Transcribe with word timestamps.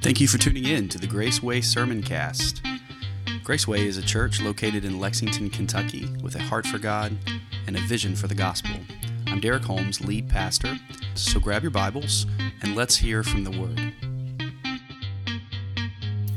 Thank 0.00 0.20
you 0.20 0.28
for 0.28 0.38
tuning 0.38 0.64
in 0.64 0.88
to 0.90 0.98
the 0.98 1.08
Graceway 1.08 1.62
Sermon 1.62 2.04
Cast. 2.04 2.62
Graceway 3.42 3.80
is 3.80 3.96
a 3.96 4.02
church 4.02 4.40
located 4.40 4.84
in 4.84 5.00
Lexington, 5.00 5.50
Kentucky, 5.50 6.08
with 6.22 6.36
a 6.36 6.38
heart 6.38 6.68
for 6.68 6.78
God 6.78 7.18
and 7.66 7.76
a 7.76 7.80
vision 7.80 8.14
for 8.14 8.28
the 8.28 8.34
gospel. 8.34 8.76
I'm 9.26 9.40
Derek 9.40 9.64
Holmes, 9.64 10.00
lead 10.00 10.28
pastor. 10.28 10.76
So 11.14 11.40
grab 11.40 11.62
your 11.62 11.72
Bibles 11.72 12.26
and 12.62 12.76
let's 12.76 12.96
hear 12.96 13.24
from 13.24 13.42
the 13.42 13.50
Word. 13.50 13.92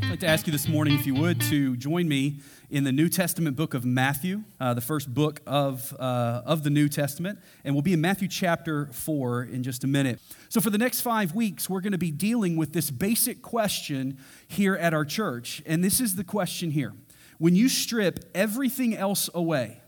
I'd 0.02 0.10
like 0.10 0.20
to 0.22 0.28
ask 0.28 0.48
you 0.48 0.52
this 0.52 0.68
morning, 0.68 0.96
if 0.96 1.06
you 1.06 1.14
would, 1.14 1.40
to 1.42 1.78
join 1.78 2.08
me 2.10 2.40
in 2.72 2.86
the 2.86 2.92
New 2.92 3.10
Testament 3.10 3.58
book 3.58 3.74
of 3.74 3.84
Matthew, 3.84 4.44
uh, 4.60 4.74
the 4.74 4.82
first 4.82 5.14
book 5.14 5.42
of, 5.46 5.94
uh, 6.00 6.42
of 6.46 6.64
the 6.64 6.70
New 6.70 6.88
Testament. 6.88 7.38
And 7.66 7.76
we'll 7.76 7.82
be 7.82 7.92
in 7.92 8.00
Matthew 8.00 8.30
chapter 8.30 8.88
4 8.94 9.44
in 9.44 9.62
just 9.62 9.84
a 9.84 9.88
minute. 9.88 10.22
So, 10.48 10.62
for 10.62 10.70
the 10.70 10.78
next 10.78 11.02
five 11.02 11.36
weeks, 11.36 11.70
we're 11.70 11.82
going 11.82 11.92
to 11.92 11.98
be 11.98 12.12
dealing 12.12 12.56
with 12.56 12.72
this 12.72 12.90
basic 12.90 13.42
question 13.42 14.18
here 14.48 14.76
at 14.76 14.94
our 14.94 15.04
church. 15.04 15.62
And 15.66 15.84
this 15.84 16.00
is 16.00 16.16
the 16.16 16.24
question 16.24 16.72
here 16.72 16.94
When 17.38 17.56
you 17.56 17.68
strip 17.68 18.20
everything 18.34 18.96
else 18.96 19.30
away, 19.34 19.82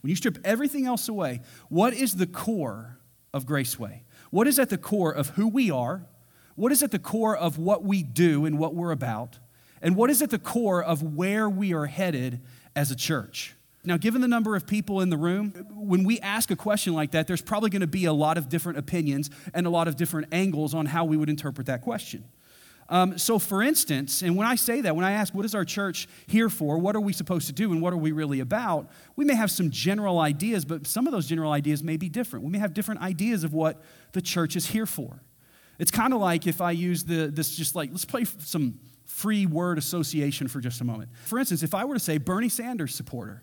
when 0.00 0.10
you 0.10 0.16
strip 0.16 0.38
everything 0.44 0.86
else 0.86 1.08
away, 1.08 1.40
what 1.68 1.94
is 1.94 2.16
the 2.16 2.26
core 2.26 2.98
of 3.32 3.46
Graceway? 3.46 4.00
What 4.30 4.48
is 4.48 4.58
at 4.58 4.70
the 4.70 4.78
core 4.78 5.12
of 5.12 5.30
who 5.30 5.46
we 5.46 5.70
are? 5.70 6.06
What 6.56 6.72
is 6.72 6.82
at 6.82 6.90
the 6.90 6.98
core 6.98 7.36
of 7.36 7.58
what 7.58 7.84
we 7.84 8.02
do 8.02 8.44
and 8.44 8.58
what 8.58 8.74
we're 8.74 8.90
about? 8.90 9.38
And 9.82 9.96
what 9.96 10.10
is 10.10 10.22
at 10.22 10.30
the 10.30 10.38
core 10.38 10.82
of 10.82 11.02
where 11.02 11.48
we 11.48 11.72
are 11.72 11.86
headed 11.86 12.40
as 12.74 12.90
a 12.90 12.96
church? 12.96 13.54
Now, 13.84 13.96
given 13.96 14.20
the 14.20 14.28
number 14.28 14.56
of 14.56 14.66
people 14.66 15.00
in 15.00 15.08
the 15.08 15.16
room, 15.16 15.50
when 15.70 16.04
we 16.04 16.20
ask 16.20 16.50
a 16.50 16.56
question 16.56 16.94
like 16.94 17.12
that, 17.12 17.26
there's 17.26 17.40
probably 17.40 17.70
going 17.70 17.80
to 17.80 17.86
be 17.86 18.04
a 18.04 18.12
lot 18.12 18.36
of 18.36 18.48
different 18.48 18.78
opinions 18.78 19.30
and 19.54 19.66
a 19.66 19.70
lot 19.70 19.88
of 19.88 19.96
different 19.96 20.28
angles 20.32 20.74
on 20.74 20.86
how 20.86 21.04
we 21.04 21.16
would 21.16 21.30
interpret 21.30 21.66
that 21.68 21.82
question. 21.82 22.24
Um, 22.90 23.18
so, 23.18 23.38
for 23.38 23.62
instance, 23.62 24.22
and 24.22 24.34
when 24.34 24.46
I 24.46 24.54
say 24.54 24.80
that, 24.80 24.96
when 24.96 25.04
I 25.04 25.12
ask, 25.12 25.34
what 25.34 25.44
is 25.44 25.54
our 25.54 25.64
church 25.64 26.08
here 26.26 26.48
for? 26.48 26.78
What 26.78 26.96
are 26.96 27.00
we 27.00 27.12
supposed 27.12 27.46
to 27.48 27.52
do? 27.52 27.72
And 27.72 27.82
what 27.82 27.92
are 27.92 27.98
we 27.98 28.12
really 28.12 28.40
about? 28.40 28.90
We 29.14 29.26
may 29.26 29.34
have 29.34 29.50
some 29.50 29.70
general 29.70 30.20
ideas, 30.20 30.64
but 30.64 30.86
some 30.86 31.06
of 31.06 31.12
those 31.12 31.26
general 31.26 31.52
ideas 31.52 31.82
may 31.82 31.98
be 31.98 32.08
different. 32.08 32.46
We 32.46 32.50
may 32.50 32.58
have 32.58 32.72
different 32.72 33.02
ideas 33.02 33.44
of 33.44 33.52
what 33.52 33.82
the 34.12 34.22
church 34.22 34.56
is 34.56 34.66
here 34.66 34.86
for. 34.86 35.22
It's 35.78 35.90
kind 35.90 36.14
of 36.14 36.20
like 36.20 36.46
if 36.46 36.60
I 36.60 36.70
use 36.70 37.04
the, 37.04 37.28
this, 37.28 37.54
just 37.54 37.76
like, 37.76 37.90
let's 37.90 38.06
play 38.06 38.24
some 38.24 38.80
free 39.08 39.46
word 39.46 39.78
association 39.78 40.46
for 40.46 40.60
just 40.60 40.80
a 40.80 40.84
moment. 40.84 41.10
For 41.24 41.38
instance, 41.38 41.62
if 41.62 41.74
I 41.74 41.84
were 41.84 41.94
to 41.94 42.00
say 42.00 42.18
Bernie 42.18 42.48
Sanders 42.48 42.94
supporter, 42.94 43.42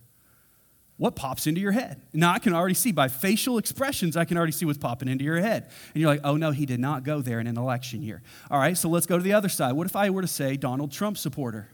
what 0.97 1.16
pops 1.16 1.45
into 1.45 1.59
your 1.59 1.73
head? 1.73 2.02
Now, 2.13 2.31
I 2.31 2.39
can 2.39 2.53
already 2.53 2.75
see 2.75 2.94
by 2.94 3.09
facial 3.09 3.58
expressions, 3.58 4.16
I 4.16 4.23
can 4.23 4.38
already 4.38 4.53
see 4.53 4.63
what's 4.63 4.77
popping 4.77 5.09
into 5.09 5.25
your 5.25 5.41
head. 5.41 5.69
And 5.93 6.02
you're 6.02 6.09
like, 6.09 6.21
oh 6.23 6.38
no, 6.38 6.52
he 6.52 6.66
did 6.66 6.80
not 6.80 7.03
go 7.03 7.19
there 7.19 7.41
in 7.41 7.47
an 7.47 7.58
election 7.58 8.02
year. 8.02 8.21
All 8.49 8.59
right, 8.59 8.77
so 8.77 8.88
let's 8.88 9.05
go 9.05 9.17
to 9.17 9.23
the 9.23 9.33
other 9.33 9.49
side. 9.49 9.73
What 9.73 9.88
if 9.88 9.95
I 9.95 10.09
were 10.09 10.21
to 10.21 10.27
say 10.27 10.55
Donald 10.55 10.91
Trump 10.91 11.17
supporter? 11.17 11.67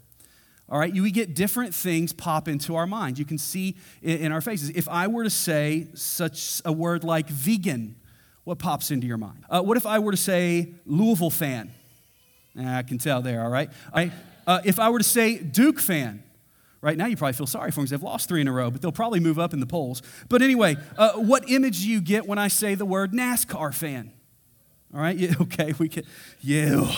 All 0.68 0.80
right, 0.80 0.92
you, 0.92 1.04
we 1.04 1.12
get 1.12 1.36
different 1.36 1.76
things 1.76 2.14
pop 2.14 2.48
into 2.48 2.76
our 2.76 2.88
minds. 2.88 3.20
You 3.20 3.26
can 3.26 3.38
see 3.38 3.76
in, 4.02 4.20
in 4.20 4.32
our 4.32 4.42
faces. 4.42 4.70
If 4.70 4.88
I 4.88 5.08
were 5.08 5.26
to 5.26 5.30
say 5.30 5.90
such 5.94 6.62
a 6.64 6.72
word 6.72 7.04
like 7.04 7.28
vegan, 7.28 7.98
what 8.46 8.58
pops 8.58 8.90
into 8.90 9.06
your 9.06 9.18
mind? 9.18 9.44
Uh, 9.50 9.62
what 9.62 9.78
if 9.78 9.86
I 9.86 10.00
were 10.00 10.12
to 10.12 10.18
say 10.18 10.74
Louisville 10.86 11.30
fan? 11.30 11.72
I 12.60 12.84
can 12.84 12.98
tell 12.98 13.22
there, 13.22 13.44
all 13.44 13.50
right? 13.50 13.70
Uh, 13.94 14.60
if 14.66 14.80
I 14.80 14.90
were 14.90 14.98
to 14.98 15.04
say 15.04 15.38
Duke 15.38 15.80
fan, 15.80 16.24
Right 16.82 16.98
now, 16.98 17.06
you 17.06 17.16
probably 17.16 17.34
feel 17.34 17.46
sorry 17.46 17.70
for 17.70 17.76
them 17.76 17.84
because 17.84 17.92
they've 17.92 18.02
lost 18.04 18.28
three 18.28 18.42
in 18.42 18.48
a 18.48 18.52
row, 18.52 18.72
but 18.72 18.82
they'll 18.82 18.92
probably 18.92 19.20
move 19.20 19.38
up 19.38 19.54
in 19.54 19.60
the 19.60 19.68
polls. 19.68 20.02
But 20.30 20.42
anyway, 20.42 20.78
uh, 20.98 21.12
what 21.12 21.48
image 21.48 21.82
do 21.82 21.90
you 21.90 22.02
get 22.02 22.26
when 22.26 22.40
I 22.40 22.48
say 22.48 22.74
the 22.74 22.86
word 22.86 23.14
NASCAR 23.14 23.72
fan? 23.72 24.12
All 24.92 25.00
right, 25.00 25.16
yeah, 25.18 25.36
okay, 25.42 25.74
we 25.78 25.88
can, 25.90 26.04
yeah, 26.40 26.92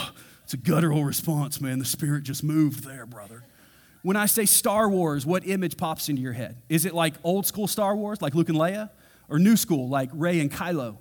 it's 0.44 0.54
a 0.54 0.58
guttural 0.58 1.04
response, 1.04 1.60
man. 1.60 1.80
The 1.80 1.86
spirit 1.86 2.24
just 2.24 2.46
moved 2.46 2.86
there, 2.86 3.06
brother. 3.06 3.44
When 4.04 4.16
I 4.16 4.26
say 4.26 4.46
Star 4.46 4.90
Wars, 4.90 5.26
what 5.26 5.46
image 5.46 5.76
pops 5.76 6.08
into 6.08 6.22
your 6.22 6.34
head? 6.34 6.62
Is 6.70 6.86
it 6.86 6.94
like 6.94 7.16
old 7.24 7.46
school 7.46 7.68
Star 7.68 7.94
Wars, 7.94 8.22
like 8.22 8.36
Luke 8.36 8.50
and 8.50 8.58
Leia, 8.58 8.90
or 9.30 9.38
new 9.38 9.58
school, 9.58 9.90
like 9.90 10.10
Rey 10.14 10.40
and 10.40 10.52
Kylo? 10.52 10.98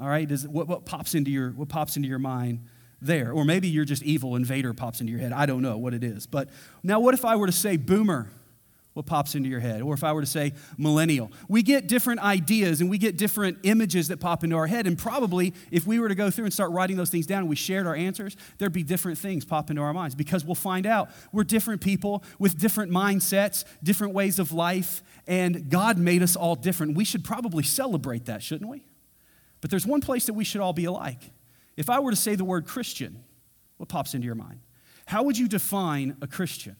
All 0.00 0.08
right, 0.08 0.26
Does 0.26 0.46
what, 0.46 0.68
what 0.68 0.84
pops 0.84 1.14
into 1.14 1.30
your 1.30 1.50
what 1.50 1.68
pops 1.68 1.96
into 1.96 2.08
your 2.08 2.18
mind 2.18 2.60
there. 3.00 3.32
Or 3.32 3.44
maybe 3.44 3.68
you're 3.68 3.84
just 3.84 4.02
evil 4.02 4.36
and 4.36 4.46
Vader 4.46 4.72
pops 4.72 5.00
into 5.00 5.12
your 5.12 5.20
head. 5.20 5.32
I 5.32 5.46
don't 5.46 5.62
know 5.62 5.76
what 5.76 5.94
it 5.94 6.04
is. 6.04 6.26
But 6.26 6.48
now, 6.82 7.00
what 7.00 7.14
if 7.14 7.24
I 7.24 7.36
were 7.36 7.46
to 7.46 7.52
say 7.52 7.76
boomer? 7.76 8.28
What 8.94 9.06
pops 9.06 9.34
into 9.34 9.48
your 9.48 9.58
head? 9.58 9.82
Or 9.82 9.92
if 9.92 10.04
I 10.04 10.12
were 10.12 10.20
to 10.20 10.26
say 10.26 10.52
millennial? 10.78 11.32
We 11.48 11.64
get 11.64 11.88
different 11.88 12.20
ideas 12.20 12.80
and 12.80 12.88
we 12.88 12.96
get 12.96 13.16
different 13.16 13.58
images 13.64 14.06
that 14.08 14.20
pop 14.20 14.44
into 14.44 14.54
our 14.54 14.68
head. 14.68 14.86
And 14.86 14.96
probably, 14.96 15.52
if 15.72 15.84
we 15.84 15.98
were 15.98 16.08
to 16.08 16.14
go 16.14 16.30
through 16.30 16.44
and 16.44 16.54
start 16.54 16.70
writing 16.70 16.96
those 16.96 17.10
things 17.10 17.26
down 17.26 17.40
and 17.40 17.48
we 17.48 17.56
shared 17.56 17.88
our 17.88 17.96
answers, 17.96 18.36
there'd 18.58 18.72
be 18.72 18.84
different 18.84 19.18
things 19.18 19.44
pop 19.44 19.68
into 19.68 19.82
our 19.82 19.92
minds 19.92 20.14
because 20.14 20.44
we'll 20.44 20.54
find 20.54 20.86
out 20.86 21.10
we're 21.32 21.42
different 21.42 21.80
people 21.80 22.22
with 22.38 22.56
different 22.56 22.92
mindsets, 22.92 23.64
different 23.82 24.14
ways 24.14 24.38
of 24.38 24.52
life, 24.52 25.02
and 25.26 25.68
God 25.68 25.98
made 25.98 26.22
us 26.22 26.36
all 26.36 26.54
different. 26.54 26.96
We 26.96 27.04
should 27.04 27.24
probably 27.24 27.64
celebrate 27.64 28.26
that, 28.26 28.44
shouldn't 28.44 28.70
we? 28.70 28.84
But 29.60 29.70
there's 29.70 29.86
one 29.86 30.02
place 30.02 30.26
that 30.26 30.34
we 30.34 30.44
should 30.44 30.60
all 30.60 30.72
be 30.72 30.84
alike, 30.84 31.32
if 31.76 31.90
I 31.90 32.00
were 32.00 32.10
to 32.10 32.16
say 32.16 32.34
the 32.34 32.44
word 32.44 32.66
Christian, 32.66 33.24
what 33.76 33.88
pops 33.88 34.14
into 34.14 34.26
your 34.26 34.34
mind? 34.34 34.60
How 35.06 35.22
would 35.22 35.36
you 35.36 35.48
define 35.48 36.16
a 36.22 36.26
Christian? 36.26 36.76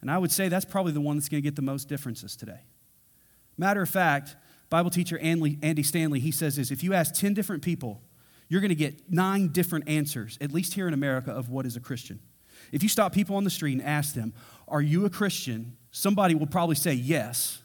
And 0.00 0.10
I 0.10 0.18
would 0.18 0.32
say 0.32 0.48
that's 0.48 0.64
probably 0.64 0.92
the 0.92 1.00
one 1.00 1.16
that's 1.16 1.28
going 1.28 1.42
to 1.42 1.46
get 1.46 1.56
the 1.56 1.62
most 1.62 1.88
differences 1.88 2.36
today. 2.36 2.60
Matter 3.56 3.82
of 3.82 3.88
fact, 3.88 4.36
Bible 4.68 4.90
teacher 4.90 5.18
Andy 5.18 5.82
Stanley, 5.82 6.18
he 6.18 6.30
says 6.30 6.56
this 6.56 6.70
if 6.70 6.82
you 6.82 6.94
ask 6.94 7.14
10 7.14 7.34
different 7.34 7.62
people, 7.62 8.02
you're 8.48 8.60
going 8.60 8.70
to 8.70 8.74
get 8.74 9.10
nine 9.10 9.48
different 9.48 9.88
answers, 9.88 10.36
at 10.40 10.52
least 10.52 10.74
here 10.74 10.88
in 10.88 10.94
America, 10.94 11.30
of 11.30 11.48
what 11.48 11.64
is 11.64 11.76
a 11.76 11.80
Christian. 11.80 12.20
If 12.70 12.82
you 12.82 12.88
stop 12.88 13.12
people 13.12 13.36
on 13.36 13.44
the 13.44 13.50
street 13.50 13.72
and 13.72 13.82
ask 13.82 14.14
them, 14.14 14.34
Are 14.68 14.82
you 14.82 15.04
a 15.04 15.10
Christian? 15.10 15.76
somebody 15.92 16.34
will 16.34 16.46
probably 16.46 16.74
say 16.74 16.94
yes. 16.94 17.62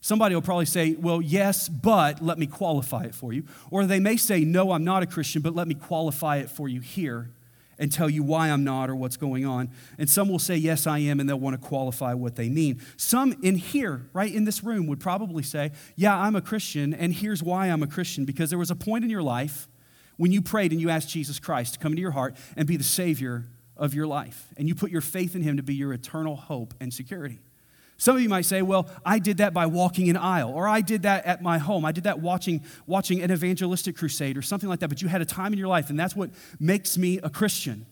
Somebody 0.00 0.34
will 0.34 0.42
probably 0.42 0.66
say, 0.66 0.94
Well, 0.94 1.20
yes, 1.20 1.68
but 1.68 2.22
let 2.22 2.38
me 2.38 2.46
qualify 2.46 3.04
it 3.04 3.14
for 3.14 3.32
you. 3.32 3.44
Or 3.70 3.84
they 3.84 4.00
may 4.00 4.16
say, 4.16 4.44
No, 4.44 4.72
I'm 4.72 4.84
not 4.84 5.02
a 5.02 5.06
Christian, 5.06 5.42
but 5.42 5.54
let 5.54 5.66
me 5.66 5.74
qualify 5.74 6.36
it 6.36 6.50
for 6.50 6.68
you 6.68 6.80
here 6.80 7.30
and 7.80 7.92
tell 7.92 8.10
you 8.10 8.22
why 8.22 8.48
I'm 8.50 8.64
not 8.64 8.90
or 8.90 8.96
what's 8.96 9.16
going 9.16 9.46
on. 9.46 9.70
And 9.98 10.10
some 10.10 10.28
will 10.28 10.38
say, 10.38 10.56
Yes, 10.56 10.86
I 10.86 10.98
am, 10.98 11.20
and 11.20 11.28
they'll 11.28 11.38
want 11.40 11.60
to 11.60 11.66
qualify 11.66 12.14
what 12.14 12.36
they 12.36 12.48
mean. 12.48 12.80
Some 12.96 13.34
in 13.42 13.56
here, 13.56 14.06
right 14.12 14.32
in 14.32 14.44
this 14.44 14.62
room, 14.62 14.86
would 14.86 15.00
probably 15.00 15.42
say, 15.42 15.72
Yeah, 15.96 16.16
I'm 16.16 16.36
a 16.36 16.40
Christian, 16.40 16.94
and 16.94 17.12
here's 17.12 17.42
why 17.42 17.66
I'm 17.66 17.82
a 17.82 17.88
Christian 17.88 18.24
because 18.24 18.50
there 18.50 18.58
was 18.58 18.70
a 18.70 18.76
point 18.76 19.04
in 19.04 19.10
your 19.10 19.22
life 19.22 19.68
when 20.16 20.32
you 20.32 20.42
prayed 20.42 20.72
and 20.72 20.80
you 20.80 20.90
asked 20.90 21.08
Jesus 21.08 21.38
Christ 21.38 21.74
to 21.74 21.78
come 21.78 21.92
into 21.92 22.02
your 22.02 22.10
heart 22.10 22.36
and 22.56 22.66
be 22.66 22.76
the 22.76 22.84
Savior 22.84 23.46
of 23.76 23.94
your 23.94 24.06
life, 24.06 24.48
and 24.56 24.68
you 24.68 24.74
put 24.74 24.90
your 24.90 25.00
faith 25.00 25.34
in 25.34 25.42
Him 25.42 25.56
to 25.56 25.62
be 25.62 25.74
your 25.74 25.92
eternal 25.92 26.36
hope 26.36 26.74
and 26.80 26.92
security. 26.92 27.38
Some 28.00 28.14
of 28.14 28.22
you 28.22 28.28
might 28.28 28.44
say, 28.44 28.62
well, 28.62 28.88
I 29.04 29.18
did 29.18 29.38
that 29.38 29.52
by 29.52 29.66
walking 29.66 30.08
an 30.08 30.16
aisle, 30.16 30.52
or 30.52 30.68
I 30.68 30.80
did 30.80 31.02
that 31.02 31.26
at 31.26 31.42
my 31.42 31.58
home. 31.58 31.84
I 31.84 31.90
did 31.90 32.04
that 32.04 32.20
watching, 32.20 32.62
watching 32.86 33.20
an 33.22 33.32
evangelistic 33.32 33.96
crusade 33.96 34.36
or 34.36 34.42
something 34.42 34.68
like 34.68 34.78
that, 34.80 34.88
but 34.88 35.02
you 35.02 35.08
had 35.08 35.20
a 35.20 35.24
time 35.24 35.52
in 35.52 35.58
your 35.58 35.68
life, 35.68 35.90
and 35.90 35.98
that's 35.98 36.14
what 36.14 36.30
makes 36.60 36.96
me 36.96 37.18
a 37.18 37.28
Christian. 37.28 37.86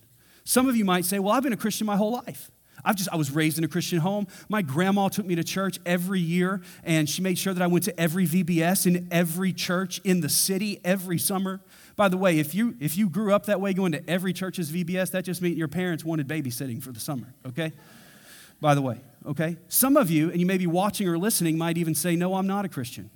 Some 0.45 0.69
of 0.69 0.77
you 0.77 0.85
might 0.85 1.03
say, 1.03 1.19
well, 1.19 1.33
I've 1.33 1.43
been 1.43 1.51
a 1.51 1.57
Christian 1.57 1.85
my 1.85 1.97
whole 1.97 2.13
life. 2.13 2.49
I've 2.85 2.95
just, 2.95 3.09
I 3.11 3.17
was 3.17 3.31
raised 3.31 3.57
in 3.57 3.65
a 3.65 3.67
Christian 3.67 3.99
home. 3.99 4.27
My 4.47 4.61
grandma 4.61 5.09
took 5.09 5.25
me 5.25 5.35
to 5.35 5.43
church 5.43 5.77
every 5.85 6.21
year, 6.21 6.61
and 6.85 7.09
she 7.09 7.21
made 7.21 7.37
sure 7.37 7.53
that 7.53 7.61
I 7.61 7.67
went 7.67 7.83
to 7.85 7.99
every 7.99 8.25
VBS 8.25 8.85
in 8.87 9.09
every 9.11 9.51
church 9.51 9.99
in 10.05 10.21
the 10.21 10.29
city 10.29 10.79
every 10.85 11.17
summer. 11.17 11.59
By 11.97 12.07
the 12.07 12.15
way, 12.15 12.39
if 12.39 12.55
you, 12.55 12.77
if 12.79 12.95
you 12.95 13.09
grew 13.09 13.33
up 13.33 13.47
that 13.47 13.59
way 13.59 13.73
going 13.73 13.91
to 13.91 14.09
every 14.09 14.31
church's 14.31 14.71
VBS, 14.71 15.11
that 15.11 15.25
just 15.25 15.41
means 15.41 15.57
your 15.57 15.67
parents 15.67 16.05
wanted 16.05 16.29
babysitting 16.29 16.81
for 16.81 16.93
the 16.93 16.99
summer, 17.01 17.33
okay? 17.45 17.73
By 18.61 18.73
the 18.73 18.81
way, 18.81 19.01
okay? 19.27 19.57
Some 19.67 19.97
of 19.97 20.09
you, 20.09 20.31
and 20.31 20.39
you 20.39 20.45
may 20.45 20.57
be 20.57 20.67
watching 20.67 21.07
or 21.07 21.17
listening, 21.17 21.57
might 21.57 21.77
even 21.77 21.93
say, 21.93 22.15
No, 22.15 22.35
I'm 22.35 22.47
not 22.47 22.65
a 22.65 22.69
Christian. 22.69 23.11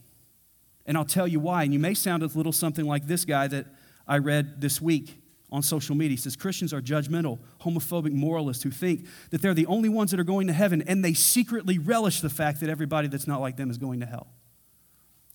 And 0.86 0.98
I'll 0.98 1.06
tell 1.06 1.28
you 1.28 1.40
why. 1.40 1.64
And 1.64 1.74
you 1.74 1.80
may 1.80 1.94
sound 1.94 2.24
a 2.24 2.28
little 2.28 2.52
something 2.52 2.86
like 2.86 3.08
this 3.08 3.24
guy 3.26 3.48
that 3.48 3.68
I 4.08 4.18
read 4.18 4.62
this 4.62 4.82
week 4.82 5.22
on 5.52 5.62
social 5.62 5.96
media. 5.96 6.12
He 6.12 6.18
says 6.18 6.36
Christians 6.36 6.74
are 6.74 6.82
judgmental, 6.82 7.40
homophobic 7.62 8.12
moralists 8.12 8.64
who 8.64 8.72
think 8.72 9.06
that 9.30 9.42
they're 9.42 9.54
the 9.54 9.66
only 9.68 9.90
ones 9.90 10.12
that 10.12 10.20
are 10.20 10.26
going 10.26 10.48
to 10.48 10.54
heaven, 10.54 10.82
and 10.88 11.04
they 11.04 11.14
secretly 11.14 11.78
relish 11.78 12.22
the 12.22 12.30
fact 12.30 12.62
that 12.62 12.70
everybody 12.70 13.08
that's 13.08 13.28
not 13.28 13.42
like 13.42 13.58
them 13.58 13.70
is 13.70 13.78
going 13.78 14.00
to 14.00 14.06
hell. 14.06 14.28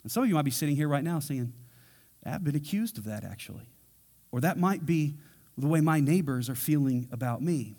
And 0.03 0.11
some 0.11 0.23
of 0.23 0.29
you 0.29 0.35
might 0.35 0.45
be 0.45 0.51
sitting 0.51 0.77
here 0.77 0.89
right 0.89 1.05
now 1.05 1.21
saying, 1.21 1.53
I've 2.25 2.45
been 2.45 2.57
accused 2.57 2.99
of 2.99 3.05
that 3.05 3.25
actually. 3.25 3.69
Or 4.33 4.41
that 4.41 4.59
might 4.59 4.85
be 4.85 5.17
the 5.57 5.67
way 5.67 5.81
my 5.81 6.01
neighbors 6.01 6.51
are 6.51 6.55
feeling 6.55 7.09
about 7.13 7.43
me. 7.43 7.77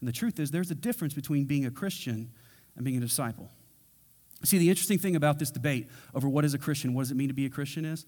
And 0.00 0.08
the 0.08 0.12
truth 0.12 0.40
is, 0.40 0.50
there's 0.50 0.70
a 0.70 0.74
difference 0.74 1.14
between 1.14 1.44
being 1.44 1.66
a 1.66 1.70
Christian 1.70 2.30
and 2.76 2.84
being 2.84 2.96
a 2.96 3.00
disciple. 3.00 3.50
See, 4.44 4.58
the 4.58 4.70
interesting 4.70 4.98
thing 4.98 5.16
about 5.16 5.38
this 5.38 5.50
debate 5.50 5.88
over 6.14 6.28
what 6.28 6.44
is 6.44 6.54
a 6.54 6.58
Christian, 6.58 6.94
what 6.94 7.02
does 7.02 7.10
it 7.10 7.16
mean 7.16 7.28
to 7.28 7.34
be 7.34 7.46
a 7.46 7.50
Christian 7.50 7.84
is 7.84 8.06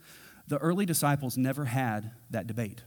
the 0.48 0.58
early 0.58 0.86
disciples 0.86 1.36
never 1.36 1.66
had 1.66 2.10
that 2.30 2.46
debate 2.46 2.82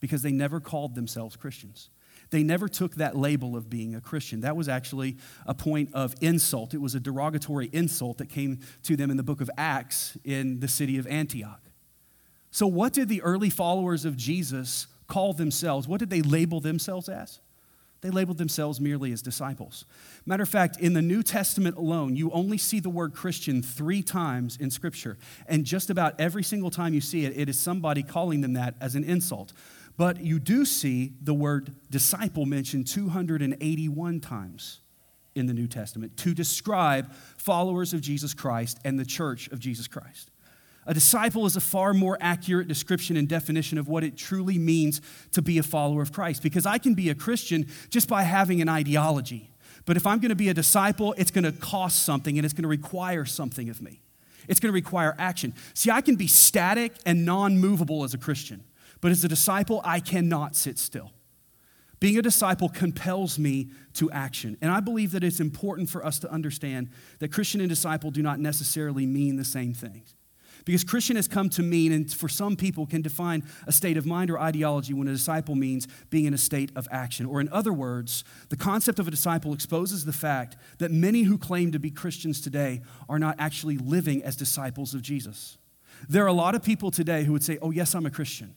because 0.00 0.22
they 0.22 0.32
never 0.32 0.60
called 0.60 0.94
themselves 0.94 1.36
Christians. 1.36 1.88
They 2.30 2.42
never 2.42 2.68
took 2.68 2.96
that 2.96 3.16
label 3.16 3.56
of 3.56 3.68
being 3.68 3.94
a 3.94 4.00
Christian. 4.00 4.40
That 4.40 4.56
was 4.56 4.68
actually 4.68 5.16
a 5.46 5.54
point 5.54 5.90
of 5.92 6.14
insult. 6.20 6.74
It 6.74 6.80
was 6.80 6.94
a 6.94 7.00
derogatory 7.00 7.68
insult 7.72 8.18
that 8.18 8.28
came 8.28 8.60
to 8.84 8.96
them 8.96 9.10
in 9.10 9.16
the 9.16 9.22
book 9.22 9.40
of 9.40 9.50
Acts 9.58 10.16
in 10.24 10.60
the 10.60 10.68
city 10.68 10.98
of 10.98 11.06
Antioch. 11.06 11.60
So, 12.50 12.66
what 12.66 12.92
did 12.92 13.08
the 13.08 13.22
early 13.22 13.50
followers 13.50 14.04
of 14.04 14.16
Jesus 14.16 14.86
call 15.06 15.34
themselves, 15.34 15.86
what 15.86 16.00
did 16.00 16.08
they 16.08 16.22
label 16.22 16.60
themselves 16.60 17.08
as? 17.08 17.40
They 18.02 18.10
labeled 18.10 18.38
themselves 18.38 18.80
merely 18.80 19.12
as 19.12 19.22
disciples. 19.22 19.84
Matter 20.26 20.42
of 20.42 20.48
fact, 20.48 20.78
in 20.80 20.92
the 20.92 21.00
New 21.00 21.22
Testament 21.22 21.76
alone, 21.76 22.16
you 22.16 22.32
only 22.32 22.58
see 22.58 22.80
the 22.80 22.90
word 22.90 23.14
Christian 23.14 23.62
three 23.62 24.02
times 24.02 24.56
in 24.56 24.70
Scripture. 24.70 25.18
And 25.46 25.64
just 25.64 25.88
about 25.88 26.20
every 26.20 26.42
single 26.42 26.70
time 26.70 26.94
you 26.94 27.00
see 27.00 27.24
it, 27.24 27.38
it 27.38 27.48
is 27.48 27.58
somebody 27.58 28.02
calling 28.02 28.40
them 28.40 28.54
that 28.54 28.74
as 28.80 28.96
an 28.96 29.04
insult. 29.04 29.52
But 29.96 30.20
you 30.20 30.40
do 30.40 30.64
see 30.64 31.12
the 31.22 31.32
word 31.32 31.76
disciple 31.90 32.44
mentioned 32.44 32.88
281 32.88 34.18
times 34.18 34.80
in 35.36 35.46
the 35.46 35.54
New 35.54 35.68
Testament 35.68 36.16
to 36.18 36.34
describe 36.34 37.12
followers 37.38 37.94
of 37.94 38.00
Jesus 38.00 38.34
Christ 38.34 38.80
and 38.84 38.98
the 38.98 39.04
church 39.04 39.48
of 39.48 39.60
Jesus 39.60 39.86
Christ. 39.86 40.31
A 40.86 40.94
disciple 40.94 41.46
is 41.46 41.56
a 41.56 41.60
far 41.60 41.94
more 41.94 42.18
accurate 42.20 42.66
description 42.66 43.16
and 43.16 43.28
definition 43.28 43.78
of 43.78 43.88
what 43.88 44.02
it 44.02 44.16
truly 44.16 44.58
means 44.58 45.00
to 45.30 45.40
be 45.40 45.58
a 45.58 45.62
follower 45.62 46.02
of 46.02 46.12
Christ 46.12 46.42
because 46.42 46.66
I 46.66 46.78
can 46.78 46.94
be 46.94 47.08
a 47.08 47.14
Christian 47.14 47.66
just 47.88 48.08
by 48.08 48.24
having 48.24 48.60
an 48.60 48.68
ideology. 48.68 49.50
But 49.84 49.96
if 49.96 50.06
I'm 50.06 50.18
going 50.18 50.30
to 50.30 50.36
be 50.36 50.48
a 50.48 50.54
disciple, 50.54 51.14
it's 51.16 51.30
going 51.30 51.44
to 51.44 51.52
cost 51.52 52.04
something 52.04 52.36
and 52.36 52.44
it's 52.44 52.52
going 52.52 52.62
to 52.62 52.68
require 52.68 53.24
something 53.24 53.68
of 53.68 53.80
me. 53.80 54.00
It's 54.48 54.58
going 54.58 54.72
to 54.72 54.74
require 54.74 55.14
action. 55.18 55.54
See, 55.74 55.90
I 55.90 56.00
can 56.00 56.16
be 56.16 56.26
static 56.26 56.94
and 57.06 57.24
non 57.24 57.58
movable 57.58 58.02
as 58.02 58.12
a 58.12 58.18
Christian, 58.18 58.64
but 59.00 59.12
as 59.12 59.24
a 59.24 59.28
disciple, 59.28 59.80
I 59.84 60.00
cannot 60.00 60.56
sit 60.56 60.78
still. 60.78 61.12
Being 62.00 62.18
a 62.18 62.22
disciple 62.22 62.68
compels 62.68 63.38
me 63.38 63.70
to 63.94 64.10
action. 64.10 64.56
And 64.60 64.72
I 64.72 64.80
believe 64.80 65.12
that 65.12 65.22
it's 65.22 65.38
important 65.38 65.88
for 65.88 66.04
us 66.04 66.18
to 66.20 66.32
understand 66.32 66.90
that 67.20 67.30
Christian 67.30 67.60
and 67.60 67.70
disciple 67.70 68.10
do 68.10 68.22
not 68.22 68.40
necessarily 68.40 69.06
mean 69.06 69.36
the 69.36 69.44
same 69.44 69.72
things. 69.72 70.16
Because 70.64 70.84
Christian 70.84 71.16
has 71.16 71.26
come 71.26 71.48
to 71.50 71.62
mean, 71.62 71.92
and 71.92 72.12
for 72.12 72.28
some 72.28 72.56
people 72.56 72.86
can 72.86 73.02
define 73.02 73.42
a 73.66 73.72
state 73.72 73.96
of 73.96 74.06
mind 74.06 74.30
or 74.30 74.38
ideology 74.38 74.94
when 74.94 75.08
a 75.08 75.12
disciple 75.12 75.54
means 75.54 75.88
being 76.10 76.24
in 76.24 76.34
a 76.34 76.38
state 76.38 76.70
of 76.76 76.86
action. 76.90 77.26
Or 77.26 77.40
in 77.40 77.48
other 77.48 77.72
words, 77.72 78.24
the 78.48 78.56
concept 78.56 78.98
of 78.98 79.08
a 79.08 79.10
disciple 79.10 79.52
exposes 79.52 80.04
the 80.04 80.12
fact 80.12 80.56
that 80.78 80.90
many 80.90 81.22
who 81.22 81.36
claim 81.36 81.72
to 81.72 81.78
be 81.78 81.90
Christians 81.90 82.40
today 82.40 82.82
are 83.08 83.18
not 83.18 83.36
actually 83.38 83.78
living 83.78 84.22
as 84.22 84.36
disciples 84.36 84.94
of 84.94 85.02
Jesus. 85.02 85.58
There 86.08 86.24
are 86.24 86.28
a 86.28 86.32
lot 86.32 86.54
of 86.54 86.62
people 86.62 86.90
today 86.90 87.24
who 87.24 87.32
would 87.32 87.44
say, 87.44 87.58
Oh, 87.60 87.70
yes, 87.70 87.94
I'm 87.94 88.06
a 88.06 88.10
Christian. 88.10 88.54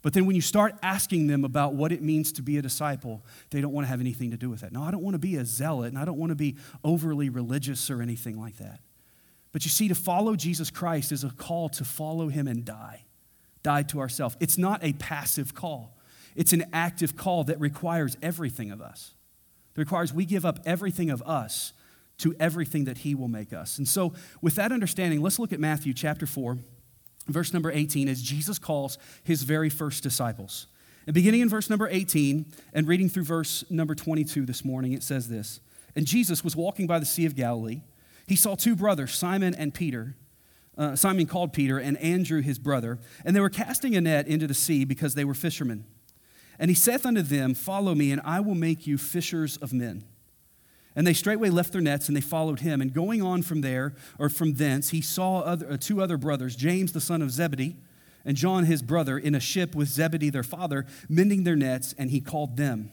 But 0.00 0.12
then 0.12 0.26
when 0.26 0.36
you 0.36 0.42
start 0.42 0.76
asking 0.82 1.26
them 1.26 1.44
about 1.44 1.74
what 1.74 1.90
it 1.90 2.02
means 2.02 2.32
to 2.32 2.42
be 2.42 2.56
a 2.56 2.62
disciple, 2.62 3.24
they 3.50 3.60
don't 3.60 3.72
want 3.72 3.84
to 3.86 3.88
have 3.88 4.00
anything 4.00 4.30
to 4.30 4.36
do 4.36 4.48
with 4.48 4.60
that. 4.60 4.72
No, 4.72 4.82
I 4.82 4.92
don't 4.92 5.02
want 5.02 5.14
to 5.14 5.18
be 5.18 5.36
a 5.36 5.44
zealot, 5.44 5.88
and 5.88 5.98
I 5.98 6.04
don't 6.04 6.18
want 6.18 6.30
to 6.30 6.36
be 6.36 6.56
overly 6.84 7.28
religious 7.28 7.90
or 7.90 8.00
anything 8.00 8.40
like 8.40 8.58
that. 8.58 8.80
But 9.58 9.64
you 9.64 9.72
see, 9.72 9.88
to 9.88 9.94
follow 9.96 10.36
Jesus 10.36 10.70
Christ 10.70 11.10
is 11.10 11.24
a 11.24 11.30
call 11.30 11.68
to 11.70 11.84
follow 11.84 12.28
him 12.28 12.46
and 12.46 12.64
die, 12.64 13.06
die 13.64 13.82
to 13.82 13.98
ourselves. 13.98 14.36
It's 14.38 14.56
not 14.56 14.84
a 14.84 14.92
passive 14.92 15.52
call, 15.52 15.98
it's 16.36 16.52
an 16.52 16.66
active 16.72 17.16
call 17.16 17.42
that 17.42 17.58
requires 17.58 18.16
everything 18.22 18.70
of 18.70 18.80
us. 18.80 19.16
It 19.74 19.80
requires 19.80 20.14
we 20.14 20.26
give 20.26 20.46
up 20.46 20.60
everything 20.64 21.10
of 21.10 21.22
us 21.22 21.72
to 22.18 22.36
everything 22.38 22.84
that 22.84 22.98
he 22.98 23.16
will 23.16 23.26
make 23.26 23.52
us. 23.52 23.78
And 23.78 23.88
so, 23.88 24.14
with 24.40 24.54
that 24.54 24.70
understanding, 24.70 25.22
let's 25.22 25.40
look 25.40 25.52
at 25.52 25.58
Matthew 25.58 25.92
chapter 25.92 26.24
4, 26.24 26.58
verse 27.26 27.52
number 27.52 27.72
18, 27.72 28.08
as 28.08 28.22
Jesus 28.22 28.60
calls 28.60 28.96
his 29.24 29.42
very 29.42 29.70
first 29.70 30.04
disciples. 30.04 30.68
And 31.04 31.14
beginning 31.14 31.40
in 31.40 31.48
verse 31.48 31.68
number 31.68 31.88
18 31.88 32.46
and 32.74 32.86
reading 32.86 33.08
through 33.08 33.24
verse 33.24 33.64
number 33.68 33.96
22 33.96 34.46
this 34.46 34.64
morning, 34.64 34.92
it 34.92 35.02
says 35.02 35.28
this 35.28 35.58
And 35.96 36.06
Jesus 36.06 36.44
was 36.44 36.54
walking 36.54 36.86
by 36.86 37.00
the 37.00 37.06
Sea 37.06 37.26
of 37.26 37.34
Galilee 37.34 37.80
he 38.28 38.36
saw 38.36 38.54
two 38.54 38.76
brothers, 38.76 39.14
Simon 39.14 39.54
and 39.54 39.72
Peter. 39.72 40.14
Uh, 40.76 40.94
Simon 40.94 41.26
called 41.26 41.52
Peter 41.52 41.78
and 41.78 41.96
Andrew 41.96 42.42
his 42.42 42.58
brother, 42.58 42.98
and 43.24 43.34
they 43.34 43.40
were 43.40 43.48
casting 43.48 43.96
a 43.96 44.00
net 44.00 44.28
into 44.28 44.46
the 44.46 44.54
sea 44.54 44.84
because 44.84 45.14
they 45.14 45.24
were 45.24 45.34
fishermen. 45.34 45.84
And 46.58 46.70
he 46.70 46.74
saith 46.74 47.06
unto 47.06 47.22
them, 47.22 47.54
Follow 47.54 47.94
me, 47.94 48.12
and 48.12 48.20
I 48.24 48.40
will 48.40 48.54
make 48.54 48.86
you 48.86 48.98
fishers 48.98 49.56
of 49.56 49.72
men. 49.72 50.04
And 50.94 51.06
they 51.06 51.14
straightway 51.14 51.48
left 51.48 51.72
their 51.72 51.80
nets 51.80 52.08
and 52.08 52.16
they 52.16 52.20
followed 52.20 52.60
him. 52.60 52.80
And 52.80 52.92
going 52.92 53.22
on 53.22 53.42
from 53.42 53.60
there, 53.60 53.94
or 54.18 54.28
from 54.28 54.54
thence, 54.54 54.90
he 54.90 55.00
saw 55.00 55.40
other, 55.40 55.72
uh, 55.72 55.76
two 55.76 56.02
other 56.02 56.16
brothers, 56.16 56.54
James 56.54 56.92
the 56.92 57.00
son 57.00 57.22
of 57.22 57.30
Zebedee, 57.30 57.76
and 58.24 58.36
John 58.36 58.64
his 58.64 58.82
brother, 58.82 59.16
in 59.16 59.34
a 59.34 59.40
ship 59.40 59.74
with 59.74 59.88
Zebedee 59.88 60.30
their 60.30 60.42
father, 60.42 60.86
mending 61.08 61.44
their 61.44 61.56
nets, 61.56 61.94
and 61.96 62.10
he 62.10 62.20
called 62.20 62.56
them. 62.56 62.90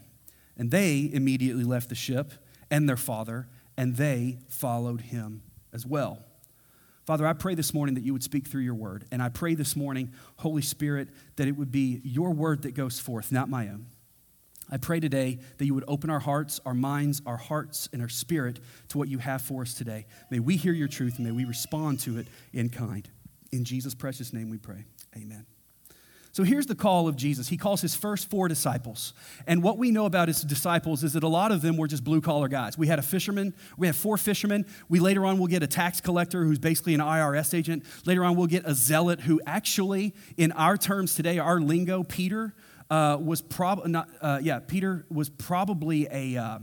And 0.55 0.71
they 0.71 1.09
immediately 1.11 1.63
left 1.63 1.89
the 1.89 1.95
ship 1.95 2.33
and 2.71 2.87
their 2.87 2.97
father 2.97 3.47
and 3.77 3.95
they 3.95 4.39
followed 4.49 5.01
him 5.01 5.43
as 5.73 5.85
well. 5.85 6.23
Father, 7.05 7.27
I 7.27 7.33
pray 7.33 7.53
this 7.53 7.73
morning 7.73 7.95
that 7.95 8.03
you 8.03 8.13
would 8.13 8.23
speak 8.23 8.47
through 8.47 8.63
your 8.63 8.73
word. 8.73 9.05
And 9.11 9.21
I 9.21 9.29
pray 9.29 9.53
this 9.53 9.75
morning, 9.75 10.11
Holy 10.37 10.63
Spirit, 10.63 11.09
that 11.35 11.47
it 11.47 11.51
would 11.51 11.71
be 11.71 12.01
your 12.03 12.31
word 12.31 12.63
that 12.63 12.73
goes 12.73 12.99
forth, 12.99 13.31
not 13.31 13.47
my 13.47 13.67
own. 13.67 13.85
I 14.71 14.77
pray 14.77 14.99
today 14.99 15.37
that 15.57 15.65
you 15.65 15.75
would 15.75 15.83
open 15.87 16.09
our 16.09 16.19
hearts, 16.19 16.59
our 16.65 16.73
minds, 16.73 17.21
our 17.27 17.37
hearts, 17.37 17.87
and 17.93 18.01
our 18.01 18.09
spirit 18.09 18.59
to 18.89 18.97
what 18.97 19.07
you 19.07 19.19
have 19.19 19.43
for 19.43 19.61
us 19.61 19.75
today. 19.75 20.07
May 20.31 20.39
we 20.39 20.57
hear 20.57 20.73
your 20.73 20.87
truth 20.87 21.17
and 21.17 21.25
may 21.25 21.31
we 21.31 21.45
respond 21.45 21.99
to 22.01 22.17
it 22.17 22.27
in 22.51 22.69
kind. 22.69 23.07
In 23.51 23.63
Jesus' 23.63 23.93
precious 23.93 24.33
name 24.33 24.49
we 24.49 24.57
pray. 24.57 24.85
Amen. 25.15 25.45
So 26.35 26.43
here's 26.43 26.65
the 26.65 26.75
call 26.75 27.07
of 27.07 27.15
Jesus. 27.15 27.47
He 27.47 27.55
calls 27.55 27.79
his 27.79 27.95
first 27.95 28.29
four 28.29 28.49
disciples. 28.49 29.13
And 29.47 29.63
what 29.63 29.77
we 29.77 29.89
know 29.89 30.05
about 30.05 30.27
his 30.27 30.41
disciples 30.41 31.01
is 31.01 31.13
that 31.13 31.23
a 31.23 31.29
lot 31.29 31.53
of 31.53 31.61
them 31.61 31.77
were 31.77 31.87
just 31.87 32.03
blue 32.03 32.19
collar 32.19 32.49
guys. 32.49 32.77
We 32.77 32.87
had 32.87 32.99
a 32.99 33.01
fisherman, 33.01 33.53
we 33.77 33.87
had 33.87 33.95
four 33.95 34.17
fishermen. 34.17 34.65
We 34.89 34.99
later 34.99 35.25
on 35.25 35.37
will 35.37 35.47
get 35.47 35.63
a 35.63 35.67
tax 35.67 36.01
collector 36.01 36.43
who's 36.43 36.59
basically 36.59 36.93
an 36.93 36.99
IRS 36.99 37.53
agent. 37.53 37.85
Later 38.05 38.25
on, 38.25 38.35
we'll 38.35 38.47
get 38.47 38.65
a 38.65 38.75
zealot 38.75 39.21
who 39.21 39.39
actually, 39.45 40.13
in 40.35 40.51
our 40.51 40.75
terms 40.75 41.15
today, 41.15 41.39
our 41.39 41.61
lingo, 41.61 42.03
Peter 42.03 42.53
uh, 42.89 43.17
was 43.17 43.41
probably 43.41 43.95
uh, 43.95 44.39
yeah, 44.43 44.59
Peter 44.59 45.05
was 45.09 45.29
probably 45.29 46.05
a. 46.11 46.35
Uh, 46.35 46.59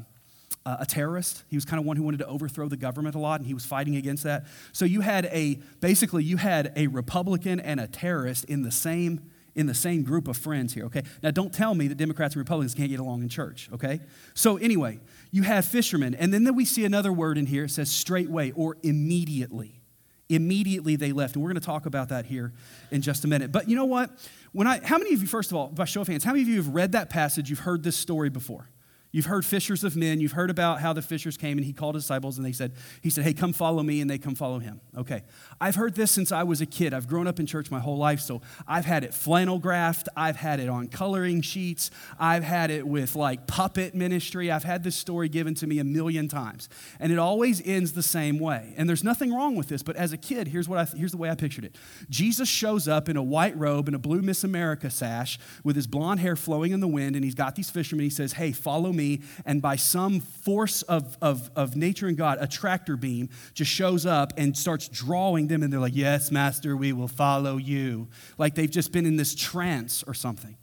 a 0.65 0.87
terrorist. 0.87 1.43
He 1.49 1.57
was 1.57 1.65
kind 1.65 1.81
of 1.81 1.85
one 1.85 1.97
who 1.97 2.05
wanted 2.05 2.19
to 2.19 2.27
overthrow 2.29 2.69
the 2.69 2.77
government 2.77 3.17
a 3.17 3.19
lot, 3.19 3.41
and 3.41 3.49
he 3.49 3.53
was 3.53 3.67
fighting 3.67 3.97
against 3.97 4.23
that. 4.23 4.47
So 4.71 4.85
you 4.85 5.01
had 5.01 5.25
a 5.25 5.59
basically 5.81 6.23
you 6.23 6.37
had 6.37 6.73
a 6.77 6.87
Republican 6.87 7.59
and 7.59 7.81
a 7.81 7.89
terrorist 7.89 8.45
in 8.45 8.63
the 8.63 8.71
same 8.71 9.31
in 9.55 9.67
the 9.67 9.75
same 9.75 10.03
group 10.03 10.29
of 10.29 10.37
friends 10.37 10.73
here, 10.73 10.87
okay? 10.87 11.03
Now, 11.23 11.31
don't 11.31 11.53
tell 11.53 11.75
me 11.75 11.89
that 11.89 11.97
Democrats 11.97 12.35
and 12.35 12.41
Republicans 12.41 12.75
can't 12.75 12.91
get 12.91 13.01
along 13.01 13.23
in 13.23 13.29
church, 13.29 13.69
okay? 13.73 14.01
So, 14.35 14.57
anyway, 14.57 15.01
you 15.31 15.43
have 15.43 15.65
fishermen, 15.65 16.15
and 16.15 16.33
then 16.33 16.55
we 16.55 16.65
see 16.65 16.85
another 16.85 17.13
word 17.13 17.39
in 17.39 17.47
here. 17.47 17.65
It 17.65 17.71
says 17.71 17.91
straightway 17.91 18.53
or 18.53 18.77
immediately. 18.83 19.81
Immediately 20.29 20.97
they 20.97 21.13
left, 21.13 21.35
and 21.35 21.43
we're 21.43 21.51
going 21.51 21.61
to 21.61 21.67
talk 21.67 21.85
about 21.85 22.09
that 22.09 22.25
here 22.25 22.55
in 22.91 23.03
just 23.03 23.25
a 23.25 23.29
minute. 23.29 23.53
But 23.53 23.69
you 23.69 23.77
know 23.77 23.85
what? 23.85 24.11
When 24.53 24.67
I, 24.67 24.81
how 24.83 24.97
many 24.97 25.13
of 25.13 25.21
you, 25.21 25.29
first 25.29 25.51
of 25.51 25.57
all, 25.57 25.69
by 25.69 25.85
show 25.85 26.01
of 26.01 26.09
hands, 26.09 26.25
how 26.25 26.33
many 26.33 26.43
of 26.43 26.49
you 26.49 26.57
have 26.57 26.69
read 26.69 26.93
that 26.93 27.11
passage? 27.11 27.51
You've 27.51 27.59
heard 27.59 27.83
this 27.83 27.97
story 27.97 28.31
before? 28.31 28.71
You've 29.13 29.27
heard 29.27 29.45
fishers 29.45 29.85
of 29.85 29.95
men. 29.95 30.21
You've 30.21 30.33
heard 30.33 30.49
about 30.49 30.81
how 30.81 30.95
the 30.95 31.03
fishers 31.03 31.37
came 31.37 31.59
and 31.59 31.67
he 31.67 31.75
called 31.75 31.95
his 31.95 32.05
disciples 32.05 32.39
and 32.39 32.47
they 32.47 32.53
said, 32.53 32.73
he 33.03 33.11
said, 33.11 33.25
hey, 33.25 33.35
come 33.35 33.53
follow 33.53 33.83
me, 33.83 34.01
and 34.01 34.11
they 34.11 34.17
come 34.17 34.35
follow 34.35 34.59
him. 34.59 34.81
Okay. 34.97 35.23
I've 35.61 35.75
heard 35.75 35.95
this 35.95 36.11
since 36.11 36.33
I 36.33 36.45
was 36.45 36.63
a 36.63 36.67
kid. 36.67 36.95
I've 36.95 37.07
grown 37.07 37.27
up 37.27 37.39
in 37.39 37.45
church 37.45 37.71
my 37.71 37.79
whole 37.79 37.99
life, 37.99 38.21
so 38.21 38.41
I've 38.67 38.87
had 38.87 39.05
it 39.05 39.13
flannel 39.13 39.61
graphed. 39.61 40.09
I've 40.17 40.37
had 40.37 40.61
it 40.61 40.71
on 40.71 40.89
coloring 40.89 41.43
sheets. 41.43 41.91
I've 42.19 42.43
had 42.43 42.71
it 42.71 42.87
with 42.87 43.15
like 43.15 43.47
puppet 43.47 43.95
ministry. 43.95 44.51
I've 44.51 44.65
had 44.65 44.83
this 44.83 44.97
story 44.97 45.29
given 45.29 45.55
to 45.57 45.67
me 45.67 45.79
a 45.79 45.85
million 45.85 46.27
times. 46.27 46.71
And 46.99 47.13
it 47.13 47.19
always 47.19 47.61
ends 47.67 47.93
the 47.93 48.03
same 48.03 48.39
way. 48.39 48.73
And 48.79 48.89
there's 48.89 49.05
nothing 49.05 49.35
wrong 49.35 49.57
with 49.57 49.69
this, 49.69 49.83
but 49.83 49.97
as 49.97 50.15
a 50.15 50.17
kid, 50.17 50.49
here's, 50.49 50.71
what 50.71 50.79
I, 50.79 50.97
here's 50.97 51.13
the 51.13 51.19
way 51.19 51.29
I 51.29 51.35
pictured 51.35 51.67
it 51.67 51.77
Jesus 52.09 52.49
shows 52.49 52.89
up 52.89 53.11
in 53.11 53.19
a 53.19 53.23
white 53.23 53.57
robe 53.59 53.89
and 53.89 53.95
a 53.95 53.99
blue 53.99 54.23
Miss 54.23 54.43
America 54.43 54.89
sash 54.89 55.39
with 55.63 55.77
his 55.77 55.87
blonde 55.87 56.21
hair 56.21 56.35
flowing 56.35 56.73
in 56.73 56.81
the 56.81 56.89
wind, 56.89 57.15
and 57.15 57.23
he's 57.23 57.35
got 57.35 57.57
these 57.57 57.69
fishermen. 57.69 58.05
He 58.05 58.11
says, 58.11 58.33
hey, 58.33 58.53
follow 58.53 58.91
me. 58.91 59.02
And 59.44 59.61
by 59.61 59.77
some 59.77 60.21
force 60.21 60.82
of, 60.82 61.17
of, 61.21 61.51
of 61.56 61.77
nature 61.77 62.09
and 62.09 62.17
God, 62.17 62.39
a 62.41 62.47
tractor 62.47 62.97
beam 62.97 63.29
just 63.55 63.71
shows 63.71 64.06
up 64.06 64.32
and 64.37 64.56
starts 64.56 64.89
drawing 64.89 65.49
them, 65.49 65.63
and 65.63 65.73
they're 65.73 65.81
like, 65.81 65.97
Yes, 65.97 66.31
Master, 66.31 66.77
we 66.77 66.93
will 66.93 67.09
follow 67.09 67.56
you. 67.56 68.09
Like 68.39 68.55
they've 68.55 68.71
just 68.71 68.93
been 68.93 69.06
in 69.06 69.17
this 69.17 69.35
trance 69.35 70.03
or 70.06 70.15
something. 70.15 70.56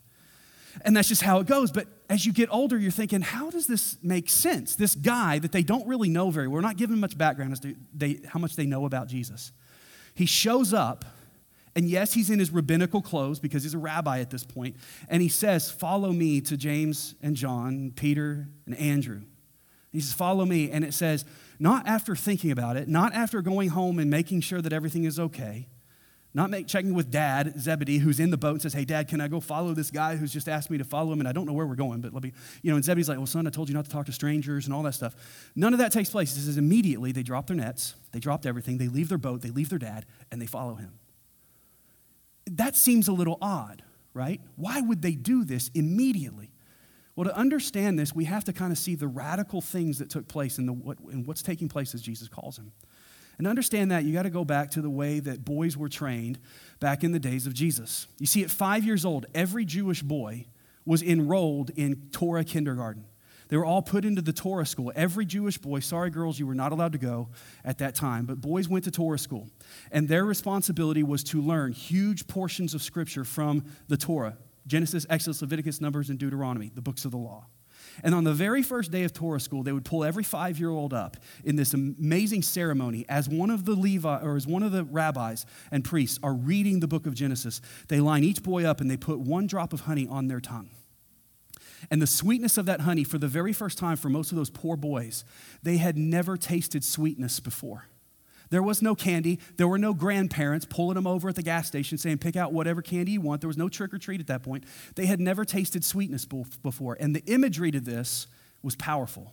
And 0.82 0.96
that's 0.96 1.08
just 1.08 1.22
how 1.22 1.40
it 1.40 1.46
goes. 1.46 1.72
But 1.72 1.88
as 2.08 2.24
you 2.24 2.32
get 2.32 2.48
older, 2.52 2.78
you're 2.78 2.90
thinking, 2.90 3.22
how 3.22 3.50
does 3.50 3.66
this 3.66 3.96
make 4.02 4.30
sense? 4.30 4.76
This 4.76 4.94
guy 4.94 5.38
that 5.38 5.52
they 5.52 5.62
don't 5.62 5.86
really 5.86 6.08
know 6.08 6.30
very 6.30 6.46
well, 6.48 6.56
we're 6.56 6.60
not 6.60 6.76
given 6.76 6.98
much 7.00 7.18
background 7.18 7.52
as 7.52 7.60
to 7.60 7.74
they, 7.94 8.20
how 8.26 8.38
much 8.38 8.56
they 8.56 8.66
know 8.66 8.86
about 8.86 9.08
Jesus. 9.08 9.52
He 10.14 10.26
shows 10.26 10.72
up, 10.72 11.04
and 11.80 11.88
yes, 11.88 12.12
he's 12.12 12.28
in 12.28 12.38
his 12.38 12.50
rabbinical 12.50 13.00
clothes 13.00 13.38
because 13.38 13.62
he's 13.62 13.72
a 13.72 13.78
rabbi 13.78 14.20
at 14.20 14.28
this 14.28 14.44
point. 14.44 14.76
and 15.08 15.22
he 15.22 15.30
says, 15.30 15.70
Follow 15.70 16.12
me 16.12 16.42
to 16.42 16.58
James 16.58 17.14
and 17.22 17.34
John, 17.34 17.94
Peter 17.96 18.48
and 18.66 18.76
Andrew. 18.76 19.22
He 19.90 20.00
says, 20.00 20.12
Follow 20.12 20.44
me. 20.44 20.70
And 20.70 20.84
it 20.84 20.92
says, 20.92 21.24
not 21.58 21.88
after 21.88 22.14
thinking 22.14 22.50
about 22.50 22.76
it, 22.76 22.86
not 22.86 23.14
after 23.14 23.40
going 23.40 23.70
home 23.70 23.98
and 23.98 24.10
making 24.10 24.42
sure 24.42 24.60
that 24.60 24.74
everything 24.74 25.04
is 25.04 25.18
okay, 25.18 25.68
not 26.34 26.50
make, 26.50 26.66
checking 26.66 26.92
with 26.92 27.10
dad, 27.10 27.58
Zebedee, 27.58 27.96
who's 27.96 28.20
in 28.20 28.28
the 28.28 28.36
boat 28.36 28.52
and 28.52 28.62
says, 28.62 28.74
Hey, 28.74 28.84
dad, 28.84 29.08
can 29.08 29.22
I 29.22 29.28
go 29.28 29.40
follow 29.40 29.72
this 29.72 29.90
guy 29.90 30.16
who's 30.16 30.34
just 30.34 30.50
asked 30.50 30.68
me 30.68 30.76
to 30.76 30.84
follow 30.84 31.14
him? 31.14 31.20
And 31.20 31.26
I 31.26 31.32
don't 31.32 31.46
know 31.46 31.54
where 31.54 31.66
we're 31.66 31.76
going, 31.76 32.02
but 32.02 32.12
let 32.12 32.22
me, 32.22 32.34
you 32.60 32.70
know, 32.70 32.76
and 32.76 32.84
Zebedee's 32.84 33.08
like, 33.08 33.16
Well, 33.16 33.26
son, 33.26 33.46
I 33.46 33.50
told 33.50 33.70
you 33.70 33.74
not 33.74 33.86
to 33.86 33.90
talk 33.90 34.04
to 34.04 34.12
strangers 34.12 34.66
and 34.66 34.74
all 34.74 34.82
that 34.82 34.92
stuff. 34.92 35.16
None 35.56 35.72
of 35.72 35.78
that 35.78 35.92
takes 35.92 36.10
place. 36.10 36.34
He 36.34 36.42
says, 36.42 36.58
Immediately, 36.58 37.12
they 37.12 37.22
drop 37.22 37.46
their 37.46 37.56
nets, 37.56 37.94
they 38.12 38.20
dropped 38.20 38.44
everything, 38.44 38.76
they 38.76 38.88
leave 38.88 39.08
their 39.08 39.16
boat, 39.16 39.40
they 39.40 39.50
leave 39.50 39.70
their 39.70 39.78
dad, 39.78 40.04
and 40.30 40.42
they 40.42 40.46
follow 40.46 40.74
him. 40.74 40.99
That 42.50 42.76
seems 42.76 43.08
a 43.08 43.12
little 43.12 43.38
odd 43.40 43.82
right? 44.14 44.40
Why 44.56 44.80
would 44.80 45.02
they 45.02 45.12
do 45.12 45.44
this 45.44 45.70
immediately? 45.74 46.50
Well, 47.16 47.28
to 47.28 47.36
understand 47.36 47.98
this, 47.98 48.14
we 48.14 48.24
have 48.24 48.44
to 48.44 48.52
kind 48.52 48.72
of 48.72 48.78
see 48.78 48.94
the 48.94 49.08
radical 49.08 49.60
things 49.60 49.98
that 49.98 50.10
took 50.10 50.28
place 50.28 50.58
in, 50.58 50.66
the, 50.66 50.72
what, 50.72 50.98
in 51.10 51.24
what's 51.24 51.42
taking 51.42 51.68
place 51.68 51.94
as 51.94 52.02
Jesus 52.02 52.28
calls 52.28 52.58
him. 52.58 52.72
And 53.38 53.44
to 53.46 53.50
understand 53.50 53.90
that, 53.90 54.04
you 54.04 54.12
got 54.12 54.24
to 54.24 54.30
go 54.30 54.44
back 54.44 54.70
to 54.72 54.82
the 54.82 54.90
way 54.90 55.18
that 55.20 55.44
boys 55.44 55.76
were 55.76 55.88
trained 55.88 56.38
back 56.78 57.02
in 57.02 57.12
the 57.12 57.18
days 57.18 57.46
of 57.46 57.54
Jesus. 57.54 58.06
You 58.18 58.26
see, 58.26 58.42
at 58.42 58.50
five 58.50 58.84
years 58.84 59.04
old, 59.04 59.26
every 59.34 59.64
Jewish 59.64 60.02
boy 60.02 60.46
was 60.84 61.02
enrolled 61.02 61.70
in 61.70 62.08
Torah 62.12 62.44
kindergarten. 62.44 63.04
They 63.50 63.56
were 63.56 63.64
all 63.64 63.82
put 63.82 64.04
into 64.04 64.22
the 64.22 64.32
Torah 64.32 64.64
school. 64.64 64.92
Every 64.94 65.26
Jewish 65.26 65.58
boy, 65.58 65.80
sorry 65.80 66.08
girls, 66.08 66.38
you 66.38 66.46
were 66.46 66.54
not 66.54 66.70
allowed 66.70 66.92
to 66.92 66.98
go 66.98 67.28
at 67.64 67.78
that 67.78 67.96
time, 67.96 68.24
but 68.24 68.40
boys 68.40 68.68
went 68.68 68.84
to 68.84 68.92
Torah 68.92 69.18
school. 69.18 69.50
And 69.90 70.08
their 70.08 70.24
responsibility 70.24 71.02
was 71.02 71.24
to 71.24 71.42
learn 71.42 71.72
huge 71.72 72.28
portions 72.28 72.74
of 72.74 72.82
scripture 72.82 73.24
from 73.24 73.64
the 73.88 73.96
Torah 73.96 74.38
Genesis, 74.66 75.04
Exodus, 75.10 75.40
Leviticus, 75.40 75.80
Numbers, 75.80 76.10
and 76.10 76.18
Deuteronomy, 76.18 76.70
the 76.72 76.82
books 76.82 77.04
of 77.04 77.10
the 77.10 77.16
law. 77.16 77.46
And 78.04 78.14
on 78.14 78.22
the 78.24 78.32
very 78.32 78.62
first 78.62 78.92
day 78.92 79.02
of 79.02 79.12
Torah 79.12 79.40
school, 79.40 79.64
they 79.64 79.72
would 79.72 79.84
pull 79.84 80.04
every 80.04 80.22
five 80.22 80.60
year 80.60 80.70
old 80.70 80.94
up 80.94 81.16
in 81.44 81.56
this 81.56 81.74
amazing 81.74 82.42
ceremony 82.42 83.04
as 83.08 83.28
one 83.28 83.50
of 83.50 83.64
the 83.64 83.72
Levi 83.72 84.20
or 84.22 84.36
as 84.36 84.46
one 84.46 84.62
of 84.62 84.70
the 84.70 84.84
rabbis 84.84 85.44
and 85.72 85.84
priests 85.84 86.20
are 86.22 86.34
reading 86.34 86.78
the 86.78 86.86
book 86.86 87.06
of 87.06 87.14
Genesis. 87.14 87.60
They 87.88 87.98
line 87.98 88.22
each 88.22 88.44
boy 88.44 88.64
up 88.64 88.80
and 88.80 88.88
they 88.88 88.96
put 88.96 89.18
one 89.18 89.48
drop 89.48 89.72
of 89.72 89.80
honey 89.80 90.06
on 90.06 90.28
their 90.28 90.40
tongue. 90.40 90.70
And 91.90 92.02
the 92.02 92.06
sweetness 92.06 92.58
of 92.58 92.66
that 92.66 92.80
honey, 92.80 93.04
for 93.04 93.18
the 93.18 93.28
very 93.28 93.52
first 93.52 93.78
time 93.78 93.96
for 93.96 94.08
most 94.08 94.32
of 94.32 94.36
those 94.36 94.50
poor 94.50 94.76
boys, 94.76 95.24
they 95.62 95.76
had 95.76 95.96
never 95.96 96.36
tasted 96.36 96.84
sweetness 96.84 97.40
before. 97.40 97.86
There 98.50 98.62
was 98.62 98.82
no 98.82 98.96
candy. 98.96 99.38
There 99.56 99.68
were 99.68 99.78
no 99.78 99.94
grandparents 99.94 100.66
pulling 100.66 100.96
them 100.96 101.06
over 101.06 101.28
at 101.28 101.36
the 101.36 101.42
gas 101.42 101.68
station 101.68 101.98
saying, 101.98 102.18
pick 102.18 102.36
out 102.36 102.52
whatever 102.52 102.82
candy 102.82 103.12
you 103.12 103.20
want. 103.20 103.40
There 103.40 103.48
was 103.48 103.56
no 103.56 103.68
trick 103.68 103.94
or 103.94 103.98
treat 103.98 104.20
at 104.20 104.26
that 104.26 104.42
point. 104.42 104.64
They 104.96 105.06
had 105.06 105.20
never 105.20 105.44
tasted 105.44 105.84
sweetness 105.84 106.24
before. 106.26 106.96
And 106.98 107.14
the 107.14 107.24
imagery 107.26 107.70
to 107.70 107.80
this 107.80 108.26
was 108.62 108.74
powerful. 108.74 109.32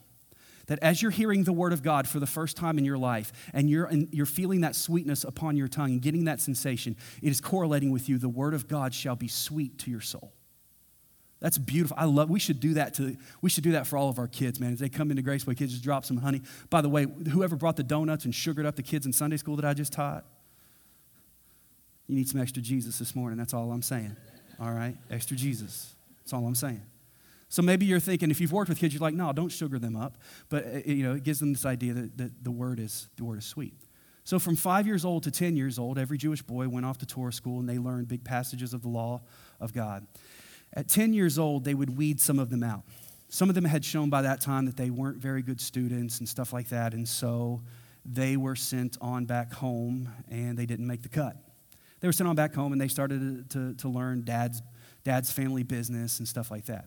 That 0.67 0.79
as 0.83 1.01
you're 1.01 1.11
hearing 1.11 1.45
the 1.45 1.53
word 1.53 1.73
of 1.73 1.81
God 1.81 2.07
for 2.07 2.19
the 2.19 2.27
first 2.27 2.57
time 2.57 2.77
in 2.77 2.85
your 2.85 2.97
life 2.97 3.31
and 3.53 3.69
you're, 3.69 3.89
you're 4.11 4.25
feeling 4.25 4.61
that 4.61 4.75
sweetness 4.75 5.23
upon 5.23 5.57
your 5.57 5.67
tongue 5.67 5.91
and 5.91 6.01
getting 6.01 6.25
that 6.25 6.39
sensation, 6.39 6.95
it 7.21 7.29
is 7.29 7.41
correlating 7.41 7.89
with 7.89 8.07
you. 8.07 8.17
The 8.17 8.29
word 8.29 8.53
of 8.53 8.67
God 8.67 8.93
shall 8.93 9.15
be 9.15 9.29
sweet 9.29 9.79
to 9.79 9.89
your 9.89 10.01
soul. 10.01 10.33
That's 11.39 11.57
beautiful. 11.57 11.95
I 11.99 12.05
love. 12.05 12.29
We 12.29 12.39
should 12.39 12.59
do 12.59 12.73
that 12.75 12.95
to. 12.95 13.15
We 13.41 13.49
should 13.49 13.63
do 13.63 13.73
that 13.73 13.85
for 13.85 13.97
all 13.97 14.09
of 14.09 14.17
our 14.17 14.27
kids, 14.27 14.59
man. 14.59 14.73
As 14.73 14.79
they 14.79 14.89
come 14.89 15.11
into 15.11 15.21
Grace 15.21 15.45
Graceway, 15.45 15.57
kids 15.57 15.71
just 15.71 15.83
drop 15.83 16.03
some 16.03 16.17
honey. 16.17 16.41
By 16.69 16.81
the 16.81 16.89
way, 16.89 17.05
whoever 17.31 17.55
brought 17.55 17.75
the 17.75 17.83
donuts 17.83 18.25
and 18.25 18.33
sugared 18.33 18.65
up 18.65 18.75
the 18.75 18.83
kids 18.83 19.05
in 19.05 19.13
Sunday 19.13 19.37
school 19.37 19.55
that 19.57 19.65
I 19.65 19.73
just 19.73 19.93
taught, 19.93 20.25
you 22.07 22.15
need 22.15 22.27
some 22.27 22.41
extra 22.41 22.61
Jesus 22.61 22.97
this 22.97 23.15
morning. 23.15 23.37
That's 23.37 23.53
all 23.53 23.71
I'm 23.71 23.83
saying. 23.83 24.15
All 24.59 24.71
right, 24.71 24.95
extra 25.11 25.37
Jesus. 25.37 25.93
That's 26.19 26.33
all 26.33 26.45
I'm 26.47 26.55
saying. 26.55 26.81
So 27.49 27.61
maybe 27.61 27.85
you're 27.85 27.99
thinking, 27.99 28.31
if 28.31 28.41
you've 28.41 28.51
worked 28.51 28.69
with 28.69 28.79
kids, 28.79 28.93
you're 28.93 29.01
like, 29.01 29.13
no, 29.13 29.31
don't 29.31 29.49
sugar 29.49 29.79
them 29.79 29.95
up. 29.95 30.17
But 30.49 30.65
uh, 30.65 30.79
you 30.85 31.03
know, 31.03 31.13
it 31.13 31.23
gives 31.23 31.39
them 31.39 31.53
this 31.53 31.65
idea 31.65 31.93
that, 31.93 32.17
that 32.17 32.43
the 32.43 32.51
word 32.51 32.79
is 32.79 33.09
the 33.15 33.23
word 33.23 33.37
is 33.37 33.45
sweet. 33.45 33.75
So 34.23 34.39
from 34.39 34.55
five 34.55 34.87
years 34.87 35.05
old 35.05 35.23
to 35.23 35.31
ten 35.31 35.55
years 35.55 35.77
old, 35.77 35.99
every 35.99 36.17
Jewish 36.17 36.41
boy 36.41 36.67
went 36.67 36.85
off 36.85 36.97
to 36.97 37.05
Torah 37.05 37.31
school 37.31 37.59
and 37.59 37.69
they 37.69 37.77
learned 37.77 38.07
big 38.07 38.23
passages 38.23 38.73
of 38.73 38.81
the 38.81 38.89
law 38.89 39.21
of 39.61 39.71
God. 39.71 40.05
At 40.73 40.87
10 40.89 41.13
years 41.13 41.39
old, 41.39 41.63
they 41.63 41.73
would 41.73 41.97
weed 41.97 42.19
some 42.19 42.39
of 42.39 42.49
them 42.49 42.63
out. 42.63 42.83
Some 43.29 43.49
of 43.49 43.55
them 43.55 43.65
had 43.65 43.83
shown 43.83 44.09
by 44.09 44.21
that 44.21 44.41
time 44.41 44.65
that 44.65 44.77
they 44.77 44.89
weren't 44.89 45.17
very 45.17 45.41
good 45.41 45.59
students 45.59 46.19
and 46.19 46.29
stuff 46.29 46.53
like 46.53 46.69
that, 46.69 46.93
and 46.93 47.07
so 47.07 47.61
they 48.05 48.37
were 48.37 48.55
sent 48.55 48.97
on 49.01 49.25
back 49.25 49.51
home 49.51 50.09
and 50.29 50.57
they 50.57 50.65
didn't 50.65 50.87
make 50.87 51.03
the 51.03 51.09
cut. 51.09 51.35
They 51.99 52.07
were 52.07 52.13
sent 52.13 52.29
on 52.29 52.35
back 52.35 52.53
home 52.53 52.71
and 52.71 52.79
they 52.79 52.87
started 52.87 53.49
to, 53.49 53.73
to 53.75 53.89
learn 53.89 54.23
dad's, 54.23 54.61
dad's 55.03 55.31
family 55.31 55.63
business 55.63 56.19
and 56.19 56.27
stuff 56.27 56.49
like 56.49 56.65
that. 56.65 56.85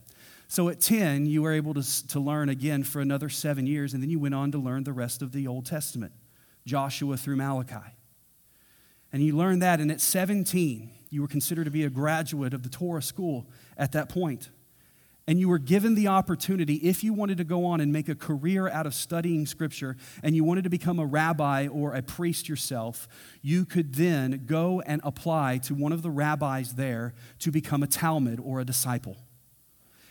So 0.49 0.69
at 0.69 0.81
10, 0.81 1.27
you 1.27 1.43
were 1.43 1.53
able 1.53 1.75
to, 1.75 2.07
to 2.09 2.21
learn 2.21 2.49
again 2.49 2.83
for 2.85 3.01
another 3.01 3.29
seven 3.29 3.67
years, 3.67 3.93
and 3.95 4.03
then 4.03 4.11
you 4.11 4.19
went 4.19 4.35
on 4.35 4.51
to 4.53 4.59
learn 4.59 4.85
the 4.85 4.93
rest 4.93 5.23
of 5.23 5.33
the 5.33 5.47
Old 5.47 5.67
Testament, 5.67 6.13
Joshua 6.65 7.17
through 7.17 7.37
Malachi. 7.37 7.95
And 9.13 9.23
you 9.23 9.37
learned 9.37 9.63
that, 9.63 9.81
and 9.81 9.91
at 9.91 10.01
17, 10.01 10.91
you 11.11 11.23
were 11.23 11.29
considered 11.29 11.65
to 11.65 11.71
be 11.71 11.85
a 11.85 11.91
graduate 11.91 12.55
of 12.55 12.63
the 12.63 12.69
Torah 12.69 13.03
school 13.03 13.47
at 13.77 13.93
that 13.93 14.09
point. 14.09 14.51
And 15.27 15.39
you 15.39 15.49
were 15.49 15.59
given 15.59 15.95
the 15.95 16.09
opportunity, 16.09 16.75
if 16.77 17.05
you 17.05 17.13
wanted 17.13 17.39
to 17.39 17.45
go 17.45 17.65
on 17.65 17.81
and 17.81 17.93
make 17.93 18.09
a 18.09 18.15
career 18.15 18.69
out 18.69 18.87
of 18.87 18.95
studying 18.95 19.47
Scripture 19.47 19.97
and 20.23 20.35
you 20.35 20.43
wanted 20.43 20.65
to 20.65 20.71
become 20.71 20.99
a 20.99 21.07
rabbi 21.07 21.69
or 21.69 21.95
a 21.95 22.03
priest 22.03 22.49
yourself, 22.49 23.07
you 23.43 23.65
could 23.65 23.95
then 23.95 24.45
go 24.47 24.81
and 24.81 25.01
apply 25.05 25.59
to 25.59 25.75
one 25.75 25.93
of 25.93 26.03
the 26.03 26.11
rabbis 26.11 26.75
there 26.75 27.15
to 27.41 27.53
become 27.53 27.83
a 27.83 27.87
Talmid 27.87 28.41
or 28.43 28.61
a 28.61 28.65
disciple. 28.65 29.17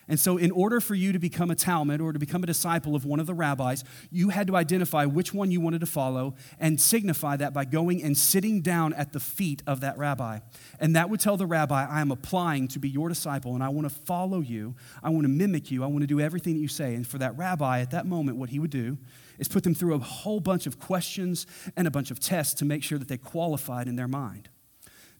And 0.09 0.19
so, 0.19 0.37
in 0.37 0.49
order 0.49 0.81
for 0.81 0.95
you 0.95 1.11
to 1.11 1.19
become 1.19 1.51
a 1.51 1.55
Talmid 1.55 2.01
or 2.01 2.11
to 2.11 2.17
become 2.17 2.41
a 2.41 2.47
disciple 2.47 2.95
of 2.95 3.05
one 3.05 3.19
of 3.19 3.27
the 3.27 3.35
rabbis, 3.35 3.83
you 4.09 4.29
had 4.29 4.47
to 4.47 4.55
identify 4.55 5.05
which 5.05 5.35
one 5.35 5.51
you 5.51 5.61
wanted 5.61 5.81
to 5.81 5.85
follow 5.85 6.33
and 6.59 6.81
signify 6.81 7.37
that 7.37 7.53
by 7.53 7.63
going 7.63 8.01
and 8.01 8.17
sitting 8.17 8.61
down 8.61 8.91
at 8.93 9.13
the 9.13 9.19
feet 9.19 9.61
of 9.67 9.81
that 9.81 9.99
rabbi. 9.99 10.39
And 10.79 10.95
that 10.95 11.11
would 11.11 11.19
tell 11.19 11.37
the 11.37 11.45
rabbi, 11.45 11.85
I 11.85 12.01
am 12.01 12.09
applying 12.09 12.67
to 12.69 12.79
be 12.79 12.89
your 12.89 13.07
disciple 13.07 13.53
and 13.53 13.63
I 13.63 13.69
want 13.69 13.87
to 13.87 13.93
follow 13.93 14.39
you. 14.39 14.75
I 15.03 15.09
want 15.11 15.25
to 15.25 15.29
mimic 15.29 15.69
you. 15.69 15.83
I 15.83 15.87
want 15.87 16.01
to 16.01 16.07
do 16.07 16.19
everything 16.19 16.55
that 16.55 16.59
you 16.59 16.67
say. 16.67 16.95
And 16.95 17.05
for 17.05 17.19
that 17.19 17.37
rabbi, 17.37 17.81
at 17.81 17.91
that 17.91 18.07
moment, 18.07 18.37
what 18.37 18.49
he 18.49 18.57
would 18.57 18.71
do 18.71 18.97
is 19.37 19.47
put 19.47 19.63
them 19.63 19.75
through 19.75 19.93
a 19.93 19.99
whole 19.99 20.39
bunch 20.39 20.65
of 20.65 20.79
questions 20.79 21.45
and 21.77 21.87
a 21.87 21.91
bunch 21.91 22.09
of 22.09 22.19
tests 22.19 22.55
to 22.55 22.65
make 22.65 22.81
sure 22.81 22.97
that 22.97 23.07
they 23.07 23.17
qualified 23.17 23.87
in 23.87 23.95
their 23.95 24.07
mind. 24.07 24.49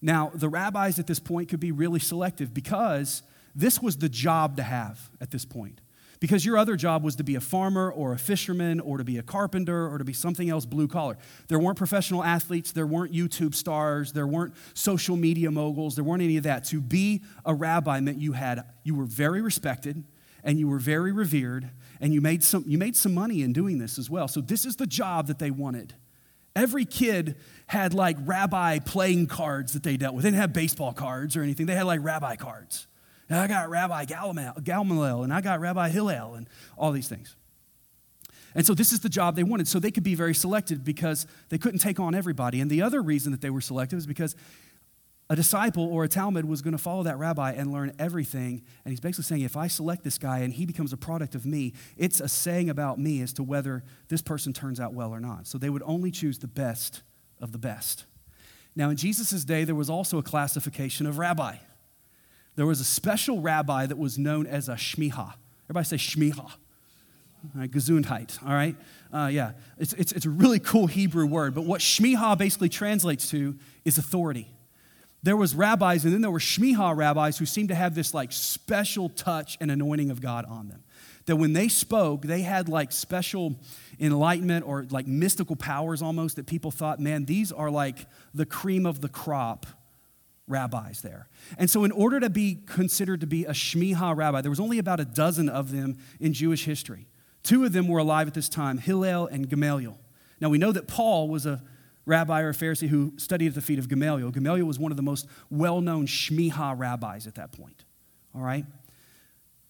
Now, 0.01 0.31
the 0.33 0.49
rabbis 0.49 0.97
at 0.97 1.05
this 1.05 1.19
point 1.19 1.49
could 1.49 1.59
be 1.59 1.71
really 1.71 1.99
selective 1.99 2.53
because 2.53 3.21
this 3.55 3.81
was 3.81 3.97
the 3.97 4.09
job 4.09 4.57
to 4.57 4.63
have 4.63 5.09
at 5.21 5.31
this 5.31 5.45
point. 5.45 5.81
Because 6.19 6.45
your 6.45 6.57
other 6.57 6.75
job 6.75 7.03
was 7.03 7.15
to 7.15 7.23
be 7.23 7.35
a 7.35 7.41
farmer 7.41 7.89
or 7.89 8.11
a 8.11 8.17
fisherman 8.17 8.81
or 8.81 8.97
to 8.97 9.05
be 9.05 9.17
a 9.17 9.23
carpenter 9.23 9.87
or 9.87 9.97
to 9.97 10.03
be 10.03 10.11
something 10.11 10.49
else 10.49 10.65
blue 10.65 10.87
collar. 10.87 11.17
There 11.47 11.59
weren't 11.59 11.77
professional 11.77 12.23
athletes, 12.23 12.73
there 12.73 12.85
weren't 12.85 13.13
YouTube 13.13 13.55
stars, 13.55 14.11
there 14.11 14.27
weren't 14.27 14.53
social 14.73 15.15
media 15.15 15.49
moguls, 15.49 15.95
there 15.95 16.03
weren't 16.03 16.21
any 16.21 16.35
of 16.35 16.43
that. 16.43 16.65
To 16.65 16.81
be 16.81 17.23
a 17.45 17.53
rabbi 17.53 18.01
meant 18.01 18.19
you 18.19 18.33
had 18.33 18.65
you 18.83 18.95
were 18.95 19.05
very 19.05 19.41
respected 19.41 20.03
and 20.43 20.59
you 20.59 20.67
were 20.67 20.79
very 20.79 21.13
revered 21.13 21.69
and 22.01 22.13
you 22.13 22.19
made 22.19 22.43
some 22.43 22.65
you 22.67 22.77
made 22.77 22.97
some 22.97 23.13
money 23.13 23.41
in 23.41 23.53
doing 23.53 23.77
this 23.77 23.97
as 23.97 24.09
well. 24.09 24.27
So 24.27 24.41
this 24.41 24.65
is 24.65 24.75
the 24.75 24.87
job 24.87 25.27
that 25.27 25.39
they 25.39 25.51
wanted. 25.51 25.93
Every 26.53 26.83
kid 26.83 27.37
had 27.67 27.93
like 27.93 28.17
rabbi 28.25 28.79
playing 28.79 29.27
cards 29.27 29.71
that 29.71 29.83
they 29.83 29.95
dealt 29.95 30.15
with. 30.15 30.23
They 30.23 30.31
didn't 30.31 30.41
have 30.41 30.51
baseball 30.51 30.91
cards 30.91 31.37
or 31.37 31.43
anything. 31.43 31.65
They 31.65 31.75
had 31.75 31.85
like 31.85 32.03
rabbi 32.03 32.35
cards. 32.35 32.87
And 33.29 33.39
I 33.39 33.47
got 33.47 33.69
Rabbi 33.69 34.05
Gamaliel, 34.05 35.23
and 35.23 35.31
I 35.31 35.41
got 35.41 35.59
Rabbi 35.59 35.89
Hillel, 35.89 36.33
and 36.33 36.49
all 36.77 36.91
these 36.91 37.07
things. 37.07 37.35
And 38.55 38.65
so 38.65 38.73
this 38.73 38.91
is 38.91 39.01
the 39.01 39.09
job 39.09 39.35
they 39.35 39.43
wanted. 39.43 39.67
So 39.67 39.79
they 39.79 39.91
could 39.91 40.03
be 40.03 40.15
very 40.15 40.33
selective 40.33 40.83
because 40.83 41.27
they 41.49 41.59
couldn't 41.59 41.79
take 41.79 41.99
on 41.99 42.15
everybody. 42.15 42.61
And 42.61 42.69
the 42.69 42.81
other 42.81 43.01
reason 43.01 43.31
that 43.31 43.41
they 43.41 43.51
were 43.51 43.61
selective 43.61 43.99
is 43.99 44.07
because 44.07 44.35
a 45.29 45.35
disciple 45.35 45.85
or 45.85 46.03
a 46.03 46.09
Talmid 46.09 46.45
was 46.45 46.63
going 46.63 46.71
to 46.71 46.79
follow 46.79 47.03
that 47.03 47.19
rabbi 47.19 47.51
and 47.51 47.71
learn 47.71 47.93
everything. 47.99 48.63
And 48.83 48.91
he's 48.91 48.99
basically 48.99 49.25
saying, 49.25 49.41
if 49.43 49.55
I 49.55 49.67
select 49.67 50.03
this 50.03 50.17
guy 50.17 50.39
and 50.39 50.51
he 50.51 50.65
becomes 50.65 50.91
a 50.91 50.97
product 50.97 51.35
of 51.35 51.45
me, 51.45 51.73
it's 51.95 52.19
a 52.19 52.27
saying 52.27 52.71
about 52.71 52.97
me 52.97 53.21
as 53.21 53.33
to 53.33 53.43
whether 53.43 53.83
this 54.07 54.23
person 54.23 54.53
turns 54.53 54.79
out 54.79 54.93
well 54.93 55.11
or 55.11 55.19
not. 55.19 55.45
So 55.45 55.59
they 55.59 55.69
would 55.69 55.83
only 55.85 56.09
choose 56.09 56.39
the 56.39 56.47
best 56.47 57.03
of 57.39 57.51
the 57.51 57.59
best. 57.59 58.05
Now, 58.75 58.89
in 58.89 58.97
Jesus' 58.97 59.43
day, 59.45 59.63
there 59.65 59.75
was 59.75 59.89
also 59.89 60.17
a 60.17 60.23
classification 60.23 61.05
of 61.05 61.19
rabbi 61.19 61.57
there 62.59 62.65
was 62.65 62.81
a 62.81 62.85
special 62.85 63.39
rabbi 63.39 63.85
that 63.85 63.97
was 63.97 64.17
known 64.17 64.45
as 64.45 64.67
a 64.67 64.73
shmicha. 64.73 65.33
Everybody 65.69 65.85
say 65.85 65.95
shmicha. 65.95 66.39
All 66.39 66.51
right, 67.55 67.71
Gesundheit, 67.71 68.37
all 68.45 68.51
right? 68.51 68.75
Uh, 69.13 69.29
yeah, 69.31 69.53
it's, 69.77 69.93
it's, 69.93 70.11
it's 70.11 70.25
a 70.25 70.29
really 70.29 70.59
cool 70.59 70.85
Hebrew 70.85 71.25
word, 71.25 71.55
but 71.55 71.63
what 71.63 71.79
shmicha 71.79 72.37
basically 72.37 72.67
translates 72.67 73.29
to 73.29 73.55
is 73.85 73.97
authority. 73.97 74.51
There 75.23 75.37
was 75.37 75.55
rabbis, 75.55 76.03
and 76.03 76.13
then 76.13 76.19
there 76.19 76.31
were 76.31 76.39
shmicha 76.39 76.97
rabbis 76.97 77.37
who 77.37 77.45
seemed 77.45 77.69
to 77.69 77.75
have 77.75 77.95
this 77.95 78.13
like 78.13 78.33
special 78.33 79.07
touch 79.07 79.57
and 79.61 79.71
anointing 79.71 80.11
of 80.11 80.19
God 80.19 80.43
on 80.43 80.67
them. 80.67 80.83
That 81.27 81.37
when 81.37 81.53
they 81.53 81.69
spoke, 81.69 82.23
they 82.23 82.41
had 82.41 82.67
like 82.67 82.91
special 82.91 83.57
enlightenment 84.01 84.67
or 84.67 84.85
like 84.89 85.07
mystical 85.07 85.55
powers 85.55 86.01
almost 86.01 86.35
that 86.35 86.45
people 86.45 86.71
thought, 86.71 86.99
man, 86.99 87.23
these 87.23 87.53
are 87.53 87.71
like 87.71 87.99
the 88.33 88.45
cream 88.45 88.85
of 88.85 88.99
the 88.99 89.07
crop 89.07 89.65
rabbis 90.49 91.01
there. 91.01 91.29
And 91.57 91.69
so, 91.69 91.83
in 91.83 91.91
order 91.91 92.19
to 92.19 92.29
be 92.29 92.59
considered 92.65 93.21
to 93.21 93.27
be 93.27 93.45
a 93.45 93.51
Shmiha 93.51 94.15
rabbi, 94.15 94.41
there 94.41 94.49
was 94.49 94.59
only 94.59 94.79
about 94.79 94.99
a 94.99 95.05
dozen 95.05 95.47
of 95.47 95.71
them 95.71 95.97
in 96.19 96.33
Jewish 96.33 96.65
history. 96.65 97.07
Two 97.43 97.63
of 97.63 97.71
them 97.71 97.87
were 97.87 97.99
alive 97.99 98.27
at 98.27 98.33
this 98.33 98.49
time 98.49 98.79
Hillel 98.79 99.27
and 99.27 99.49
Gamaliel. 99.49 99.97
Now, 100.41 100.49
we 100.49 100.57
know 100.57 100.71
that 100.71 100.87
Paul 100.87 101.29
was 101.29 101.45
a 101.45 101.61
rabbi 102.05 102.41
or 102.41 102.49
a 102.49 102.53
Pharisee 102.53 102.87
who 102.87 103.13
studied 103.17 103.47
at 103.47 103.55
the 103.55 103.61
feet 103.61 103.79
of 103.79 103.87
Gamaliel. 103.87 104.31
Gamaliel 104.31 104.65
was 104.65 104.79
one 104.79 104.91
of 104.91 104.97
the 104.97 105.03
most 105.03 105.27
well 105.49 105.79
known 105.79 106.07
Shmiha 106.07 106.77
rabbis 106.77 107.27
at 107.27 107.35
that 107.35 107.51
point. 107.51 107.85
All 108.35 108.41
right? 108.41 108.65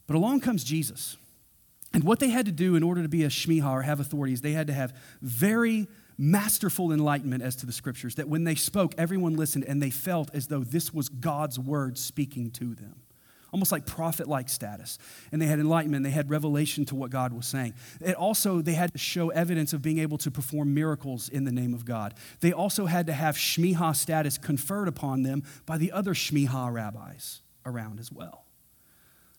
But 0.07 0.15
along 0.15 0.41
comes 0.41 0.63
Jesus. 0.63 1.17
And 1.93 2.03
what 2.03 2.19
they 2.19 2.29
had 2.29 2.45
to 2.45 2.51
do 2.51 2.75
in 2.75 2.83
order 2.83 3.01
to 3.01 3.09
be 3.09 3.23
a 3.23 3.29
Shmiha 3.29 3.69
or 3.69 3.81
have 3.81 3.99
authorities, 3.99 4.41
they 4.41 4.53
had 4.53 4.67
to 4.67 4.73
have 4.73 4.93
very 5.21 5.87
masterful 6.19 6.91
enlightenment 6.91 7.41
as 7.41 7.55
to 7.55 7.65
the 7.65 7.71
scriptures, 7.71 8.15
that 8.15 8.27
when 8.27 8.43
they 8.43 8.55
spoke, 8.55 8.93
everyone 8.97 9.37
listened 9.37 9.63
and 9.65 9.81
they 9.81 9.89
felt 9.89 10.29
as 10.33 10.47
though 10.47 10.63
this 10.63 10.93
was 10.93 11.07
God's 11.07 11.57
word 11.57 11.97
speaking 11.97 12.51
to 12.51 12.75
them. 12.75 12.95
Almost 13.51 13.71
like 13.71 13.87
prophet 13.87 14.27
like 14.27 14.47
status. 14.49 14.99
And 15.31 15.41
they 15.41 15.47
had 15.47 15.59
enlightenment, 15.59 16.03
they 16.03 16.11
had 16.11 16.29
revelation 16.29 16.85
to 16.85 16.95
what 16.95 17.09
God 17.09 17.33
was 17.33 17.47
saying. 17.47 17.73
It 17.99 18.15
also, 18.15 18.61
they 18.61 18.73
had 18.73 18.91
to 18.91 18.99
show 18.99 19.29
evidence 19.29 19.73
of 19.73 19.81
being 19.81 19.97
able 19.97 20.19
to 20.19 20.29
perform 20.29 20.73
miracles 20.73 21.29
in 21.29 21.45
the 21.45 21.51
name 21.51 21.73
of 21.73 21.85
God. 21.85 22.13
They 22.41 22.51
also 22.51 22.85
had 22.85 23.07
to 23.07 23.13
have 23.13 23.35
Shmiha 23.35 23.95
status 23.95 24.37
conferred 24.37 24.87
upon 24.87 25.23
them 25.23 25.43
by 25.65 25.77
the 25.77 25.91
other 25.91 26.13
Shmiha 26.13 26.71
rabbis 26.71 27.41
around 27.65 27.99
as 27.99 28.11
well. 28.11 28.45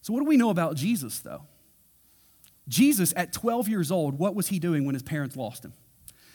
So, 0.03 0.13
what 0.13 0.21
do 0.21 0.27
we 0.27 0.39
know 0.39 0.51
about 0.51 0.77
Jesus, 0.77 1.21
though? 1.21 1.43
Jesus, 2.67 3.13
at 3.17 3.33
12 3.33 3.69
years 3.69 3.91
old, 3.91 4.19
what 4.19 4.35
was 4.35 4.49
he 4.49 4.59
doing 4.59 4.87
when 4.87 4.95
his 4.95 5.03
parents 5.03 5.37
lost 5.37 5.65
him? 5.65 5.75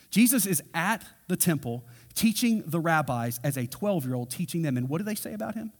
Jesus 0.10 0.46
is 0.46 0.62
at 0.74 1.04
the 1.28 1.36
temple 1.36 1.86
teaching 2.14 2.64
the 2.66 2.80
rabbis 2.80 3.40
as 3.44 3.58
a 3.58 3.68
12 3.68 4.06
year 4.06 4.16
old, 4.16 4.30
teaching 4.30 4.62
them. 4.62 4.78
And 4.78 4.90
what 4.90 5.00
do 5.00 5.04
they 5.04 5.16
say 5.16 5.34
about 5.34 5.56
him? 5.56 5.72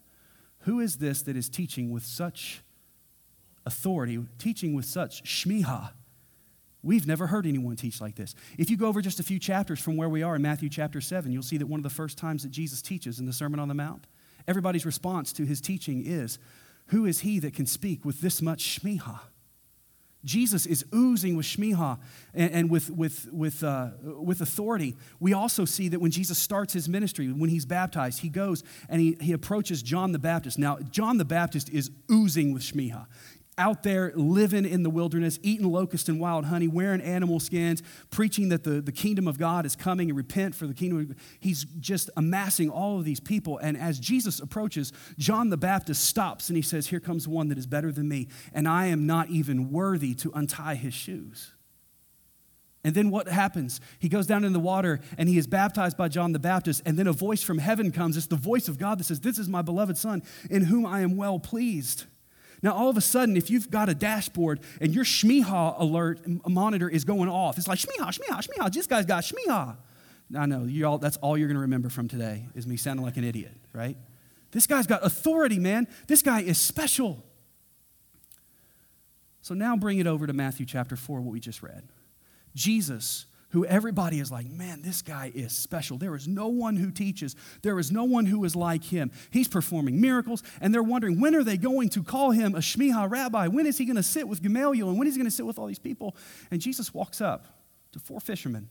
Who 0.62 0.80
is 0.80 0.98
this 0.98 1.22
that 1.24 1.36
is 1.36 1.50
teaching 1.50 1.92
with 1.92 2.04
such 2.04 2.62
authority, 3.66 4.20
teaching 4.38 4.74
with 4.74 4.86
such 4.86 5.24
shmiha? 5.24 5.92
We've 6.84 7.08
never 7.08 7.28
heard 7.28 7.48
anyone 7.48 7.76
teach 7.76 8.00
like 8.00 8.16
this. 8.16 8.36
If 8.60 8.70
you 8.70 8.78
go 8.78 8.88
over 8.88 9.02
just 9.02 9.20
a 9.20 9.24
few 9.24 9.40
chapters 9.40 9.80
from 9.80 9.98
where 9.98 10.10
we 10.10 10.22
are 10.22 10.36
in 10.36 10.44
Matthew 10.44 10.70
chapter 10.70 11.02
7, 11.02 11.32
you'll 11.32 11.42
see 11.42 11.58
that 11.58 11.66
one 11.66 11.80
of 11.80 11.84
the 11.84 11.90
first 11.90 12.18
times 12.18 12.44
that 12.44 12.52
Jesus 12.52 12.82
teaches 12.82 13.20
in 13.20 13.26
the 13.26 13.34
Sermon 13.34 13.60
on 13.60 13.68
the 13.68 13.74
Mount, 13.74 14.06
everybody's 14.48 14.86
response 14.86 15.34
to 15.34 15.46
his 15.46 15.62
teaching 15.62 16.06
is, 16.06 16.38
Who 16.88 17.06
is 17.06 17.22
he 17.22 17.40
that 17.40 17.56
can 17.56 17.66
speak 17.66 18.06
with 18.06 18.22
this 18.22 18.40
much 18.40 18.80
shmiha? 18.80 19.20
Jesus 20.26 20.66
is 20.66 20.84
oozing 20.94 21.38
with 21.38 21.46
shmiha 21.46 22.00
and, 22.34 22.52
and 22.52 22.70
with, 22.70 22.90
with, 22.90 23.30
with, 23.32 23.64
uh, 23.64 23.92
with 24.04 24.42
authority. 24.42 24.96
We 25.20 25.34
also 25.34 25.64
see 25.64 25.88
that 25.90 26.02
when 26.02 26.12
Jesus 26.12 26.38
starts 26.38 26.74
his 26.74 26.90
ministry, 26.90 27.32
when 27.32 27.50
he's 27.50 27.66
baptized, 27.66 28.20
he 28.20 28.30
goes 28.30 28.64
and 28.90 29.00
he, 29.00 29.18
he 29.22 29.32
approaches 29.32 29.82
John 29.84 30.12
the 30.12 30.20
Baptist. 30.20 30.58
Now, 30.58 30.80
John 30.90 31.18
the 31.18 31.26
Baptist 31.26 31.70
is 31.70 31.92
oozing 32.12 32.54
with 32.54 32.64
shmiha 32.64 33.06
out 33.58 33.84
there 33.84 34.12
living 34.16 34.66
in 34.66 34.84
the 34.84 34.90
wilderness, 34.90 35.40
eating 35.42 35.72
locust 35.72 36.10
and 36.10 36.20
wild 36.20 36.46
honey, 36.46 36.68
wearing 36.68 37.02
animal 37.02 37.40
skins, 37.40 37.82
preaching 38.10 38.50
that 38.50 38.64
the, 38.64 38.82
the 38.82 38.92
kingdom 38.92 39.28
of 39.28 39.38
God 39.38 39.66
is 39.66 39.76
coming 39.76 40.10
and 40.10 40.18
repent 40.18 40.56
for 40.56 40.68
the 40.68 40.74
kingdom. 40.74 41.16
He's 41.40 41.64
just 41.80 42.10
amassing 42.18 42.70
all 42.70 43.00
of 43.00 43.06
these 43.06 43.20
people. 43.20 43.58
And 43.60 43.78
as 43.78 44.00
Jesus 44.00 44.40
approaches, 44.40 44.92
John 45.18 45.50
the 45.50 45.58
Baptist 45.58 46.04
stops 46.04 46.50
and 46.50 46.56
he 46.56 46.62
says, 46.62 46.88
Here 46.88 47.00
comes 47.00 47.28
one 47.28 47.48
that 47.50 47.58
is 47.58 47.68
better 47.68 47.92
than 47.92 48.08
me, 48.08 48.28
and 48.54 48.68
I 48.68 48.88
am 48.88 49.06
not 49.06 49.30
even 49.30 49.72
worthy 49.72 50.14
to 50.16 50.32
untie 50.34 50.76
his 50.76 50.94
shoes. 50.94 51.54
And 52.84 52.94
then 52.94 53.10
what 53.10 53.28
happens? 53.28 53.82
He 53.98 54.10
goes 54.10 54.28
down 54.28 54.44
in 54.44 54.54
the 54.54 54.60
water 54.60 55.00
and 55.18 55.28
he 55.28 55.40
is 55.40 55.48
baptized 55.48 55.98
by 55.98 56.08
John 56.08 56.34
the 56.34 56.40
Baptist. 56.40 56.84
And 56.86 57.00
then 57.00 57.08
a 57.08 57.14
voice 57.14 57.42
from 57.42 57.58
heaven 57.58 57.92
comes. 57.92 58.16
It's 58.16 58.28
the 58.28 58.36
voice 58.36 58.68
of 58.68 58.78
God 58.78 59.00
that 59.00 59.06
says, 59.06 59.22
This 59.22 59.40
is 59.40 59.50
my 59.50 59.64
beloved 59.64 59.98
Son, 59.98 60.22
in 60.52 60.66
whom 60.66 60.86
I 60.86 61.00
am 61.00 61.18
well 61.18 61.40
pleased. 61.40 62.06
Now, 62.66 62.74
all 62.74 62.90
of 62.90 62.98
a 62.98 63.02
sudden, 63.02 63.38
if 63.38 63.52
you've 63.52 63.70
got 63.70 63.90
a 63.90 63.94
dashboard 63.94 64.60
and 64.82 64.92
your 64.92 65.04
Shmiha 65.04 65.80
alert 65.80 66.22
monitor 66.50 66.90
is 66.90 67.06
going 67.06 67.30
off, 67.30 67.60
it's 67.60 67.68
like 67.68 67.78
Shmiha, 67.78 68.08
Shmiha, 68.08 68.48
Shmiha. 68.48 68.74
This 68.74 68.88
guy's 68.88 69.06
got 69.06 69.24
Shmiha. 69.24 69.78
I 70.36 70.46
know 70.48 70.64
you 70.64 70.88
all, 70.88 70.98
that's 70.98 71.18
all 71.18 71.38
you're 71.38 71.48
going 71.48 71.58
to 71.58 71.62
remember 71.62 71.90
from 71.90 72.08
today 72.08 72.48
is 72.56 72.66
me 72.66 72.76
sounding 72.76 73.06
like 73.06 73.18
an 73.18 73.24
idiot, 73.24 73.56
right? 73.72 73.96
This 74.50 74.66
guy's 74.66 74.88
got 74.88 75.06
authority, 75.06 75.60
man. 75.60 75.88
This 76.08 76.24
guy 76.24 76.42
is 76.42 76.58
special. 76.58 77.24
So 79.44 79.54
now 79.54 79.78
bring 79.78 80.00
it 80.00 80.08
over 80.08 80.26
to 80.26 80.34
Matthew 80.34 80.66
chapter 80.66 80.96
4, 80.96 81.22
what 81.22 81.34
we 81.34 81.40
just 81.40 81.62
read. 81.62 81.84
Jesus 82.56 83.28
who 83.56 83.66
everybody 83.66 84.20
is 84.20 84.30
like, 84.30 84.50
man, 84.50 84.82
this 84.82 85.02
guy 85.02 85.32
is 85.34 85.54
special. 85.54 85.98
There 85.98 86.14
is 86.14 86.28
no 86.28 86.50
one 86.50 86.76
who 86.76 86.92
teaches, 86.92 87.38
there 87.62 87.80
is 87.80 87.90
no 87.90 88.04
one 88.04 88.26
who 88.26 88.44
is 88.44 88.54
like 88.54 88.84
him. 88.84 89.12
He's 89.32 89.48
performing 89.48 90.02
miracles, 90.02 90.44
and 90.60 90.74
they're 90.74 90.84
wondering 90.84 91.22
when 91.22 91.34
are 91.36 91.44
they 91.44 91.56
going 91.56 91.88
to 91.92 92.04
call 92.04 92.32
him 92.32 92.54
a 92.54 92.60
Shmiha 92.60 93.10
rabbi? 93.10 93.48
When 93.48 93.66
is 93.66 93.78
he 93.78 93.86
going 93.86 93.96
to 93.96 94.04
sit 94.04 94.28
with 94.28 94.44
Gamaliel? 94.44 94.90
And 94.90 95.00
when 95.00 95.08
is 95.08 95.14
he 95.14 95.20
going 95.20 95.30
to 95.30 95.36
sit 95.36 95.46
with 95.46 95.58
all 95.58 95.68
these 95.68 95.80
people? 95.80 96.18
And 96.52 96.60
Jesus 96.60 96.94
walks 96.94 97.22
up 97.22 97.46
to 97.94 98.00
four 98.00 98.20
fishermen 98.20 98.68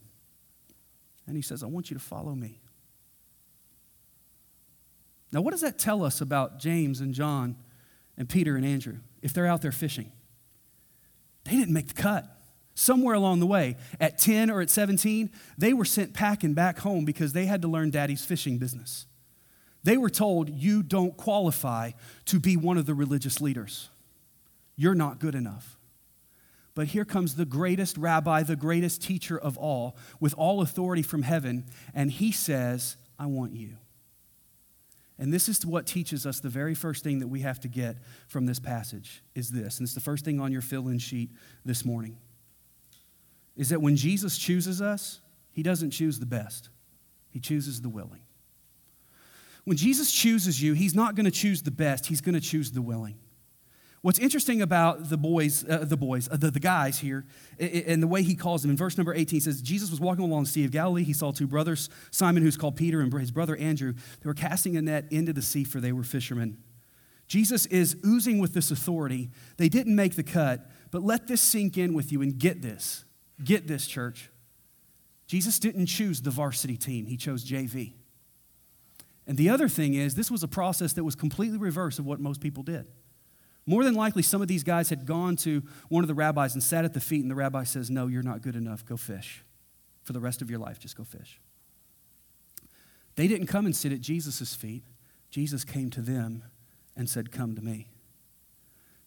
and 1.26 1.34
he 1.34 1.40
says, 1.40 1.62
I 1.62 1.66
want 1.66 1.90
you 1.90 1.96
to 1.96 2.02
follow 2.02 2.34
me. 2.34 2.60
Now, 5.32 5.40
what 5.40 5.52
does 5.52 5.62
that 5.62 5.78
tell 5.78 6.04
us 6.04 6.20
about 6.20 6.58
James 6.58 7.00
and 7.00 7.14
John 7.14 7.56
and 8.18 8.28
Peter 8.28 8.54
and 8.54 8.66
Andrew 8.66 8.98
if 9.22 9.32
they're 9.32 9.46
out 9.46 9.62
there 9.62 9.72
fishing? 9.72 10.12
They 11.44 11.52
didn't 11.52 11.72
make 11.72 11.88
the 11.88 11.94
cut 11.94 12.33
somewhere 12.74 13.14
along 13.14 13.40
the 13.40 13.46
way, 13.46 13.76
at 14.00 14.18
10 14.18 14.50
or 14.50 14.60
at 14.60 14.70
17, 14.70 15.30
they 15.56 15.72
were 15.72 15.84
sent 15.84 16.12
packing 16.12 16.54
back 16.54 16.78
home 16.78 17.04
because 17.04 17.32
they 17.32 17.46
had 17.46 17.62
to 17.62 17.68
learn 17.68 17.90
daddy's 17.90 18.24
fishing 18.24 18.58
business. 18.58 19.06
They 19.84 19.96
were 19.96 20.10
told, 20.10 20.50
You 20.50 20.82
don't 20.82 21.16
qualify 21.16 21.92
to 22.26 22.40
be 22.40 22.56
one 22.56 22.78
of 22.78 22.86
the 22.86 22.94
religious 22.94 23.40
leaders. 23.40 23.90
You're 24.76 24.94
not 24.94 25.20
good 25.20 25.34
enough. 25.34 25.78
But 26.74 26.88
here 26.88 27.04
comes 27.04 27.36
the 27.36 27.44
greatest 27.44 27.96
rabbi, 27.96 28.42
the 28.42 28.56
greatest 28.56 29.00
teacher 29.00 29.38
of 29.38 29.56
all, 29.56 29.96
with 30.18 30.34
all 30.36 30.60
authority 30.60 31.02
from 31.02 31.22
heaven, 31.22 31.66
and 31.94 32.10
he 32.10 32.32
says, 32.32 32.96
I 33.16 33.26
want 33.26 33.52
you. 33.54 33.76
And 35.16 35.32
this 35.32 35.48
is 35.48 35.64
what 35.64 35.86
teaches 35.86 36.26
us 36.26 36.40
the 36.40 36.48
very 36.48 36.74
first 36.74 37.04
thing 37.04 37.20
that 37.20 37.28
we 37.28 37.40
have 37.40 37.60
to 37.60 37.68
get 37.68 37.98
from 38.26 38.46
this 38.46 38.58
passage 38.58 39.22
is 39.36 39.50
this. 39.50 39.78
And 39.78 39.86
it's 39.86 39.94
the 39.94 40.00
first 40.00 40.24
thing 40.24 40.40
on 40.40 40.50
your 40.50 40.62
fill 40.62 40.88
in 40.88 40.98
sheet 40.98 41.30
this 41.64 41.84
morning 41.84 42.16
is 43.56 43.68
that 43.68 43.80
when 43.80 43.96
Jesus 43.96 44.36
chooses 44.38 44.82
us, 44.82 45.20
he 45.52 45.62
doesn't 45.62 45.90
choose 45.90 46.18
the 46.18 46.26
best, 46.26 46.70
he 47.30 47.40
chooses 47.40 47.80
the 47.80 47.88
willing. 47.88 48.22
When 49.64 49.76
Jesus 49.76 50.12
chooses 50.12 50.62
you, 50.62 50.74
he's 50.74 50.94
not 50.94 51.14
going 51.14 51.24
to 51.24 51.30
choose 51.30 51.62
the 51.62 51.70
best, 51.70 52.06
he's 52.06 52.20
going 52.20 52.34
to 52.34 52.40
choose 52.40 52.72
the 52.72 52.82
willing. 52.82 53.16
What's 54.02 54.18
interesting 54.18 54.60
about 54.60 55.08
the 55.08 55.16
boys, 55.16 55.64
uh, 55.66 55.86
the 55.86 55.96
boys, 55.96 56.28
uh, 56.30 56.36
the, 56.36 56.50
the 56.50 56.60
guys 56.60 56.98
here, 56.98 57.24
and 57.58 58.02
the 58.02 58.06
way 58.06 58.22
he 58.22 58.34
calls 58.34 58.60
them, 58.60 58.70
in 58.70 58.76
verse 58.76 58.98
number 58.98 59.14
18 59.14 59.40
says, 59.40 59.62
Jesus 59.62 59.90
was 59.90 59.98
walking 59.98 60.22
along 60.22 60.44
the 60.44 60.50
Sea 60.50 60.66
of 60.66 60.72
Galilee. 60.72 61.04
He 61.04 61.14
saw 61.14 61.32
two 61.32 61.46
brothers, 61.46 61.88
Simon, 62.10 62.42
who's 62.42 62.58
called 62.58 62.76
Peter, 62.76 63.00
and 63.00 63.10
his 63.14 63.30
brother 63.30 63.56
Andrew. 63.56 63.94
They 63.94 64.28
were 64.28 64.34
casting 64.34 64.76
a 64.76 64.82
net 64.82 65.06
into 65.10 65.32
the 65.32 65.40
sea, 65.40 65.64
for 65.64 65.80
they 65.80 65.90
were 65.90 66.02
fishermen. 66.02 66.58
Jesus 67.28 67.64
is 67.64 67.96
oozing 68.04 68.40
with 68.40 68.52
this 68.52 68.70
authority. 68.70 69.30
They 69.56 69.70
didn't 69.70 69.96
make 69.96 70.16
the 70.16 70.22
cut, 70.22 70.70
but 70.90 71.02
let 71.02 71.26
this 71.26 71.40
sink 71.40 71.78
in 71.78 71.94
with 71.94 72.12
you 72.12 72.20
and 72.20 72.38
get 72.38 72.60
this. 72.60 73.06
Get 73.42 73.66
this, 73.66 73.86
church. 73.86 74.30
Jesus 75.26 75.58
didn't 75.58 75.86
choose 75.86 76.22
the 76.22 76.30
varsity 76.30 76.76
team, 76.76 77.06
he 77.06 77.16
chose 77.16 77.44
JV. 77.44 77.94
And 79.26 79.38
the 79.38 79.48
other 79.48 79.68
thing 79.68 79.94
is, 79.94 80.14
this 80.14 80.30
was 80.30 80.42
a 80.42 80.48
process 80.48 80.92
that 80.92 81.04
was 81.04 81.14
completely 81.14 81.56
reverse 81.56 81.98
of 81.98 82.04
what 82.04 82.20
most 82.20 82.40
people 82.40 82.62
did. 82.62 82.86
More 83.66 83.82
than 83.82 83.94
likely, 83.94 84.22
some 84.22 84.42
of 84.42 84.48
these 84.48 84.62
guys 84.62 84.90
had 84.90 85.06
gone 85.06 85.36
to 85.36 85.62
one 85.88 86.04
of 86.04 86.08
the 86.08 86.14
rabbis 86.14 86.52
and 86.52 86.62
sat 86.62 86.84
at 86.84 86.92
the 86.92 87.00
feet, 87.00 87.22
and 87.22 87.30
the 87.30 87.34
rabbi 87.34 87.64
says, 87.64 87.90
No, 87.90 88.06
you're 88.06 88.22
not 88.22 88.42
good 88.42 88.56
enough. 88.56 88.84
Go 88.84 88.98
fish. 88.98 89.42
For 90.02 90.12
the 90.12 90.20
rest 90.20 90.42
of 90.42 90.50
your 90.50 90.58
life, 90.58 90.78
just 90.78 90.96
go 90.96 91.04
fish. 91.04 91.40
They 93.16 93.26
didn't 93.26 93.46
come 93.46 93.64
and 93.64 93.74
sit 93.74 93.92
at 93.92 94.02
Jesus' 94.02 94.54
feet. 94.54 94.84
Jesus 95.30 95.64
came 95.64 95.88
to 95.90 96.02
them 96.02 96.44
and 96.94 97.08
said, 97.08 97.32
Come 97.32 97.54
to 97.54 97.62
me. 97.62 97.88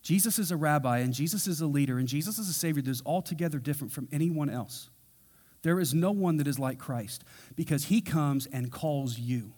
Jesus 0.08 0.40
is 0.40 0.52
a 0.52 0.56
rabbi 0.56 1.00
and 1.00 1.14
Jesus 1.14 1.48
is 1.48 1.60
a 1.60 1.68
leader 1.68 2.00
and 2.00 2.08
Jesus 2.08 2.40
is 2.40 2.48
a 2.48 2.54
savior 2.54 2.82
that 2.82 2.90
is 2.90 3.02
altogether 3.06 3.60
different 3.60 3.92
from 3.92 4.08
anyone 4.10 4.50
else. 4.50 4.90
There 5.64 5.82
is 5.82 5.94
no 5.94 6.12
one 6.12 6.38
that 6.38 6.48
is 6.48 6.58
like 6.58 6.80
Christ 6.80 7.26
because 7.58 7.84
he 7.84 8.00
comes 8.00 8.46
and 8.46 8.72
calls 8.72 9.20
you. 9.20 9.52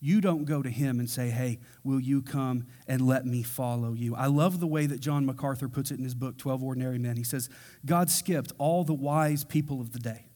You 0.00 0.20
don't 0.20 0.44
go 0.44 0.60
to 0.60 0.68
him 0.68 0.98
and 0.98 1.08
say, 1.08 1.30
Hey, 1.30 1.60
will 1.84 2.00
you 2.00 2.20
come 2.20 2.66
and 2.88 3.06
let 3.06 3.26
me 3.26 3.44
follow 3.44 3.92
you? 3.92 4.16
I 4.16 4.26
love 4.26 4.58
the 4.58 4.66
way 4.66 4.86
that 4.86 4.98
John 4.98 5.24
MacArthur 5.24 5.68
puts 5.68 5.92
it 5.92 5.98
in 5.98 6.04
his 6.04 6.16
book, 6.16 6.36
12 6.36 6.60
Ordinary 6.64 6.98
Men. 6.98 7.14
He 7.14 7.22
says, 7.22 7.48
God 7.86 8.10
skipped 8.10 8.50
all 8.58 8.82
the 8.82 8.92
wise 8.92 9.44
people 9.44 9.80
of 9.80 9.92
the 9.92 10.00
day. 10.00 10.26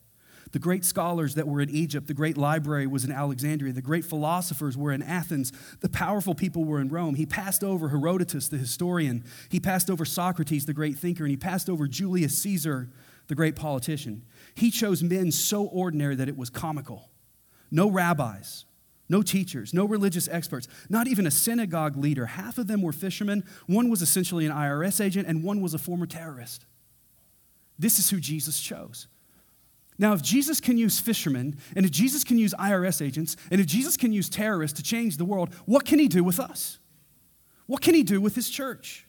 The 0.53 0.59
great 0.59 0.85
scholars 0.85 1.35
that 1.35 1.47
were 1.47 1.61
in 1.61 1.71
Egypt, 1.71 2.07
the 2.07 2.15
great 2.15 2.39
library 2.39 2.87
was 2.87 3.05
in 3.05 3.13
Alexandria, 3.13 3.73
the 3.73 3.83
great 3.83 4.05
philosophers 4.05 4.77
were 4.77 4.93
in 4.93 5.03
Athens, 5.03 5.53
the 5.81 5.89
powerful 5.89 6.35
people 6.35 6.65
were 6.65 6.81
in 6.81 6.89
Rome. 6.89 7.15
He 7.15 7.27
passed 7.27 7.63
over 7.63 7.91
Herodotus, 7.91 8.49
the 8.49 8.57
historian. 8.57 9.25
He 9.51 9.61
passed 9.61 9.91
over 9.91 10.05
Socrates, 10.05 10.67
the 10.67 10.73
great 10.73 10.97
thinker, 10.97 11.25
and 11.25 11.31
he 11.31 11.37
passed 11.37 11.69
over 11.69 11.87
Julius 11.87 12.37
Caesar, 12.39 12.91
the 13.27 13.35
great 13.35 13.57
politician. 13.57 14.25
He 14.55 14.71
chose 14.71 15.03
men 15.03 15.31
so 15.33 15.65
ordinary 15.67 16.15
that 16.15 16.29
it 16.29 16.37
was 16.37 16.51
comical. 16.51 17.11
No 17.71 17.91
rabbis, 17.91 18.65
no 19.09 19.23
teachers, 19.23 19.75
no 19.75 19.85
religious 19.85 20.29
experts, 20.29 20.67
not 20.89 21.07
even 21.07 21.27
a 21.27 21.31
synagogue 21.31 21.97
leader. 21.97 22.27
Half 22.27 22.57
of 22.57 22.67
them 22.67 22.81
were 22.81 22.93
fishermen. 22.93 23.45
One 23.67 23.91
was 23.91 24.01
essentially 24.01 24.47
an 24.47 24.53
IRS 24.53 25.05
agent, 25.05 25.29
and 25.29 25.43
one 25.43 25.61
was 25.61 25.75
a 25.75 25.79
former 25.79 26.07
terrorist. 26.07 26.65
This 27.79 27.99
is 27.99 28.11
who 28.11 28.19
Jesus 28.19 28.59
chose. 28.59 29.09
Now, 29.99 30.13
if 30.13 30.23
Jesus 30.23 30.61
can 30.61 30.79
use 30.79 31.01
fishermen, 31.01 31.57
and 31.75 31.85
if 31.85 31.91
Jesus 31.91 32.23
can 32.23 32.39
use 32.39 32.55
IRS 32.55 33.05
agents, 33.05 33.37
and 33.51 33.61
if 33.61 33.67
Jesus 33.67 33.97
can 33.97 34.13
use 34.13 34.29
terrorists 34.29 34.77
to 34.77 34.83
change 34.83 35.17
the 35.17 35.25
world, 35.25 35.53
what 35.67 35.85
can 35.85 35.99
he 35.99 36.07
do 36.07 36.23
with 36.23 36.39
us? 36.39 36.79
What 37.67 37.83
can 37.83 37.95
he 37.95 38.03
do 38.03 38.21
with 38.21 38.35
his 38.35 38.49
church? 38.49 39.07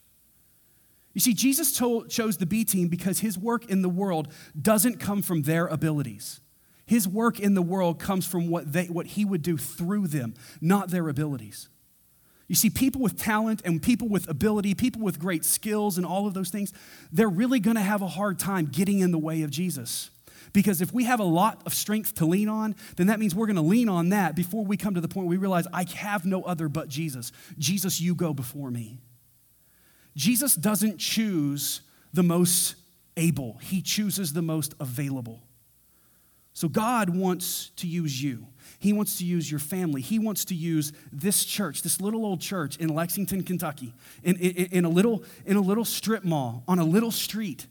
You 1.13 1.21
see, 1.21 1.34
Jesus 1.34 1.78
told, 1.78 2.10
chose 2.10 2.38
the 2.38 2.45
B 2.45 2.63
team 2.63 2.88
because 2.88 3.19
his 3.19 3.38
work 3.38 3.69
in 3.69 3.82
the 3.82 3.89
world 3.89 4.30
doesn't 4.60 4.99
come 4.99 5.21
from 5.21 5.43
their 5.43 5.67
abilities. 5.67 6.41
His 6.89 7.08
work 7.08 7.39
in 7.39 7.54
the 7.54 7.62
world 7.62 7.99
comes 7.99 8.25
from 8.25 8.47
what, 8.49 8.73
they, 8.73 8.86
what 8.86 9.06
He 9.06 9.23
would 9.23 9.43
do 9.43 9.58
through 9.58 10.08
them, 10.08 10.34
not 10.60 10.89
their 10.89 11.08
abilities. 11.08 11.69
You 12.47 12.56
see, 12.56 12.71
people 12.71 12.99
with 12.99 13.15
talent 13.15 13.62
and 13.63 13.80
people 13.80 14.10
with 14.10 14.28
ability, 14.28 14.73
people 14.73 15.04
with 15.04 15.19
great 15.19 15.45
skills 15.45 15.97
and 15.97 16.06
all 16.06 16.25
of 16.25 16.34
those 16.34 16.49
things, 16.49 16.73
they're 17.12 17.30
really 17.30 17.60
going 17.60 17.75
to 17.75 17.84
have 17.84 18.02
a 18.02 18.08
hard 18.08 18.39
time 18.39 18.65
getting 18.65 19.02
in 19.02 19.12
the 19.12 19.19
way 19.19 19.43
of 19.43 19.52
Jesus. 19.52 20.10
Because 20.54 20.82
if 20.82 20.94
we 20.94 21.04
have 21.04 21.20
a 21.20 21.26
lot 21.26 21.62
of 21.66 21.74
strength 21.74 22.16
to 22.16 22.26
lean 22.26 22.50
on, 22.50 22.76
then 22.98 23.08
that 23.08 23.20
means 23.20 23.36
we're 23.36 23.46
going 23.46 23.56
to 23.56 23.62
lean 23.62 23.90
on 23.90 24.10
that 24.10 24.36
before 24.36 24.66
we 24.66 24.78
come 24.78 24.96
to 24.96 25.02
the 25.02 25.08
point 25.08 25.28
where 25.28 25.32
we 25.32 25.38
realize, 25.38 25.68
I 25.74 25.86
have 25.96 26.26
no 26.26 26.44
other 26.44 26.70
but 26.70 26.88
Jesus. 26.88 27.32
Jesus, 27.58 28.02
you 28.02 28.16
go 28.16 28.34
before 28.34 28.72
me. 28.72 29.00
Jesus 30.16 30.56
doesn't 30.56 30.98
choose 30.98 31.82
the 32.14 32.24
most 32.24 32.76
able, 33.18 33.58
He 33.62 33.82
chooses 33.82 34.34
the 34.34 34.42
most 34.42 34.74
available. 34.80 35.42
So 36.54 36.68
God 36.68 37.10
wants 37.10 37.70
to 37.78 37.88
use 37.88 38.22
you. 38.22 38.48
He 38.80 38.92
wants 38.92 39.18
to 39.20 39.26
use 39.26 39.50
your 39.50 39.62
family. 39.62 40.02
He 40.02 40.20
wants 40.20 40.44
to 40.46 40.56
use 40.56 40.92
this 41.12 41.46
church, 41.46 41.84
this 41.84 42.02
little 42.02 42.26
old 42.26 42.42
church 42.42 42.76
in 42.78 42.90
Lexington, 42.90 43.44
Kentucky, 43.44 43.94
in, 44.24 44.36
in, 44.36 44.66
in, 44.66 44.86
a, 44.86 44.90
little, 44.90 45.24
in 45.46 45.56
a 45.56 45.62
little 45.62 45.86
strip 45.86 46.26
mall, 46.26 46.64
on 46.68 46.80
a 46.80 46.84
little 46.84 47.12
street. 47.12 47.68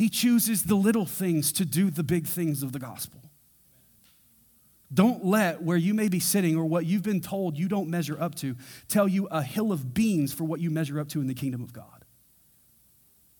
He 0.00 0.08
chooses 0.08 0.62
the 0.62 0.76
little 0.76 1.04
things 1.04 1.52
to 1.52 1.66
do 1.66 1.90
the 1.90 2.02
big 2.02 2.26
things 2.26 2.62
of 2.62 2.72
the 2.72 2.78
gospel. 2.78 3.20
Don't 4.90 5.26
let 5.26 5.60
where 5.60 5.76
you 5.76 5.92
may 5.92 6.08
be 6.08 6.18
sitting 6.18 6.56
or 6.56 6.64
what 6.64 6.86
you've 6.86 7.02
been 7.02 7.20
told 7.20 7.58
you 7.58 7.68
don't 7.68 7.90
measure 7.90 8.16
up 8.18 8.34
to 8.36 8.56
tell 8.88 9.06
you 9.06 9.26
a 9.26 9.42
hill 9.42 9.72
of 9.72 9.92
beans 9.92 10.32
for 10.32 10.44
what 10.44 10.58
you 10.58 10.70
measure 10.70 10.98
up 10.98 11.08
to 11.08 11.20
in 11.20 11.26
the 11.26 11.34
kingdom 11.34 11.60
of 11.60 11.74
God. 11.74 12.06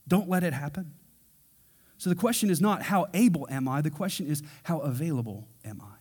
Don't 0.07 0.29
let 0.29 0.45
it 0.45 0.53
happen. 0.53 0.93
So 1.97 2.11
the 2.11 2.17
question 2.17 2.51
is 2.51 2.61
not 2.61 2.83
how 2.83 3.07
able 3.15 3.49
am 3.51 3.67
I, 3.67 3.81
the 3.81 3.89
question 3.89 4.27
is 4.27 4.43
how 4.65 4.81
available 4.81 5.49
am 5.65 5.81
I? 5.81 5.95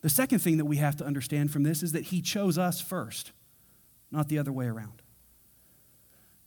The 0.00 0.08
second 0.08 0.38
thing 0.38 0.56
that 0.56 0.64
we 0.64 0.78
have 0.78 0.96
to 0.96 1.04
understand 1.04 1.50
from 1.50 1.62
this 1.62 1.82
is 1.82 1.92
that 1.92 2.04
he 2.04 2.22
chose 2.22 2.56
us 2.56 2.80
first, 2.80 3.32
not 4.10 4.28
the 4.28 4.38
other 4.38 4.50
way 4.50 4.64
around. 4.64 5.02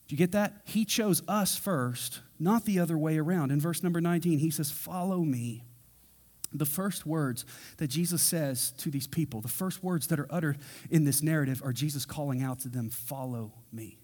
Do 0.08 0.16
you 0.16 0.18
get 0.18 0.32
that? 0.34 0.62
He 0.66 0.86
chose 0.86 1.22
us 1.28 1.56
first, 1.56 2.22
not 2.44 2.66
the 2.66 2.80
other 2.80 2.98
way 2.98 3.18
around. 3.18 3.52
In 3.52 3.60
verse 3.60 3.84
number 3.84 4.02
19, 4.02 4.40
he 4.40 4.50
says, 4.50 4.72
Follow 4.72 5.20
me. 5.20 5.64
The 6.56 6.66
first 6.66 7.06
words 7.06 7.46
that 7.78 7.88
Jesus 7.88 8.22
says 8.22 8.74
to 8.78 8.92
these 8.92 9.08
people, 9.08 9.42
the 9.42 9.48
first 9.48 9.84
words 9.84 10.08
that 10.08 10.20
are 10.20 10.28
uttered 10.30 10.60
in 10.92 11.04
this 11.04 11.24
narrative 11.24 11.64
are 11.64 11.74
Jesus 11.74 12.06
calling 12.06 12.44
out 12.44 12.60
to 12.60 12.70
them, 12.70 12.90
Follow 12.90 13.54
me. 13.72 13.98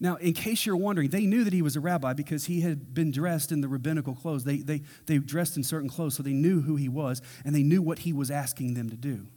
Now, 0.00 0.16
in 0.16 0.32
case 0.32 0.66
you're 0.66 0.76
wondering, 0.76 1.10
they 1.10 1.24
knew 1.24 1.44
that 1.44 1.52
he 1.52 1.62
was 1.62 1.76
a 1.76 1.80
rabbi 1.80 2.12
because 2.12 2.44
he 2.44 2.60
had 2.60 2.92
been 2.92 3.10
dressed 3.10 3.52
in 3.52 3.60
the 3.60 3.68
rabbinical 3.68 4.14
clothes. 4.14 4.44
They, 4.44 4.58
they, 4.58 4.82
they 5.06 5.18
dressed 5.18 5.56
in 5.56 5.62
certain 5.62 5.88
clothes, 5.88 6.16
so 6.16 6.22
they 6.22 6.32
knew 6.32 6.60
who 6.60 6.76
he 6.76 6.88
was, 6.88 7.22
and 7.44 7.54
they 7.54 7.62
knew 7.62 7.80
what 7.80 8.00
he 8.00 8.12
was 8.12 8.30
asking 8.30 8.74
them 8.74 8.90
to 8.90 8.96
do. 8.96 9.28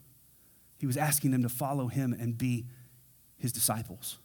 He 0.79 0.87
was 0.87 0.97
asking 0.97 1.31
them 1.31 1.43
to 1.43 1.49
follow 1.49 1.87
him 1.87 2.11
and 2.11 2.37
be 2.37 2.65
his 3.37 3.51
disciples. 3.51 4.17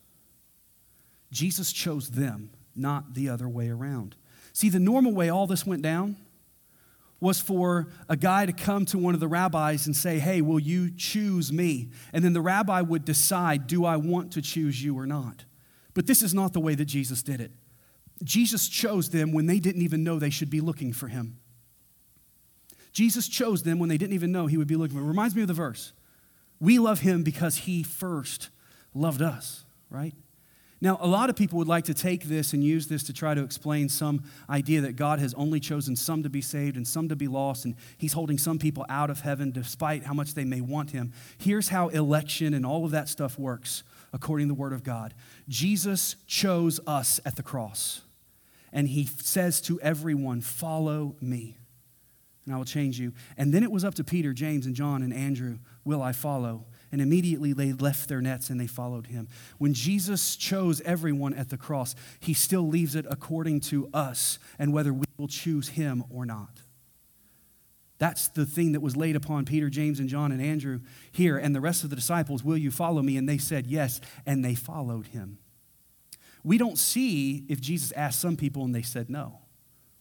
Jesus 1.30 1.72
chose 1.72 2.10
them, 2.10 2.50
not 2.74 3.14
the 3.14 3.28
other 3.28 3.48
way 3.48 3.68
around. 3.68 4.16
See, 4.52 4.68
the 4.68 4.78
normal 4.78 5.12
way 5.12 5.28
all 5.28 5.46
this 5.46 5.66
went 5.66 5.82
down 5.82 6.16
was 7.20 7.40
for 7.40 7.86
a 8.08 8.16
guy 8.16 8.46
to 8.46 8.52
come 8.52 8.84
to 8.84 8.98
one 8.98 9.14
of 9.14 9.20
the 9.20 9.28
rabbis 9.28 9.86
and 9.86 9.96
say, 9.96 10.18
Hey, 10.18 10.40
will 10.40 10.58
you 10.58 10.90
choose 10.90 11.52
me? 11.52 11.90
And 12.12 12.24
then 12.24 12.32
the 12.32 12.40
rabbi 12.40 12.80
would 12.80 13.04
decide, 13.04 13.66
Do 13.66 13.84
I 13.84 13.96
want 13.96 14.32
to 14.32 14.42
choose 14.42 14.82
you 14.82 14.98
or 14.98 15.06
not? 15.06 15.44
But 15.94 16.06
this 16.06 16.22
is 16.22 16.34
not 16.34 16.52
the 16.52 16.60
way 16.60 16.74
that 16.74 16.86
Jesus 16.86 17.22
did 17.22 17.40
it. 17.40 17.52
Jesus 18.24 18.68
chose 18.68 19.10
them 19.10 19.32
when 19.32 19.46
they 19.46 19.60
didn't 19.60 19.82
even 19.82 20.02
know 20.04 20.18
they 20.18 20.30
should 20.30 20.50
be 20.50 20.60
looking 20.60 20.92
for 20.92 21.08
him. 21.08 21.38
Jesus 22.92 23.28
chose 23.28 23.62
them 23.62 23.78
when 23.78 23.88
they 23.88 23.98
didn't 23.98 24.14
even 24.14 24.32
know 24.32 24.46
he 24.46 24.56
would 24.56 24.68
be 24.68 24.76
looking 24.76 24.96
for 24.96 25.00
them. 25.00 25.08
It 25.08 25.12
reminds 25.12 25.34
me 25.34 25.42
of 25.42 25.48
the 25.48 25.54
verse. 25.54 25.92
We 26.60 26.78
love 26.78 27.00
him 27.00 27.22
because 27.22 27.56
he 27.56 27.82
first 27.82 28.50
loved 28.94 29.22
us, 29.22 29.64
right? 29.90 30.14
Now, 30.82 30.98
a 31.00 31.06
lot 31.06 31.30
of 31.30 31.36
people 31.36 31.58
would 31.58 31.68
like 31.68 31.84
to 31.84 31.94
take 31.94 32.24
this 32.24 32.52
and 32.52 32.64
use 32.64 32.88
this 32.88 33.04
to 33.04 33.12
try 33.12 33.34
to 33.34 33.44
explain 33.44 33.88
some 33.88 34.24
idea 34.50 34.80
that 34.80 34.96
God 34.96 35.20
has 35.20 35.32
only 35.34 35.60
chosen 35.60 35.94
some 35.94 36.24
to 36.24 36.28
be 36.28 36.40
saved 36.40 36.76
and 36.76 36.84
some 36.86 37.08
to 37.08 37.14
be 37.14 37.28
lost, 37.28 37.64
and 37.64 37.76
He's 37.96 38.14
holding 38.14 38.36
some 38.36 38.58
people 38.58 38.84
out 38.88 39.08
of 39.08 39.20
heaven 39.20 39.52
despite 39.52 40.02
how 40.02 40.12
much 40.12 40.34
they 40.34 40.42
may 40.42 40.60
want 40.60 40.90
Him. 40.90 41.12
Here's 41.38 41.68
how 41.68 41.86
election 41.90 42.52
and 42.52 42.66
all 42.66 42.84
of 42.84 42.90
that 42.90 43.08
stuff 43.08 43.38
works 43.38 43.84
according 44.12 44.48
to 44.48 44.54
the 44.54 44.58
Word 44.58 44.72
of 44.72 44.82
God 44.82 45.14
Jesus 45.48 46.16
chose 46.26 46.80
us 46.84 47.20
at 47.24 47.36
the 47.36 47.44
cross, 47.44 48.00
and 48.72 48.88
He 48.88 49.04
says 49.04 49.60
to 49.60 49.80
everyone, 49.82 50.40
Follow 50.40 51.14
me, 51.20 51.58
and 52.44 52.52
I 52.52 52.58
will 52.58 52.64
change 52.64 52.98
you. 52.98 53.12
And 53.36 53.54
then 53.54 53.62
it 53.62 53.70
was 53.70 53.84
up 53.84 53.94
to 53.94 54.02
Peter, 54.02 54.32
James, 54.32 54.66
and 54.66 54.74
John, 54.74 55.04
and 55.04 55.14
Andrew, 55.14 55.58
Will 55.84 56.02
I 56.02 56.10
follow? 56.10 56.64
And 56.92 57.00
immediately 57.00 57.54
they 57.54 57.72
left 57.72 58.08
their 58.08 58.20
nets 58.20 58.50
and 58.50 58.60
they 58.60 58.66
followed 58.66 59.06
him. 59.06 59.26
When 59.56 59.72
Jesus 59.72 60.36
chose 60.36 60.82
everyone 60.82 61.32
at 61.32 61.48
the 61.48 61.56
cross, 61.56 61.94
he 62.20 62.34
still 62.34 62.68
leaves 62.68 62.94
it 62.94 63.06
according 63.08 63.60
to 63.60 63.88
us 63.94 64.38
and 64.58 64.74
whether 64.74 64.92
we 64.92 65.06
will 65.16 65.26
choose 65.26 65.70
him 65.70 66.04
or 66.10 66.26
not. 66.26 66.60
That's 67.98 68.28
the 68.28 68.44
thing 68.44 68.72
that 68.72 68.80
was 68.80 68.96
laid 68.96 69.16
upon 69.16 69.44
Peter, 69.46 69.70
James, 69.70 70.00
and 70.00 70.08
John, 70.08 70.32
and 70.32 70.42
Andrew 70.42 70.80
here, 71.12 71.38
and 71.38 71.54
the 71.54 71.60
rest 71.60 71.84
of 71.84 71.90
the 71.90 71.96
disciples. 71.96 72.42
Will 72.42 72.56
you 72.56 72.70
follow 72.70 73.00
me? 73.00 73.16
And 73.16 73.28
they 73.28 73.38
said 73.38 73.66
yes, 73.66 74.00
and 74.26 74.44
they 74.44 74.56
followed 74.56 75.06
him. 75.06 75.38
We 76.44 76.58
don't 76.58 76.78
see 76.78 77.44
if 77.48 77.60
Jesus 77.60 77.92
asked 77.92 78.20
some 78.20 78.36
people 78.36 78.64
and 78.64 78.74
they 78.74 78.82
said 78.82 79.08
no. 79.08 79.38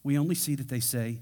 We 0.03 0.17
only 0.17 0.35
see 0.35 0.55
that 0.55 0.67
they 0.67 0.79
say 0.79 1.21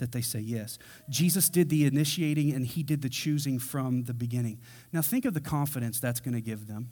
that 0.00 0.12
they 0.12 0.20
say 0.20 0.40
yes. 0.40 0.78
Jesus 1.08 1.48
did 1.48 1.68
the 1.70 1.86
initiating 1.86 2.52
and 2.52 2.66
he 2.66 2.82
did 2.82 3.00
the 3.00 3.08
choosing 3.08 3.58
from 3.58 4.04
the 4.04 4.14
beginning. 4.14 4.58
Now, 4.92 5.02
think 5.02 5.24
of 5.24 5.34
the 5.34 5.40
confidence 5.40 6.00
that's 6.00 6.20
going 6.20 6.34
to 6.34 6.40
give 6.40 6.66
them. 6.66 6.90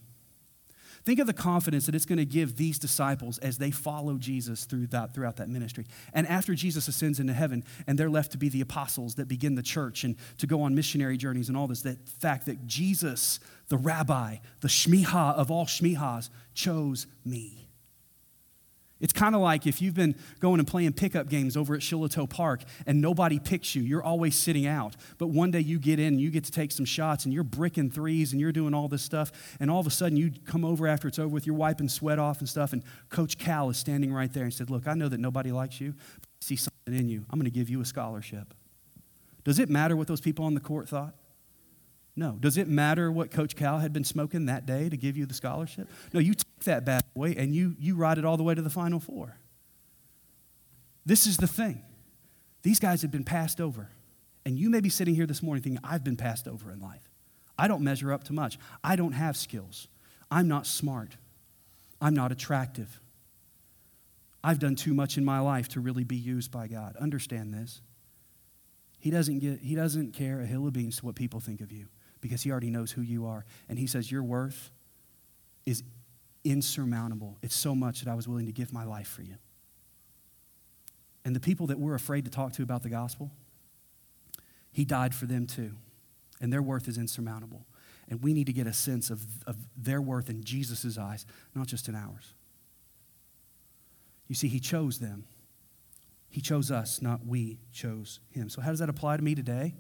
Think 1.05 1.21
of 1.21 1.27
the 1.27 1.33
confidence 1.33 1.87
that 1.87 1.95
it's 1.95 2.05
going 2.05 2.19
to 2.19 2.25
give 2.25 2.57
these 2.57 2.79
disciples 2.79 3.39
as 3.39 3.59
they 3.59 3.71
follow 3.71 4.19
Jesus 4.19 4.65
through 4.65 4.89
that, 4.89 5.15
throughout 5.15 5.37
that 5.37 5.49
ministry. 5.49 5.87
And 6.13 6.27
after 6.27 6.55
Jesus 6.55 6.89
ascends 6.89 7.21
into 7.21 7.33
heaven 7.33 7.65
and 7.87 7.99
they're 7.99 8.11
left 8.11 8.33
to 8.33 8.39
be 8.39 8.49
the 8.49 8.61
apostles 8.61 9.15
that 9.15 9.29
begin 9.29 9.55
the 9.55 9.63
church 9.63 10.05
and 10.05 10.17
to 10.39 10.47
go 10.47 10.63
on 10.63 10.75
missionary 10.75 11.17
journeys 11.17 11.49
and 11.49 11.57
all 11.57 11.67
this, 11.67 11.83
that 11.83 12.09
fact 12.09 12.47
that 12.47 12.67
Jesus, 12.67 13.41
the 13.69 13.79
rabbi, 13.79 14.37
the 14.61 14.69
shmiha 14.69 15.35
of 15.35 15.51
all 15.51 15.67
shmihas, 15.67 16.31
chose 16.55 17.07
me. 17.25 17.68
It's 19.01 19.13
kind 19.13 19.35
of 19.35 19.41
like 19.41 19.67
if 19.67 19.81
you've 19.81 19.95
been 19.95 20.17
going 20.41 20.59
and 20.59 20.67
playing 20.67 20.93
pickup 20.95 21.29
games 21.29 21.57
over 21.57 21.75
at 21.75 21.81
Shillito 21.81 22.29
Park 22.29 22.63
and 22.87 23.01
nobody 23.01 23.39
picks 23.39 23.75
you, 23.75 23.83
you're 23.83 24.03
always 24.03 24.35
sitting 24.35 24.67
out. 24.67 24.97
But 25.19 25.29
one 25.29 25.53
day 25.53 25.61
you 25.61 25.79
get 25.79 26.01
in 26.01 26.15
and 26.15 26.21
you 26.21 26.31
get 26.31 26.45
to 26.45 26.51
take 26.51 26.73
some 26.73 26.85
shots 26.85 27.25
and 27.25 27.33
you're 27.33 27.45
bricking 27.45 27.91
threes 27.91 28.33
and 28.33 28.41
you're 28.41 28.53
doing 28.53 28.75
all 28.75 28.89
this 28.89 29.03
stuff. 29.03 29.31
And 29.61 29.71
all 29.71 29.79
of 29.79 29.87
a 29.87 29.91
sudden 29.91 30.17
you 30.17 30.33
come 30.47 30.65
over 30.65 30.89
after 30.89 31.07
it's 31.07 31.19
over 31.19 31.29
with, 31.29 31.47
you're 31.47 31.55
wiping 31.55 31.89
sweat 31.89 32.19
off 32.19 32.41
and 32.41 32.49
stuff. 32.49 32.73
And 32.73 32.83
Coach 33.09 33.39
Cal 33.39 33.71
is 33.71 33.77
standing 33.77 34.13
right 34.13 34.33
there 34.33 34.45
and 34.45 34.53
said, 34.53 34.69
Look, 34.69 34.89
I 34.89 34.95
know 34.95 35.09
that 35.09 35.21
nobody 35.21 35.53
likes 35.53 35.81
you, 35.81 35.93
but 35.93 36.29
I 36.29 36.45
see 36.45 36.57
something 36.57 36.95
in 36.95 37.09
you. 37.09 37.25
I'm 37.31 37.39
going 37.39 37.51
to 37.51 37.57
give 37.57 37.71
you 37.71 37.81
a 37.81 37.85
scholarship. 37.85 38.53
Does 39.45 39.61
it 39.61 39.71
matter 39.71 39.97
what 39.97 40.09
those 40.09 40.21
people 40.21 40.45
on 40.45 40.55
the 40.55 40.61
court 40.61 40.89
thought? 40.89 41.15
No. 42.19 42.33
Does 42.33 42.59
it 42.59 42.67
matter 42.67 43.13
what 43.13 43.31
Coach 43.31 43.55
Cal 43.55 43.79
had 43.79 43.93
been 43.93 44.03
smoking 44.03 44.47
that 44.47 44.67
day 44.67 44.89
to 44.89 44.97
give 44.97 45.17
you 45.17 45.25
the 45.25 45.35
scholarship? 45.35 45.89
No, 46.13 46.19
you 46.19 46.35
take 46.35 46.65
that 46.65 46.85
bad 46.85 47.05
boy 47.15 47.37
and 47.39 47.55
you, 47.55 47.77
you 47.79 47.95
ride 47.95 48.19
it 48.19 48.25
all 48.25 48.37
the 48.37 48.43
way 48.43 48.57
to 48.57 48.61
the 48.61 48.69
Final 48.69 48.99
Four. 48.99 49.39
This 51.07 51.29
is 51.29 51.37
the 51.37 51.47
thing. 51.47 51.81
These 52.65 52.81
guys 52.81 53.03
have 53.03 53.13
been 53.13 53.23
passed 53.23 53.61
over. 53.61 53.89
And 54.45 54.59
you 54.59 54.69
may 54.69 54.81
be 54.81 54.89
sitting 54.89 55.15
here 55.15 55.27
this 55.27 55.45
morning 55.45 55.63
thinking, 55.63 55.81
I've 55.85 56.03
been 56.03 56.17
passed 56.17 56.49
over 56.49 56.73
in 56.73 56.81
life. 56.81 57.09
I 57.57 57.69
don't 57.69 57.85
measure 57.85 58.13
up 58.13 58.25
to 58.25 58.33
much. 58.33 58.59
I 58.83 58.97
don't 58.97 59.13
have 59.13 59.37
skills. 59.37 59.87
I'm 60.29 60.49
not 60.49 60.67
smart. 60.67 61.17
I'm 62.01 62.15
not 62.15 62.33
attractive. 62.33 63.01
I've 64.43 64.59
done 64.59 64.75
too 64.75 64.93
much 64.93 65.19
in 65.19 65.25
my 65.25 65.39
life 65.39 65.69
to 65.69 65.81
really 65.81 66.05
be 66.05 66.17
used 66.17 66.51
by 66.51 66.67
God. 66.67 66.97
Understand 66.97 67.55
this. 67.55 67.81
He 68.99 69.13
doesn't, 69.13 69.39
get, 69.39 69.61
he 69.61 69.77
doesn't 69.77 70.15
care 70.15 70.41
a 70.41 70.47
hill 70.47 70.67
of 70.67 70.73
beans 70.73 70.97
to 70.97 71.07
what 71.07 71.15
people 71.15 71.39
think 71.39 71.61
of 71.61 71.71
you 71.71 71.87
because 72.21 72.43
he 72.43 72.51
already 72.51 72.71
knows 72.71 72.93
who 72.93 73.03
you 73.03 73.27
are. 73.27 73.45
And 73.69 73.79
he 73.79 73.87
says, 73.87 74.11
Your 74.11 74.23
worth 74.23 74.71
is 75.67 75.83
insurmountable. 76.45 77.39
It's 77.43 77.55
so 77.55 77.75
much 77.75 78.01
that 78.01 78.11
I 78.11 78.15
was 78.15 78.27
willing 78.27 78.47
to 78.47 78.53
give 78.53 78.73
my 78.73 78.85
life 78.85 79.09
for 79.09 79.23
you. 79.23 79.37
And 81.25 81.37
the 81.37 81.41
people 81.41 81.67
that 81.67 81.79
we're 81.79 81.95
afraid 81.95 82.25
to 82.25 82.31
talk 82.31 82.53
to 82.55 82.63
about 82.63 82.83
the 82.83 82.89
gospel, 82.89 83.31
he 84.73 84.85
died 84.85 85.15
for 85.15 85.27
them 85.27 85.47
too. 85.47 85.73
And 86.41 86.53
their 86.53 86.63
worth 86.63 86.89
is 86.89 86.97
insurmountable. 86.97 87.67
And 88.09 88.23
we 88.23 88.33
need 88.33 88.47
to 88.47 88.53
get 88.53 88.67
a 88.67 88.73
sense 88.73 89.11
of, 89.11 89.23
of 89.47 89.57
their 89.77 90.01
worth 90.01 90.31
in 90.31 90.43
Jesus' 90.43 90.97
eyes, 90.97 91.27
not 91.55 91.67
just 91.67 91.89
in 91.89 91.95
ours. 91.95 92.35
You 94.29 94.35
see, 94.35 94.49
he 94.49 94.61
chose 94.61 94.99
them. 94.99 95.25
He 96.31 96.41
chose 96.41 96.71
us, 96.71 97.03
not 97.03 97.27
we 97.27 97.59
chose 97.73 98.21
him. 98.31 98.49
So, 98.49 98.61
how 98.61 98.71
does 98.71 98.79
that 98.81 98.89
apply 98.89 99.17
to 99.17 99.23
me 99.23 99.35
today? 99.35 99.75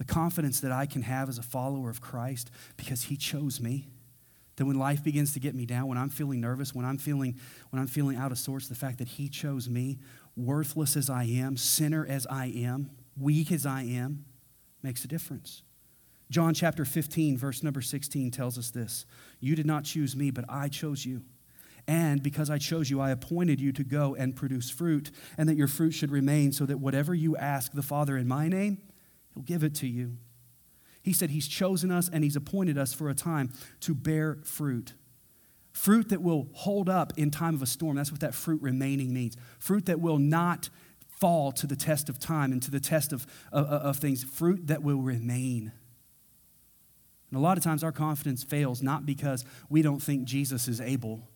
The 0.00 0.06
confidence 0.06 0.60
that 0.60 0.72
I 0.72 0.86
can 0.86 1.02
have 1.02 1.28
as 1.28 1.36
a 1.36 1.42
follower 1.42 1.90
of 1.90 2.00
Christ 2.00 2.50
because 2.78 3.02
he 3.02 3.18
chose 3.18 3.60
me. 3.60 3.86
That 4.56 4.64
when 4.64 4.78
life 4.78 5.04
begins 5.04 5.34
to 5.34 5.40
get 5.40 5.54
me 5.54 5.66
down, 5.66 5.88
when 5.88 5.98
I'm 5.98 6.08
feeling 6.08 6.40
nervous, 6.40 6.74
when 6.74 6.86
I'm 6.86 6.96
feeling, 6.96 7.38
when 7.68 7.82
I'm 7.82 7.86
feeling 7.86 8.16
out 8.16 8.32
of 8.32 8.38
sorts, 8.38 8.66
the 8.66 8.74
fact 8.74 8.96
that 8.98 9.08
he 9.08 9.28
chose 9.28 9.68
me, 9.68 9.98
worthless 10.36 10.96
as 10.96 11.10
I 11.10 11.24
am, 11.24 11.58
sinner 11.58 12.06
as 12.08 12.26
I 12.30 12.46
am, 12.46 12.90
weak 13.18 13.52
as 13.52 13.66
I 13.66 13.82
am, 13.82 14.24
makes 14.82 15.04
a 15.04 15.08
difference. 15.08 15.62
John 16.30 16.54
chapter 16.54 16.86
15, 16.86 17.36
verse 17.36 17.62
number 17.62 17.82
16 17.82 18.30
tells 18.30 18.56
us 18.56 18.70
this 18.70 19.04
You 19.38 19.54
did 19.54 19.66
not 19.66 19.84
choose 19.84 20.16
me, 20.16 20.30
but 20.30 20.46
I 20.48 20.68
chose 20.68 21.04
you. 21.04 21.24
And 21.86 22.22
because 22.22 22.48
I 22.48 22.56
chose 22.56 22.88
you, 22.88 23.02
I 23.02 23.10
appointed 23.10 23.60
you 23.60 23.70
to 23.72 23.84
go 23.84 24.14
and 24.14 24.34
produce 24.34 24.70
fruit, 24.70 25.10
and 25.36 25.46
that 25.50 25.58
your 25.58 25.68
fruit 25.68 25.90
should 25.90 26.10
remain, 26.10 26.52
so 26.52 26.64
that 26.64 26.78
whatever 26.80 27.14
you 27.14 27.36
ask 27.36 27.72
the 27.72 27.82
Father 27.82 28.16
in 28.16 28.26
my 28.26 28.48
name, 28.48 28.78
he'll 29.34 29.42
give 29.42 29.64
it 29.64 29.74
to 29.76 29.86
you. 29.86 30.16
He 31.02 31.12
said 31.12 31.30
he's 31.30 31.48
chosen 31.48 31.90
us 31.90 32.10
and 32.12 32.22
he's 32.22 32.36
appointed 32.36 32.76
us 32.76 32.92
for 32.92 33.08
a 33.08 33.14
time 33.14 33.52
to 33.80 33.94
bear 33.94 34.38
fruit. 34.44 34.94
Fruit 35.72 36.08
that 36.08 36.20
will 36.20 36.48
hold 36.52 36.88
up 36.88 37.12
in 37.16 37.30
time 37.30 37.54
of 37.54 37.62
a 37.62 37.66
storm. 37.66 37.96
That's 37.96 38.10
what 38.10 38.20
that 38.20 38.34
fruit 38.34 38.60
remaining 38.60 39.12
means. 39.12 39.36
Fruit 39.58 39.86
that 39.86 40.00
will 40.00 40.18
not 40.18 40.68
fall 41.08 41.52
to 41.52 41.66
the 41.66 41.76
test 41.76 42.08
of 42.08 42.18
time 42.18 42.52
and 42.52 42.62
to 42.62 42.70
the 42.70 42.80
test 42.80 43.12
of, 43.12 43.26
of, 43.52 43.66
of 43.66 43.96
things. 43.98 44.24
Fruit 44.24 44.66
that 44.66 44.82
will 44.82 45.00
remain. 45.00 45.72
And 47.30 47.38
a 47.38 47.40
lot 47.40 47.56
of 47.56 47.64
times 47.64 47.84
our 47.84 47.92
confidence 47.92 48.42
fails 48.42 48.82
not 48.82 49.06
because 49.06 49.44
we 49.68 49.82
don't 49.82 50.02
think 50.02 50.24
Jesus 50.24 50.66
is 50.66 50.80
able, 50.80 51.28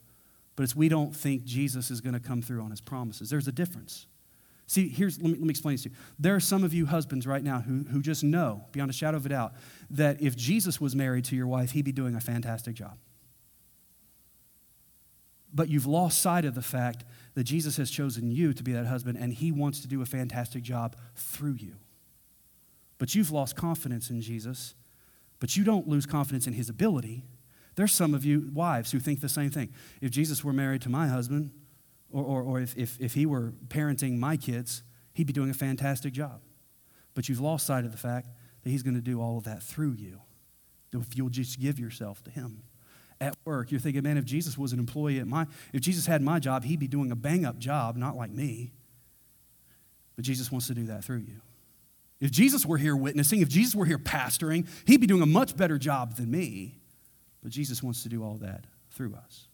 but 0.57 0.65
it's 0.65 0.75
we 0.75 0.89
don't 0.89 1.15
think 1.15 1.45
Jesus 1.45 1.91
is 1.91 2.01
going 2.01 2.15
to 2.15 2.21
come 2.21 2.43
through 2.43 2.63
on 2.63 2.71
his 2.71 2.81
promises. 2.81 3.31
There's 3.31 3.49
a 3.49 3.53
difference. 3.53 4.07
See, 4.67 4.89
here's, 4.89 5.19
let 5.19 5.27
me, 5.27 5.39
let 5.39 5.43
me 5.43 5.51
explain 5.51 5.75
this 5.75 5.83
to 5.83 5.91
you. 5.91 5.95
There 6.19 6.35
are 6.35 6.41
some 6.41 6.65
of 6.65 6.73
you 6.73 6.87
husbands 6.87 7.27
right 7.27 7.43
now 7.43 7.61
who, 7.61 7.85
who 7.85 8.01
just 8.01 8.25
know, 8.25 8.65
beyond 8.73 8.91
a 8.91 8.95
shadow 8.95 9.19
of 9.19 9.27
a 9.27 9.29
doubt, 9.29 9.53
that 9.91 10.23
if 10.23 10.37
Jesus 10.37 10.81
was 10.81 10.97
married 10.97 11.25
to 11.27 11.37
your 11.37 11.47
wife, 11.47 11.73
he'd 11.73 11.85
be 11.85 11.93
doing 11.93 12.15
a 12.15 12.21
fantastic 12.21 12.75
job. 12.75 12.97
But 15.53 15.69
you've 15.69 15.87
lost 15.87 16.21
sight 16.21 16.45
of 16.45 16.55
the 16.55 16.63
fact 16.63 17.05
that 17.35 17.45
Jesus 17.45 17.77
has 17.77 17.91
chosen 17.91 18.31
you 18.31 18.53
to 18.55 18.63
be 18.63 18.73
that 18.73 18.87
husband 18.87 19.19
and 19.21 19.33
he 19.33 19.53
wants 19.53 19.81
to 19.81 19.89
do 19.89 20.03
a 20.03 20.07
fantastic 20.07 20.63
job 20.63 20.97
through 21.15 21.55
you. 21.55 21.77
But 22.99 23.15
you've 23.15 23.31
lost 23.31 23.55
confidence 23.55 24.11
in 24.11 24.21
Jesus, 24.21 24.75
but 25.41 25.57
you 25.57 25.65
don't 25.65 25.87
lose 25.87 26.07
confidence 26.07 26.47
in 26.47 26.55
his 26.55 26.69
ability. 26.69 27.25
There's 27.77 27.93
some 27.93 28.15
of 28.15 28.25
you 28.25 28.51
wives 28.53 28.93
who 28.93 28.99
think 28.99 29.21
the 29.21 29.29
same 29.29 29.51
thing. 29.51 29.73
If 30.01 30.11
Jesus 30.11 30.43
were 30.43 30.53
married 30.53 30.83
to 30.83 30.89
my 30.89 31.09
husband, 31.09 31.51
or, 32.15 32.23
or, 32.25 32.43
or 32.43 32.61
if, 32.61 32.77
if, 32.77 32.99
if 33.01 33.15
he 33.15 33.27
were 33.27 33.53
parenting 33.69 34.19
my 34.19 34.37
kids, 34.37 34.85
he'd 35.13 35.27
be 35.27 35.33
doing 35.33 35.51
a 35.51 35.55
fantastic 35.55 36.13
job. 36.13 36.41
But 37.13 37.29
you've 37.29 37.41
lost 37.41 37.67
sight 37.67 37.85
of 37.85 37.93
the 37.93 37.99
fact 37.99 38.29
that 38.63 38.71
he's 38.71 38.83
going 38.83 38.95
to 38.95 39.03
do 39.03 39.21
all 39.21 39.37
of 39.37 39.45
that 39.45 39.63
through 39.63 39.93
you 39.93 40.21
if 40.93 41.17
you'll 41.17 41.29
just 41.29 41.61
give 41.61 41.79
yourself 41.79 42.23
to 42.23 42.31
him. 42.31 42.63
At 43.21 43.35
work, 43.45 43.71
you're 43.71 43.81
thinking, 43.81 44.03
man, 44.03 44.17
if 44.17 44.25
Jesus 44.25 44.57
was 44.57 44.73
an 44.73 44.79
employee 44.79 45.19
at 45.19 45.27
my, 45.27 45.47
if 45.73 45.81
Jesus 45.81 46.07
had 46.07 46.23
my 46.23 46.39
job, 46.39 46.65
he'd 46.65 46.79
be 46.79 46.89
doing 46.89 47.11
a 47.11 47.17
bang 47.17 47.45
up 47.45 47.59
job, 47.59 47.97
not 47.97 48.17
like 48.17 48.31
me. 48.31 48.73
But 50.15 50.25
Jesus 50.25 50.53
wants 50.53 50.69
to 50.69 50.75
do 50.75 50.85
that 50.87 51.05
through 51.05 51.19
you. 51.19 51.41
If 52.21 52.31
Jesus 52.31 52.65
were 52.65 52.79
here 52.79 52.95
witnessing, 52.95 53.41
if 53.41 53.49
Jesus 53.49 53.75
were 53.75 53.87
here 53.87 53.99
pastoring, 53.99 54.69
he'd 54.87 55.01
be 55.01 55.07
doing 55.07 55.23
a 55.23 55.27
much 55.27 55.57
better 55.57 55.79
job 55.79 56.17
than 56.17 56.31
me. 56.31 56.79
But 57.43 57.51
Jesus 57.51 57.83
wants 57.83 58.03
to 58.05 58.09
do 58.09 58.23
all 58.23 58.37
that 58.37 58.67
through 58.91 59.15
us. 59.15 59.49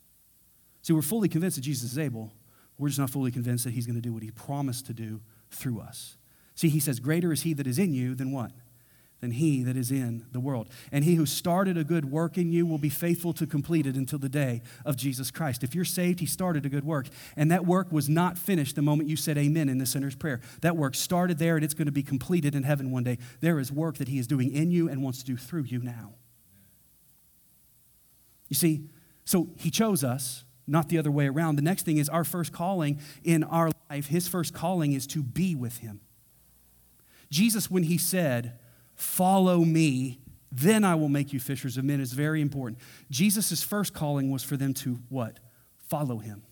See, 0.83 0.93
we're 0.93 1.03
fully 1.03 1.29
convinced 1.29 1.57
that 1.57 1.63
Jesus 1.63 1.93
is 1.93 1.99
able, 1.99 2.33
we're 2.81 2.89
just 2.89 2.99
not 2.99 3.11
fully 3.11 3.31
convinced 3.31 3.65
that 3.65 3.75
he's 3.75 3.87
going 3.87 3.97
to 3.97 4.01
do 4.01 4.13
what 4.13 4.23
he 4.23 4.31
promised 4.31 4.87
to 4.87 4.95
do 4.95 5.21
through 5.51 5.81
us. 5.81 6.17
See, 6.55 6.71
he 6.71 6.81
says, 6.81 6.99
Greater 6.99 7.31
is 7.31 7.43
he 7.43 7.53
that 7.55 7.67
is 7.67 7.79
in 7.79 7.93
you 7.93 8.15
than 8.15 8.33
what? 8.33 8.53
Than 9.21 9.33
he 9.33 9.63
that 9.65 9.77
is 9.77 9.91
in 9.91 10.25
the 10.33 10.41
world. 10.41 10.71
And 10.91 11.05
he 11.05 11.17
who 11.17 11.27
started 11.27 11.77
a 11.77 11.85
good 11.85 12.11
work 12.11 12.39
in 12.39 12.51
you 12.51 12.65
will 12.65 12.79
be 12.79 12.89
faithful 12.89 13.35
to 13.35 13.47
complete 13.47 13.87
it 13.87 13.97
until 13.97 14.19
the 14.19 14.31
day 14.31 14.63
of 14.87 14.97
Jesus 14.97 15.31
Christ. 15.31 15.63
If 15.63 15.75
you're 15.75 15.85
saved, 15.85 16.21
he 16.21 16.27
started 16.27 16.65
a 16.65 16.71
good 16.71 16.85
work. 16.85 17.09
And 17.37 17.51
that 17.51 17.67
work 17.67 17.93
was 17.93 18.09
not 18.09 18.39
finished 18.39 18.77
the 18.77 18.83
moment 18.83 19.11
you 19.11 19.17
said 19.17 19.37
amen 19.37 19.69
in 19.69 19.77
the 19.77 19.85
sinner's 19.85 20.17
prayer. 20.17 20.41
That 20.63 20.75
work 20.75 20.95
started 20.95 21.39
there 21.39 21.57
and 21.57 21.65
it's 21.65 21.75
going 21.75 21.87
to 21.87 21.93
be 21.93 22.03
completed 22.03 22.55
in 22.55 22.63
heaven 22.63 22.91
one 22.91 23.05
day. 23.05 23.19
There 23.41 23.59
is 23.59 23.71
work 23.71 23.99
that 23.99 24.09
he 24.09 24.19
is 24.19 24.27
doing 24.27 24.51
in 24.51 24.71
you 24.71 24.89
and 24.89 25.03
wants 25.03 25.19
to 25.19 25.25
do 25.27 25.37
through 25.37 25.65
you 25.65 25.81
now. 25.81 26.15
You 28.49 28.57
see, 28.57 28.89
so 29.27 29.51
he 29.57 29.71
chose 29.71 30.03
us 30.03 30.45
not 30.71 30.89
the 30.89 30.99
other 30.99 31.11
way 31.11 31.27
around. 31.27 31.57
The 31.57 31.63
next 31.63 31.85
thing 31.85 31.97
is 31.97 32.09
our 32.09 32.25
first 32.25 32.53
calling 32.53 33.01
in 33.25 33.43
our 33.43 33.71
life, 33.91 34.07
his 34.07 34.29
first 34.29 34.55
calling 34.55 34.93
is 34.93 35.07
to 35.09 35.23
be 35.23 35.55
with 35.55 35.79
him. 35.79 36.01
Jesus, 37.31 37.71
when 37.71 37.83
he 37.83 37.99
said, 37.99 38.59
Follow 38.95 39.65
me, 39.65 40.21
then 40.53 40.85
I 40.85 40.95
will 40.95 41.09
make 41.09 41.33
you 41.33 41.41
fishers 41.41 41.77
of 41.77 41.85
men, 41.85 42.01
is 42.01 42.13
very 42.13 42.41
important. 42.41 42.81
Jesus' 43.11 43.63
first 43.63 43.95
calling 43.95 44.31
was 44.31 44.43
for 44.43 44.57
them 44.57 44.75
to 44.75 45.01
what? 45.09 45.41
Follow 45.89 46.19
him. 46.19 46.43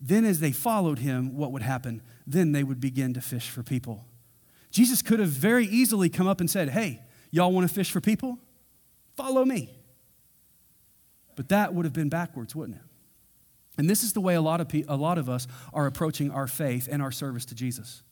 Then, 0.00 0.24
as 0.24 0.40
they 0.40 0.50
followed 0.50 0.98
him, 0.98 1.36
what 1.36 1.52
would 1.52 1.62
happen? 1.62 2.00
Then 2.26 2.52
they 2.52 2.64
would 2.64 2.80
begin 2.80 3.12
to 3.14 3.20
fish 3.20 3.50
for 3.50 3.62
people. 3.62 4.06
Jesus 4.70 5.02
could 5.02 5.20
have 5.20 5.28
very 5.28 5.66
easily 5.66 6.08
come 6.08 6.26
up 6.26 6.40
and 6.40 6.50
said, 6.50 6.70
Hey, 6.70 7.02
y'all 7.30 7.52
want 7.52 7.68
to 7.68 7.74
fish 7.74 7.90
for 7.90 8.00
people? 8.00 8.38
Follow 9.14 9.44
me. 9.44 9.79
But 11.36 11.48
that 11.48 11.74
would 11.74 11.84
have 11.84 11.92
been 11.92 12.08
backwards, 12.08 12.54
wouldn't 12.54 12.78
it? 12.78 12.84
And 13.78 13.88
this 13.88 14.02
is 14.02 14.12
the 14.12 14.20
way 14.20 14.34
a 14.34 14.42
lot 14.42 14.60
of, 14.60 14.68
pe- 14.68 14.84
a 14.88 14.96
lot 14.96 15.16
of 15.16 15.28
us 15.28 15.46
are 15.72 15.86
approaching 15.86 16.30
our 16.30 16.46
faith 16.46 16.88
and 16.90 17.00
our 17.00 17.12
service 17.12 17.44
to 17.46 17.54
Jesus. 17.54 18.02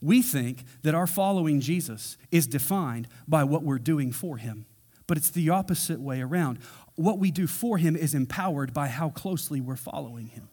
We 0.00 0.22
think 0.22 0.64
that 0.82 0.94
our 0.94 1.06
following 1.06 1.60
Jesus 1.60 2.16
is 2.30 2.46
defined 2.46 3.08
by 3.26 3.44
what 3.44 3.62
we're 3.62 3.78
doing 3.78 4.12
for 4.12 4.36
him, 4.36 4.66
but 5.06 5.16
it's 5.16 5.30
the 5.30 5.50
opposite 5.50 6.00
way 6.00 6.20
around. 6.20 6.58
What 6.94 7.18
we 7.18 7.30
do 7.30 7.46
for 7.46 7.78
him 7.78 7.96
is 7.96 8.14
empowered 8.14 8.72
by 8.72 8.88
how 8.88 9.10
closely 9.10 9.60
we're 9.60 9.76
following 9.76 10.28
him. 10.28 10.48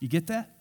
You 0.00 0.08
get 0.08 0.28
that? 0.28 0.57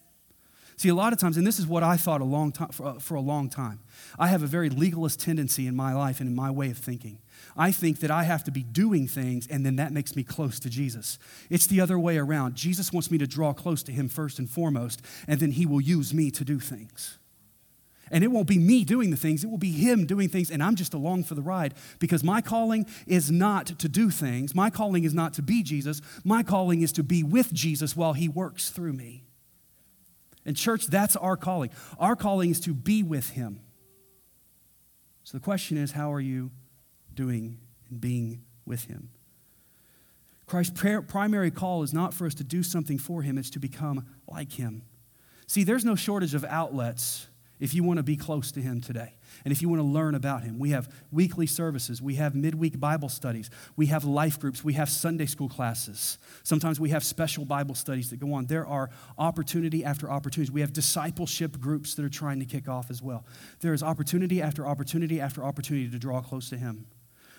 See, 0.80 0.90
a 0.90 0.96
lot 0.96 1.12
of 1.12 1.18
times, 1.18 1.38
and 1.38 1.48
this 1.48 1.58
is 1.58 1.66
what 1.66 1.82
I 1.82 1.98
thought 1.98 2.22
a 2.22 2.26
long 2.26 2.52
time, 2.52 2.70
for, 2.70 2.86
uh, 2.86 3.00
for 3.00 3.16
a 3.16 3.22
long 3.22 3.50
time, 3.50 3.80
I 4.20 4.28
have 4.28 4.44
a 4.44 4.48
very 4.48 4.70
legalist 4.70 5.20
tendency 5.20 5.66
in 5.66 5.76
my 5.76 5.92
life 5.92 6.20
and 6.20 6.30
in 6.30 6.36
my 6.36 6.52
way 6.52 6.70
of 6.70 6.78
thinking. 6.78 7.18
I 7.58 7.72
think 7.72 8.00
that 8.02 8.12
I 8.12 8.24
have 8.24 8.44
to 8.44 8.52
be 8.52 8.62
doing 8.62 9.08
things, 9.08 9.48
and 9.48 9.66
then 9.66 9.78
that 9.78 9.92
makes 9.92 10.16
me 10.16 10.24
close 10.24 10.60
to 10.60 10.70
Jesus. 10.70 11.18
It's 11.50 11.66
the 11.66 11.82
other 11.82 11.98
way 11.98 12.20
around. 12.20 12.54
Jesus 12.54 12.94
wants 12.94 13.10
me 13.10 13.18
to 13.18 13.26
draw 13.26 13.54
close 13.54 13.82
to 13.84 13.92
Him 13.92 14.08
first 14.08 14.38
and 14.38 14.48
foremost, 14.48 15.02
and 15.28 15.40
then 15.40 15.52
He 15.52 15.66
will 15.66 15.82
use 15.82 16.13
me 16.13 16.30
to 16.30 16.46
do 16.46 16.60
things. 16.60 17.18
And 18.12 18.24
it 18.24 18.28
won't 18.28 18.48
be 18.48 18.60
me 18.60 18.86
doing 18.86 19.10
the 19.10 19.18
things, 19.18 19.44
it 19.44 19.50
will 19.50 19.58
be 19.58 19.72
Him 19.72 20.06
doing 20.06 20.30
things, 20.30 20.52
and 20.52 20.62
I'm 20.62 20.76
just 20.76 20.94
along 20.94 21.24
for 21.24 21.34
the 21.34 21.42
ride 21.42 21.74
because 21.98 22.24
my 22.24 22.40
calling 22.40 22.86
is 23.08 23.32
not 23.32 23.66
to 23.66 23.90
do 23.90 24.12
things. 24.12 24.54
My 24.54 24.70
calling 24.70 25.06
is 25.06 25.16
not 25.16 25.34
to 25.34 25.42
be 25.42 25.63
Jesus. 25.63 26.04
My 26.24 26.44
calling 26.44 26.84
is 26.84 26.92
to 26.94 27.04
be 27.04 27.24
with 27.24 27.52
Jesus 27.52 27.96
while 27.96 28.13
He 28.13 28.30
works 28.30 28.70
through 28.70 28.94
me. 28.94 29.27
And, 30.47 30.55
church, 30.55 30.88
that's 30.88 31.15
our 31.17 31.38
calling. 31.38 31.69
Our 31.99 32.15
calling 32.15 32.49
is 32.49 32.60
to 32.62 32.73
be 32.73 33.03
with 33.03 33.31
Him. 33.31 33.60
So 35.23 35.38
the 35.38 35.43
question 35.43 35.77
is 35.77 35.91
how 35.91 36.12
are 36.13 36.21
you 36.21 36.51
doing 37.13 37.60
and 37.89 37.99
being 37.99 38.43
with 38.65 38.86
Him? 38.86 39.10
Christ's 40.45 40.81
primary 41.07 41.51
call 41.51 41.83
is 41.83 41.93
not 41.93 42.13
for 42.13 42.25
us 42.25 42.33
to 42.36 42.45
do 42.45 42.63
something 42.63 42.97
for 42.97 43.21
Him, 43.21 43.38
it's 43.38 43.49
to 43.51 43.60
become 43.60 44.07
like 44.25 44.53
Him. 44.53 44.83
See, 45.47 45.65
there's 45.65 45.83
no 45.83 45.95
shortage 45.95 46.33
of 46.33 46.45
outlets 46.45 47.27
if 47.60 47.74
you 47.74 47.84
want 47.84 47.98
to 47.98 48.04
be 48.04 48.15
close 48.15 48.52
to 48.52 48.62
Him 48.62 48.82
today 48.82 49.13
and 49.43 49.52
if 49.52 49.62
you 49.62 49.70
want 49.70 49.80
to 49.80 49.88
learn 49.88 50.15
about 50.15 50.43
Him. 50.43 50.60
We 50.60 50.72
have 50.72 50.89
weekly 51.12 51.48
services, 51.48 52.02
we 52.02 52.15
have 52.15 52.36
midweek 52.36 52.80
Bible 52.80 53.10
studies, 53.10 53.50
we 53.76 53.88
have 53.88 54.04
life 54.04 54.39
groups, 54.39 54.63
we 54.63 54.74
have 54.74 54.89
Sunday 54.89 55.26
school 55.26 55.50
classes. 55.50 56.17
Sometimes 56.43 56.80
we 56.80 56.89
have 56.89 57.04
special 57.04 57.46
Bible 57.46 57.76
studies 57.76 58.10
that 58.10 58.20
go 58.20 58.34
on. 58.34 58.46
There 58.46 58.65
are 58.65 58.89
opportunity 59.17 59.84
after 59.84 60.10
opportunity. 60.10 60.52
We 60.52 60.62
have 60.62 60.74
discipleship 60.74 61.60
groups 61.60 61.96
that 61.96 62.06
are 62.06 62.10
trying 62.10 62.39
to 62.39 62.46
kick 62.46 62.67
off 62.67 62.89
as 62.89 63.02
well. 63.02 63.26
There 63.62 63.74
is 63.74 63.84
opportunity 63.84 64.41
after 64.41 64.65
opportunity 64.65 65.20
after 65.20 65.43
opportunity 65.43 65.89
to 65.89 66.00
draw 66.00 66.22
close 66.22 66.50
to 66.50 66.58
Him. 66.58 66.88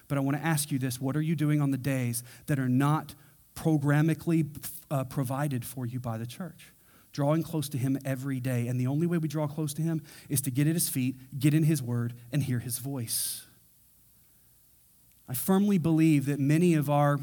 But 0.08 0.18
I 0.18 0.22
want 0.22 0.36
to 0.38 0.44
ask 0.44 0.72
you 0.72 0.78
this 0.78 1.00
what 1.00 1.16
are 1.16 1.22
you 1.22 1.36
doing 1.36 1.60
on 1.60 1.70
the 1.70 1.78
days 1.78 2.22
that 2.46 2.58
are 2.58 2.68
not 2.68 3.14
programmatically 3.54 4.46
uh, 4.90 5.04
provided 5.04 5.64
for 5.64 5.86
you 5.86 6.00
by 6.00 6.18
the 6.18 6.26
church? 6.26 6.72
Drawing 7.12 7.42
close 7.42 7.68
to 7.70 7.78
Him 7.78 7.98
every 8.04 8.40
day. 8.40 8.66
And 8.68 8.80
the 8.80 8.86
only 8.86 9.06
way 9.06 9.18
we 9.18 9.28
draw 9.28 9.46
close 9.46 9.74
to 9.74 9.82
Him 9.82 10.02
is 10.28 10.40
to 10.42 10.50
get 10.50 10.66
at 10.66 10.74
His 10.74 10.88
feet, 10.88 11.38
get 11.38 11.54
in 11.54 11.64
His 11.64 11.82
Word, 11.82 12.14
and 12.32 12.42
hear 12.42 12.58
His 12.58 12.78
voice. 12.78 13.46
I 15.28 15.34
firmly 15.34 15.78
believe 15.78 16.26
that 16.26 16.40
many 16.40 16.74
of 16.74 16.88
our 16.88 17.20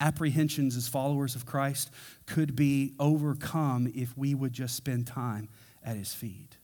apprehensions 0.00 0.76
as 0.76 0.86
followers 0.86 1.34
of 1.34 1.46
Christ 1.46 1.90
could 2.26 2.54
be 2.54 2.94
overcome 2.98 3.90
if 3.94 4.16
we 4.16 4.34
would 4.34 4.52
just 4.52 4.76
spend 4.76 5.06
time 5.06 5.48
at 5.82 5.96
His 5.96 6.12
feet. 6.12 6.58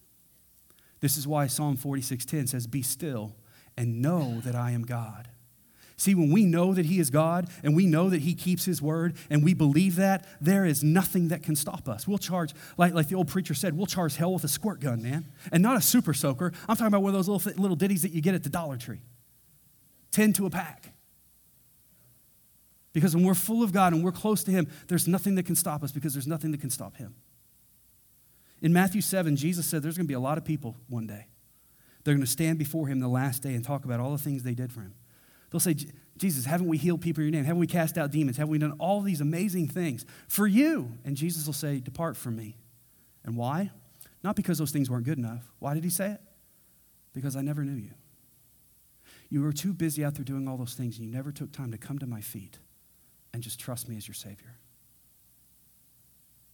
This 1.01 1.17
is 1.17 1.27
why 1.27 1.47
Psalm 1.47 1.77
46:10 1.77 2.47
says, 2.47 2.67
"Be 2.67 2.83
still 2.83 3.37
and 3.77 4.01
know 4.01 4.41
that 4.41 4.55
I 4.55 4.71
am 4.71 4.83
God." 4.83 5.29
See, 5.97 6.15
when 6.15 6.33
we 6.33 6.45
know 6.45 6.75
that 6.75 6.87
He 6.87 6.99
is 6.99 7.11
God 7.11 7.49
and 7.63 7.77
we 7.77 7.87
know 7.87 8.11
that 8.11 8.23
He 8.23 8.35
keeps 8.35 8.65
His 8.65 8.83
word 8.83 9.17
and 9.31 9.45
we 9.45 9.55
believe 9.55 9.97
that, 9.97 10.27
there 10.41 10.65
is 10.65 10.83
nothing 10.83 11.29
that 11.29 11.43
can 11.43 11.55
stop 11.55 11.89
us. 11.89 12.09
We'll 12.09 12.19
charge, 12.19 12.53
like, 12.77 12.95
like 12.95 13.09
the 13.09 13.15
old 13.15 13.29
preacher 13.29 13.55
said, 13.55 13.77
we'll 13.77 13.87
charge 13.87 14.17
hell 14.17 14.33
with 14.33 14.45
a 14.45 14.49
squirt 14.49 14.81
gun, 14.81 15.03
man. 15.03 15.27
And 15.53 15.63
not 15.63 15.77
a 15.77 15.81
super 15.81 16.13
soaker. 16.13 16.53
I'm 16.69 16.77
talking 16.77 16.89
about 16.89 17.03
one 17.03 17.15
of 17.15 17.15
those 17.15 17.29
little, 17.29 17.63
little 17.63 17.77
ditties 17.77 18.03
that 18.03 18.13
you 18.13 18.21
get 18.21 18.35
at 18.35 18.43
the 18.43 18.51
Dollar 18.51 18.77
Tree 18.77 19.01
10 20.11 20.33
to 20.35 20.47
a 20.47 20.51
pack. 20.51 20.93
Because 22.93 23.15
when 23.15 23.25
we're 23.25 23.35
full 23.35 23.63
of 23.63 23.73
God 23.73 23.93
and 23.93 24.05
we're 24.05 24.13
close 24.13 24.45
to 24.45 24.51
Him, 24.51 24.69
there's 24.89 25.09
nothing 25.09 25.35
that 25.35 25.45
can 25.45 25.57
stop 25.57 25.83
us 25.83 25.91
because 25.93 26.13
there's 26.13 26.29
nothing 26.29 26.51
that 26.53 26.61
can 26.61 26.71
stop 26.71 26.97
Him. 26.97 27.15
In 28.63 28.73
Matthew 28.73 29.01
7, 29.01 29.37
Jesus 29.37 29.67
said 29.67 29.83
there's 29.83 29.97
going 29.97 30.07
to 30.07 30.09
be 30.09 30.15
a 30.15 30.21
lot 30.21 30.39
of 30.39 30.45
people 30.45 30.77
one 30.89 31.07
day 31.07 31.27
They're 32.03 32.15
going 32.15 32.25
to 32.25 32.31
stand 32.31 32.59
before 32.59 32.87
him 32.87 33.01
the 33.01 33.09
last 33.09 33.43
day 33.43 33.55
and 33.55 33.65
talk 33.65 33.85
about 33.85 34.01
all 34.01 34.13
the 34.13 34.19
things 34.19 34.43
they 34.43 34.55
did 34.55 34.73
for 34.73 34.81
him. 34.81 34.95
They'll 35.55 35.61
say, 35.61 35.77
Jesus, 36.17 36.47
haven't 36.47 36.67
we 36.67 36.77
healed 36.77 37.01
people 37.01 37.23
in 37.23 37.29
your 37.29 37.31
name? 37.31 37.45
Haven't 37.45 37.61
we 37.61 37.69
cast 37.69 37.97
out 37.97 38.11
demons? 38.11 38.39
Haven't 38.39 38.51
we 38.51 38.59
done 38.59 38.75
all 38.81 39.01
these 39.01 39.21
amazing 39.21 39.69
things 39.69 40.05
for 40.27 40.49
you? 40.49 40.91
And 41.05 41.17
Jesus 41.17 41.47
will 41.47 41.53
say, 41.53 41.79
Depart 41.79 42.17
from 42.17 42.35
me. 42.35 42.57
And 43.25 43.37
why? 43.37 43.71
Not 44.25 44.35
because 44.35 44.59
those 44.59 44.73
things 44.73 44.91
weren't 44.91 45.05
good 45.05 45.17
enough. 45.17 45.49
Why 45.61 45.75
did 45.75 45.85
he 45.85 45.91
say 45.91 46.11
it? 46.11 46.21
Because 47.13 47.37
I 47.37 47.43
never 47.43 47.63
knew 47.63 47.81
you. 47.81 47.93
You 49.29 49.43
were 49.43 49.53
too 49.53 49.73
busy 49.73 50.05
out 50.05 50.17
there 50.17 50.25
doing 50.25 50.49
all 50.49 50.57
those 50.57 50.75
things, 50.75 50.99
and 50.99 51.07
you 51.07 51.13
never 51.13 51.31
took 51.31 51.53
time 51.53 51.71
to 51.71 51.79
come 51.79 52.01
to 52.01 52.07
my 52.09 52.21
feet 52.21 52.59
and 53.33 53.41
just 53.41 53.61
trust 53.61 53.89
me 53.89 53.97
as 53.97 54.09
your 54.09 54.17
Savior. 54.17 54.57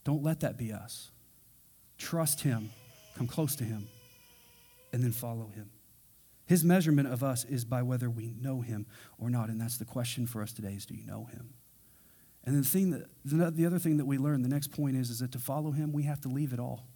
Don't 0.04 0.22
let 0.22 0.40
that 0.40 0.58
be 0.58 0.74
us. 0.74 1.10
Trust 1.96 2.42
Him, 2.42 2.68
come 3.16 3.26
close 3.26 3.56
to 3.56 3.64
Him, 3.64 3.88
and 4.92 5.02
then 5.02 5.12
follow 5.12 5.50
Him. 5.54 5.70
His 6.50 6.64
measurement 6.64 7.06
of 7.06 7.22
us 7.22 7.44
is 7.44 7.64
by 7.64 7.80
whether 7.82 8.10
we 8.10 8.32
know 8.40 8.60
Him 8.60 8.84
or 9.18 9.30
not. 9.30 9.50
And 9.50 9.60
that's 9.60 9.76
the 9.76 9.84
question 9.84 10.26
for 10.26 10.42
us 10.42 10.52
today 10.52 10.72
is 10.72 10.84
do 10.84 10.96
you 10.96 11.06
know 11.06 11.26
Him? 11.26 11.54
And 12.42 12.58
the, 12.58 12.66
thing 12.66 12.90
that, 12.90 13.06
the 13.54 13.66
other 13.66 13.78
thing 13.78 13.98
that 13.98 14.04
we 14.04 14.18
learn, 14.18 14.42
the 14.42 14.48
next 14.48 14.72
point 14.72 14.96
is, 14.96 15.10
is 15.10 15.20
that 15.20 15.30
to 15.30 15.38
follow 15.38 15.70
Him, 15.70 15.92
we 15.92 16.02
have 16.02 16.20
to 16.22 16.28
leave 16.28 16.52
it 16.52 16.58
all. 16.58 16.88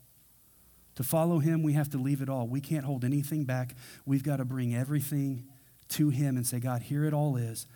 To 0.97 1.05
follow 1.05 1.39
Him, 1.39 1.63
we 1.63 1.75
have 1.75 1.89
to 1.91 1.99
leave 1.99 2.21
it 2.21 2.29
all. 2.29 2.49
We 2.49 2.61
can't 2.61 2.85
hold 2.85 3.05
anything 3.05 3.45
back. 3.45 3.77
We've 4.05 4.25
got 4.25 4.39
to 4.39 4.45
bring 4.45 4.75
everything 4.75 5.45
to 5.91 6.09
Him 6.09 6.37
and 6.37 6.45
say, 6.45 6.59
God, 6.59 6.83
here 6.83 7.05
it 7.05 7.15
all 7.15 7.37
is. 7.37 7.69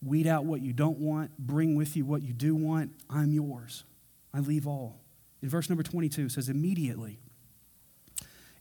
Weed 0.00 0.28
out 0.28 0.44
what 0.44 0.60
you 0.60 0.72
don't 0.72 0.98
want, 0.98 1.36
bring 1.36 1.74
with 1.74 1.96
you 1.96 2.04
what 2.04 2.22
you 2.22 2.32
do 2.32 2.54
want. 2.54 2.92
I'm 3.10 3.32
yours. 3.32 3.82
I 4.32 4.38
leave 4.38 4.68
all. 4.68 5.00
In 5.42 5.48
verse 5.48 5.68
number 5.68 5.82
22, 5.82 6.26
it 6.26 6.30
says, 6.30 6.48
immediately. 6.48 7.18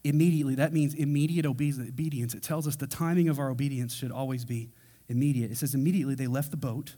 Immediately, 0.04 0.56
that 0.56 0.74
means 0.74 0.94
immediate 0.94 1.46
obedience. 1.46 2.34
It 2.34 2.44
tells 2.44 2.68
us 2.68 2.76
the 2.76 2.88
timing 2.88 3.30
of 3.30 3.40
our 3.40 3.50
obedience 3.50 3.94
should 3.94 4.12
always 4.12 4.44
be 4.44 4.72
immediate. 5.08 5.52
It 5.52 5.58
says, 5.58 5.74
immediately 5.74 6.16
they 6.16 6.28
left 6.28 6.52
the 6.52 6.58
boat 6.58 6.96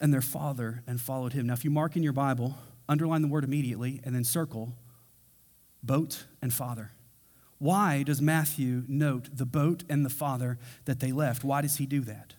and 0.00 0.12
their 0.12 0.20
father 0.20 0.82
and 0.86 1.00
followed 1.00 1.32
him. 1.32 1.46
Now, 1.46 1.54
if 1.54 1.64
you 1.64 1.70
mark 1.70 1.96
in 1.96 2.02
your 2.02 2.12
Bible, 2.12 2.56
underline 2.88 3.22
the 3.22 3.28
word 3.28 3.44
immediately 3.44 4.00
and 4.04 4.14
then 4.14 4.24
circle 4.24 4.74
boat 5.82 6.24
and 6.40 6.52
father. 6.52 6.92
Why 7.58 8.02
does 8.02 8.20
Matthew 8.20 8.84
note 8.88 9.28
the 9.32 9.46
boat 9.46 9.84
and 9.88 10.04
the 10.04 10.10
father 10.10 10.58
that 10.84 11.00
they 11.00 11.12
left? 11.12 11.44
Why 11.44 11.62
does 11.62 11.76
he 11.76 11.86
do 11.86 12.00
that? 12.02 12.34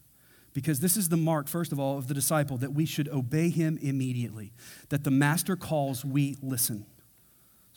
Because 0.54 0.80
this 0.80 0.96
is 0.96 1.10
the 1.10 1.18
mark, 1.18 1.48
first 1.48 1.72
of 1.72 1.80
all, 1.80 1.98
of 1.98 2.08
the 2.08 2.14
disciple 2.14 2.58
that 2.58 2.74
we 2.74 2.86
should 2.86 3.10
obey 3.10 3.50
him 3.50 3.78
immediately, 3.82 4.54
that 4.90 5.04
the 5.04 5.12
master 5.12 5.56
calls, 5.56 6.06
we 6.06 6.38
listen. 6.42 6.86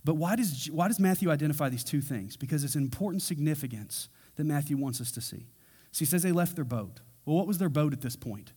But 0.05 0.15
why 0.15 0.37
does, 0.37 0.69
why 0.71 0.89
does 0.89 1.01
Matthew 1.01 1.31
identify 1.31 1.69
these 1.69 1.85
two 1.85 2.01
things? 2.01 2.37
Because 2.37 2.65
it's 2.65 2.75
an 2.75 2.83
important 2.83 3.23
significance 3.23 4.09
that 4.37 4.45
Matthew 4.45 4.77
wants 4.77 5.01
us 5.01 5.11
to 5.13 5.21
see. 5.21 5.47
So 5.93 6.01
he 6.01 6.05
says 6.05 6.23
they 6.23 6.33
left 6.33 6.55
their 6.55 6.65
boat. 6.65 7.01
Well, 7.25 7.37
what 7.37 7.47
was 7.47 7.59
their 7.59 7.69
boat 7.69 7.93
at 7.93 8.01
this 8.01 8.17
point? 8.17 8.53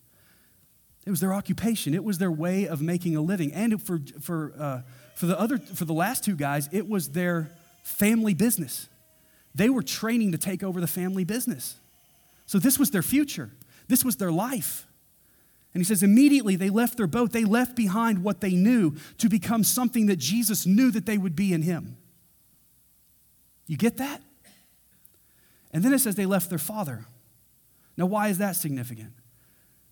It 1.05 1.09
was 1.09 1.19
their 1.19 1.33
occupation. 1.33 1.93
It 1.93 2.03
was 2.03 2.19
their 2.19 2.31
way 2.31 2.67
of 2.67 2.81
making 2.81 3.15
a 3.15 3.21
living. 3.21 3.51
And 3.53 3.81
for, 3.81 3.99
for, 4.21 4.53
uh, 4.57 4.81
for, 5.15 5.25
the 5.25 5.39
other, 5.39 5.57
for 5.57 5.85
the 5.85 5.93
last 5.93 6.23
two 6.23 6.35
guys, 6.35 6.69
it 6.71 6.87
was 6.87 7.09
their 7.09 7.49
family 7.83 8.33
business. 8.33 8.87
They 9.55 9.69
were 9.69 9.81
training 9.81 10.31
to 10.33 10.37
take 10.37 10.63
over 10.63 10.79
the 10.79 10.87
family 10.87 11.23
business. 11.23 11.77
So 12.45 12.59
this 12.59 12.77
was 12.77 12.91
their 12.91 13.01
future. 13.01 13.49
This 13.87 14.05
was 14.05 14.17
their 14.17 14.31
life. 14.31 14.85
And 15.73 15.81
he 15.81 15.85
says, 15.85 16.03
immediately 16.03 16.55
they 16.55 16.69
left 16.69 16.97
their 16.97 17.07
boat. 17.07 17.31
They 17.31 17.45
left 17.45 17.75
behind 17.75 18.23
what 18.23 18.41
they 18.41 18.51
knew 18.51 18.95
to 19.19 19.29
become 19.29 19.63
something 19.63 20.07
that 20.07 20.17
Jesus 20.17 20.65
knew 20.65 20.91
that 20.91 21.05
they 21.05 21.17
would 21.17 21.35
be 21.35 21.53
in 21.53 21.61
him. 21.61 21.97
You 23.67 23.77
get 23.77 23.97
that? 23.97 24.21
And 25.71 25.83
then 25.83 25.93
it 25.93 25.99
says 25.99 26.15
they 26.15 26.25
left 26.25 26.49
their 26.49 26.59
father. 26.59 27.05
Now, 27.95 28.05
why 28.05 28.27
is 28.27 28.37
that 28.39 28.57
significant? 28.57 29.13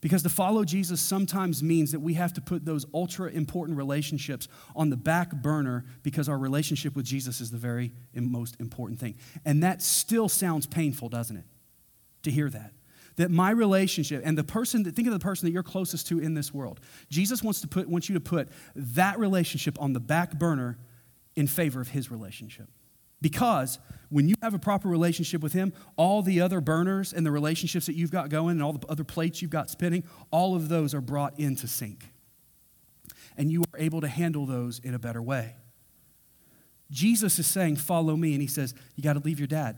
Because 0.01 0.23
to 0.23 0.29
follow 0.29 0.63
Jesus 0.63 1.01
sometimes 1.01 1.61
means 1.61 1.91
that 1.91 1.99
we 1.99 2.13
have 2.13 2.33
to 2.33 2.41
put 2.41 2.65
those 2.65 2.85
ultra 2.93 3.29
important 3.29 3.77
relationships 3.77 4.47
on 4.75 4.89
the 4.89 4.97
back 4.97 5.31
burner 5.31 5.85
because 6.03 6.29
our 6.29 6.37
relationship 6.37 6.95
with 6.95 7.05
Jesus 7.05 7.41
is 7.41 7.51
the 7.51 7.57
very 7.57 7.91
most 8.13 8.59
important 8.59 8.99
thing. 8.99 9.15
And 9.43 9.61
that 9.63 9.81
still 9.81 10.29
sounds 10.29 10.65
painful, 10.65 11.09
doesn't 11.09 11.35
it? 11.35 11.45
To 12.23 12.31
hear 12.31 12.49
that. 12.49 12.71
That 13.19 13.31
my 13.31 13.51
relationship 13.51 14.21
and 14.25 14.37
the 14.37 14.43
person 14.43 14.83
that 14.83 14.95
think 14.95 15.07
of 15.07 15.13
the 15.13 15.19
person 15.19 15.45
that 15.45 15.51
you're 15.51 15.61
closest 15.61 16.07
to 16.07 16.19
in 16.19 16.33
this 16.33 16.53
world. 16.53 16.79
Jesus 17.09 17.43
wants 17.43 17.61
to 17.61 17.67
put 17.67 17.87
wants 17.87 18.09
you 18.09 18.15
to 18.15 18.21
put 18.21 18.49
that 18.75 19.19
relationship 19.19 19.79
on 19.81 19.93
the 19.93 19.99
back 19.99 20.39
burner 20.39 20.77
in 21.35 21.45
favor 21.45 21.81
of 21.81 21.89
his 21.89 22.09
relationship. 22.09 22.69
Because 23.21 23.79
when 24.09 24.29
you 24.29 24.35
have 24.41 24.53
a 24.53 24.59
proper 24.59 24.87
relationship 24.87 25.41
with 25.41 25.53
Him, 25.53 25.73
all 25.97 26.21
the 26.21 26.41
other 26.41 26.61
burners 26.61 27.11
and 27.11 27.25
the 27.25 27.31
relationships 27.31 27.85
that 27.87 27.95
you've 27.95 28.11
got 28.11 28.29
going 28.29 28.51
and 28.51 28.63
all 28.63 28.73
the 28.73 28.87
other 28.87 29.03
plates 29.03 29.41
you've 29.41 29.51
got 29.51 29.69
spinning, 29.69 30.03
all 30.31 30.55
of 30.55 30.69
those 30.69 30.93
are 30.93 31.01
brought 31.01 31.37
into 31.37 31.67
sync. 31.67 32.05
And 33.35 33.51
you 33.51 33.63
are 33.73 33.79
able 33.79 34.01
to 34.01 34.07
handle 34.07 34.45
those 34.45 34.79
in 34.79 34.93
a 34.93 34.99
better 34.99 35.21
way. 35.21 35.55
Jesus 36.89 37.39
is 37.39 37.47
saying, 37.47 37.75
Follow 37.75 38.15
me. 38.15 38.33
And 38.33 38.41
He 38.41 38.47
says, 38.47 38.73
You 38.95 39.03
got 39.03 39.13
to 39.13 39.19
leave 39.19 39.39
your 39.39 39.47
dad. 39.47 39.77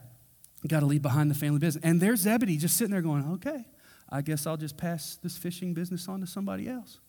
Got 0.67 0.81
to 0.81 0.85
leave 0.85 1.01
behind 1.01 1.31
the 1.31 1.35
family 1.35 1.59
business. 1.59 1.83
And 1.83 1.99
there's 1.99 2.21
Zebedee 2.21 2.57
just 2.57 2.77
sitting 2.77 2.91
there 2.91 3.01
going, 3.01 3.25
Okay, 3.33 3.65
I 4.09 4.21
guess 4.21 4.45
I'll 4.45 4.57
just 4.57 4.77
pass 4.77 5.17
this 5.23 5.37
fishing 5.37 5.73
business 5.73 6.07
on 6.07 6.21
to 6.21 6.27
somebody 6.27 6.67
else. 6.67 6.99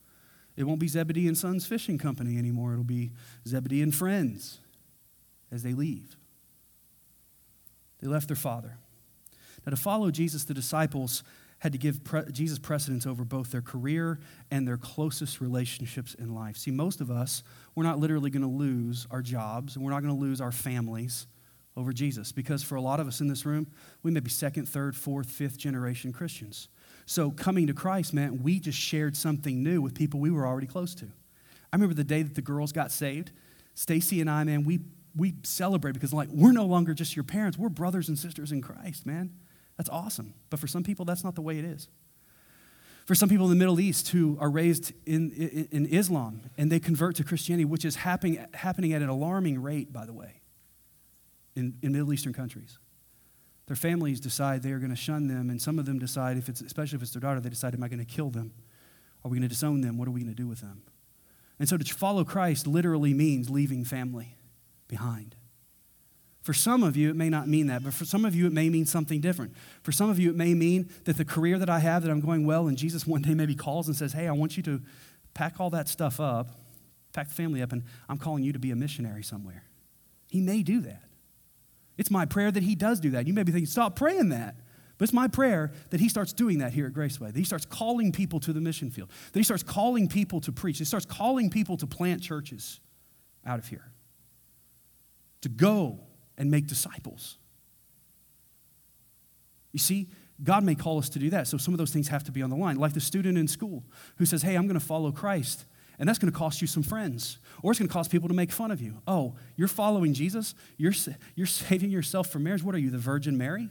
It 0.57 0.65
won't 0.65 0.81
be 0.81 0.89
Zebedee 0.89 1.29
and 1.29 1.37
Sons 1.37 1.67
Fishing 1.67 1.99
Company 1.99 2.39
anymore. 2.39 2.73
It'll 2.73 2.85
be 2.85 3.13
Zebedee 3.47 3.83
and 3.83 3.95
Friends 3.95 4.59
as 5.51 5.63
they 5.63 5.73
leave. 5.73 6.17
They 8.01 8.09
left 8.09 8.29
their 8.29 8.37
father. 8.37 8.77
Now, 9.65 9.71
to 9.71 9.77
follow 9.77 10.11
Jesus, 10.11 10.45
the 10.45 10.55
disciples 10.55 11.23
had 11.61 11.73
to 11.73 11.79
give 11.79 12.03
pre- 12.03 12.31
Jesus 12.33 12.59
precedence 12.59 13.07
over 13.07 13.25
both 13.25 13.53
their 13.53 13.63
career 13.63 14.19
and 14.51 14.67
their 14.67 14.77
closest 14.77 15.41
relationships 15.41 16.15
in 16.15 16.35
life. 16.35 16.57
See, 16.57 16.73
most 16.73 17.01
of 17.01 17.11
us, 17.11 17.45
we're 17.75 17.85
not 17.85 18.01
literally 18.01 18.31
going 18.31 18.43
to 18.43 18.49
lose 18.49 19.07
our 19.11 19.23
jobs 19.23 19.77
and 19.77 19.85
we're 19.85 19.93
not 19.93 20.03
going 20.03 20.15
to 20.15 20.21
lose 20.21 20.41
our 20.41 20.51
families 20.51 21.29
over 21.77 21.93
Jesus 21.93 22.33
because 22.33 22.63
for 22.63 22.77
a 22.77 22.81
lot 22.81 23.01
of 23.01 23.07
us 23.09 23.21
in 23.21 23.29
this 23.29 23.47
room, 23.47 23.67
we 24.03 24.11
may 24.11 24.21
be 24.21 24.31
second, 24.31 24.69
third, 24.69 24.95
fourth, 24.95 25.31
fifth 25.31 25.57
generation 25.57 26.13
Christians. 26.13 26.69
So 27.07 27.31
coming 27.31 27.67
to 27.67 27.75
Christ 27.75 28.13
meant 28.13 28.43
we 28.43 28.61
just 28.61 28.79
shared 28.79 29.17
something 29.17 29.63
new 29.63 29.81
with 29.81 29.95
people 29.95 30.21
we 30.21 30.31
were 30.31 30.47
already 30.47 30.67
close 30.67 30.95
to. 30.97 31.07
I 31.07 31.77
remember 31.77 31.95
the 31.95 32.05
day 32.05 32.23
that 32.23 32.35
the 32.35 32.43
girls 32.43 32.73
got 32.73 32.91
saved. 32.91 33.33
Stacy 33.75 34.21
and 34.21 34.29
I, 34.29 34.45
man, 34.45 34.65
we 34.65 34.81
we 35.15 35.35
celebrate 35.43 35.93
because 35.93 36.13
like 36.13 36.29
we're 36.31 36.53
no 36.53 36.65
longer 36.65 36.95
just 36.95 37.17
your 37.17 37.25
parents 37.25 37.59
we're 37.59 37.69
brothers 37.69 38.09
and 38.09 38.19
sisters 38.19 38.53
in 38.53 38.61
christ 38.61 39.07
man 39.07 39.31
that's 39.77 39.91
awesome 39.91 40.35
but 40.51 40.59
for 40.59 40.67
some 40.67 40.83
people 40.83 41.05
that's 41.05 41.25
not 41.25 41.35
the 41.35 41.43
way 41.43 41.59
it 41.59 41.65
is 41.65 41.89
for 43.05 43.15
some 43.15 43.29
people 43.29 43.47
in 43.47 43.51
the 43.51 43.57
middle 43.57 43.81
east 43.81 44.09
who 44.11 44.39
are 44.41 44.51
raised 44.51 44.93
in, 45.07 45.31
in, 45.33 45.69
in 45.71 45.87
islam 45.87 46.43
and 46.57 46.71
they 46.71 46.81
convert 46.81 47.17
to 47.17 47.25
christianity 47.25 47.65
which 47.65 47.85
is 47.85 47.97
happening, 47.97 48.45
happening 48.55 48.93
at 48.93 49.03
an 49.03 49.09
alarming 49.09 49.61
rate 49.61 49.93
by 49.93 50.07
the 50.07 50.13
way 50.13 50.42
in, 51.57 51.75
in 51.83 51.93
middle 51.93 52.13
eastern 52.13 52.33
countries 52.33 52.79
their 53.67 53.77
families 53.77 54.21
decide 54.21 54.63
they 54.63 54.73
are 54.73 54.79
going 54.79 54.91
to 54.91 54.97
shun 54.97 55.29
them 55.29 55.51
and 55.51 55.61
some 55.61 55.79
of 55.79 55.87
them 55.87 55.99
decide 55.99 56.37
if 56.37 56.49
it's 56.49 56.61
especially 56.61 56.97
if 56.97 57.03
it's 57.03 57.13
their 57.13 57.21
daughter 57.21 57.41
they 57.41 57.51
decide 57.51 57.75
am 57.75 57.83
i 57.83 57.89
going 57.89 57.99
to 57.99 58.05
kill 58.05 58.31
them 58.31 58.53
are 59.25 59.31
we 59.31 59.37
going 59.39 59.49
to 59.49 59.49
disown 59.49 59.81
them 59.81 59.99
what 59.99 60.09
are 60.09 60.13
we 60.13 60.21
going 60.21 60.35
to 60.35 60.43
do 60.43 60.49
with 60.49 60.61
them 60.61 60.83
and 61.59 61.69
so 61.69 61.77
to 61.77 61.95
follow 61.95 62.25
christ 62.25 62.67
literally 62.67 63.15
means 63.15 63.49
leaving 63.51 63.85
family 63.85 64.37
behind. 64.93 65.35
For 66.43 66.53
some 66.53 66.83
of 66.83 66.99
you, 66.99 67.09
it 67.09 67.17
may 67.17 67.31
not 67.31 67.49
mean 67.49 67.69
that, 67.69 67.83
but 67.83 67.95
for 67.95 68.05
some 68.05 68.27
of 68.27 68.35
you, 68.35 68.47
it 68.47 68.53
may 68.53 68.69
mean 68.69 68.85
something 68.85 69.23
different. 69.23 69.55
For 69.83 69.91
some 69.91 70.11
of 70.11 70.19
you, 70.19 70.29
it 70.29 70.37
may 70.37 70.53
mean 70.53 70.91
that 71.05 71.17
the 71.17 71.25
career 71.25 71.59
that 71.59 71.71
I 71.71 71.79
have, 71.79 72.03
that 72.03 72.11
I'm 72.11 72.21
going 72.21 72.45
well, 72.45 72.67
and 72.67 72.77
Jesus 72.77 73.07
one 73.07 73.23
day 73.23 73.33
maybe 73.33 73.55
calls 73.55 73.87
and 73.89 73.97
says, 73.97 74.13
Hey, 74.13 74.29
I 74.29 74.33
want 74.33 74.57
you 74.57 74.63
to 74.65 74.83
pack 75.33 75.61
all 75.61 75.71
that 75.71 75.89
stuff 75.89 76.21
up, 76.21 76.49
pack 77.15 77.29
the 77.29 77.35
family 77.35 77.63
up, 77.63 77.73
and 77.73 77.85
I'm 78.07 78.19
calling 78.19 78.45
you 78.45 78.53
to 78.53 78.59
be 78.59 78.71
a 78.71 78.77
missionary 78.77 79.23
somewhere. 79.23 79.65
He 80.29 80.41
may 80.41 80.63
do 80.63 80.81
that. 80.83 81.05
It's 81.99 82.11
my 82.11 82.25
prayer 82.25 82.51
that 82.51 82.63
he 82.63 82.75
does 82.75 83.01
do 83.01 83.11
that. 83.11 83.27
You 83.27 83.35
may 83.35 83.43
be 83.43 83.53
thinking, 83.53 83.67
Stop 83.67 83.97
praying 83.97 84.31
that. 84.31 84.57
But 84.99 85.05
it's 85.05 85.13
my 85.13 85.27
prayer 85.27 85.73
that 85.91 86.01
he 86.01 86.09
starts 86.09 86.33
doing 86.33 86.59
that 86.59 86.73
here 86.73 86.87
at 86.87 86.93
Graceway, 86.93 87.33
that 87.33 87.37
he 87.37 87.45
starts 87.45 87.65
calling 87.65 88.13
people 88.13 88.39
to 88.41 88.53
the 88.53 88.61
mission 88.61 88.91
field, 88.91 89.11
that 89.33 89.39
he 89.39 89.43
starts 89.43 89.63
calling 89.63 90.07
people 90.07 90.41
to 90.43 90.53
preach, 90.53 90.79
he 90.79 90.85
starts 90.85 91.07
calling 91.07 91.51
people 91.51 91.77
to 91.79 91.87
plant 91.87 92.23
churches 92.23 92.81
out 93.45 93.59
of 93.59 93.67
here 93.67 93.93
to 95.43 95.49
go 95.49 95.99
and 96.39 96.51
make 96.51 96.67
disciples. 96.67 97.37
You 99.73 99.79
see, 99.79 100.09
God 100.43 100.65
may 100.65 100.75
call 100.75 100.99
us 100.99 101.09
to 101.11 101.19
do 101.19 101.31
that. 101.31 101.47
So 101.47 101.57
some 101.59 101.75
of 101.75 101.79
those 101.79 101.91
things 101.91 102.09
have 102.09 102.25
to 102.25 102.33
be 102.33 102.43
on 102.43 102.51
the 102.51 102.57
line. 102.57 102.77
Like 102.77 102.95
the 102.95 103.01
student 103.01 103.37
in 103.37 103.47
school 103.47 103.85
who 104.17 104.27
says, 104.27 104.43
Hey, 104.43 104.55
I'm 104.55 104.67
going 104.67 104.79
to 104.79 104.85
follow 104.85 105.13
Christ. 105.13 105.65
And 105.99 106.09
that's 106.09 106.19
going 106.19 106.33
to 106.33 106.37
cost 106.37 106.61
you 106.61 106.67
some 106.67 106.83
friends. 106.83 107.39
Or 107.63 107.71
it's 107.71 107.79
going 107.79 107.89
to 107.89 107.93
cause 107.93 108.09
people 108.09 108.29
to 108.29 108.35
make 108.35 108.51
fun 108.51 108.71
of 108.71 108.81
you. 108.81 109.01
Oh, 109.07 109.35
you're 109.57 109.69
following 109.69 110.15
Jesus? 110.15 110.55
You're, 110.77 110.95
you're 111.35 111.47
saving 111.49 111.91
yourself 111.91 112.31
from 112.31 112.45
marriage? 112.45 112.63
What 112.63 112.75
are 112.75 112.79
you, 112.79 112.91
the 112.91 112.99
Virgin 112.99 113.37
Mary? 113.37 113.69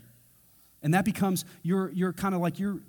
And 0.82 0.94
that 0.94 1.04
becomes 1.04 1.44
your, 1.62 1.90
your 1.90 2.12
kind 2.12 2.34
of 2.34 2.40
like 2.40 2.58
your, 2.58 2.80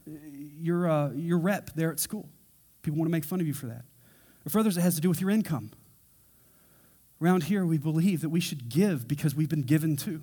your, 0.60 0.90
uh, 0.90 1.12
your 1.12 1.38
rep 1.38 1.72
there 1.76 1.92
at 1.92 2.00
school. 2.00 2.28
People 2.82 3.00
want 3.00 3.08
to 3.08 3.12
make 3.12 3.24
fun 3.24 3.40
of 3.40 3.48
you 3.48 3.54
for 3.54 3.68
that. 3.68 3.86
Or 4.46 4.50
for 4.50 4.60
others, 4.60 4.78
it 4.78 4.82
has 4.82 4.96
to 4.96 5.02
do 5.02 5.10
with 5.10 5.22
your 5.22 5.30
income. 5.30 5.72
Around 7.22 7.44
here, 7.44 7.66
we 7.66 7.78
believe 7.78 8.22
that 8.22 8.30
we 8.30 8.40
should 8.40 8.68
give 8.68 9.08
because 9.08 9.36
we've 9.36 9.50
been 9.50 9.62
given 9.62 9.96
to. 9.98 10.22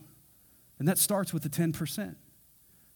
And 0.78 0.88
that 0.88 0.98
starts 0.98 1.32
with 1.32 1.42
the 1.42 1.48
10%. 1.48 2.16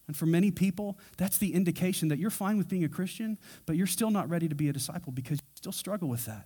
And 0.07 0.15
for 0.15 0.25
many 0.25 0.51
people, 0.51 0.99
that's 1.17 1.37
the 1.37 1.53
indication 1.53 2.09
that 2.09 2.19
you're 2.19 2.29
fine 2.29 2.57
with 2.57 2.67
being 2.67 2.83
a 2.83 2.89
Christian, 2.89 3.39
but 3.65 3.75
you're 3.75 3.87
still 3.87 4.11
not 4.11 4.29
ready 4.29 4.47
to 4.47 4.55
be 4.55 4.69
a 4.69 4.73
disciple 4.73 5.11
because 5.11 5.39
still 5.65 5.71
struggle 5.71 6.07
with 6.07 6.25
that. 6.25 6.45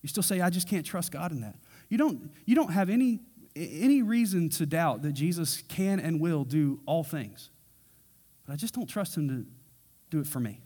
You 0.00 0.08
still 0.08 0.22
say, 0.22 0.40
I 0.40 0.48
just 0.48 0.68
can't 0.68 0.86
trust 0.86 1.10
God 1.10 1.32
in 1.32 1.40
that. 1.40 1.56
You 1.88 1.98
don't, 1.98 2.30
you 2.46 2.54
don't 2.54 2.70
have 2.70 2.88
any, 2.88 3.18
any 3.56 4.00
reason 4.00 4.48
to 4.50 4.64
doubt 4.64 5.02
that 5.02 5.12
Jesus 5.12 5.64
can 5.68 5.98
and 5.98 6.20
will 6.20 6.44
do 6.44 6.80
all 6.86 7.02
things. 7.02 7.50
But 8.46 8.52
I 8.52 8.56
just 8.56 8.74
don't 8.74 8.86
trust 8.86 9.16
him 9.16 9.28
to 9.28 9.44
do 10.08 10.20
it 10.20 10.28
for 10.28 10.38
me. 10.38 10.60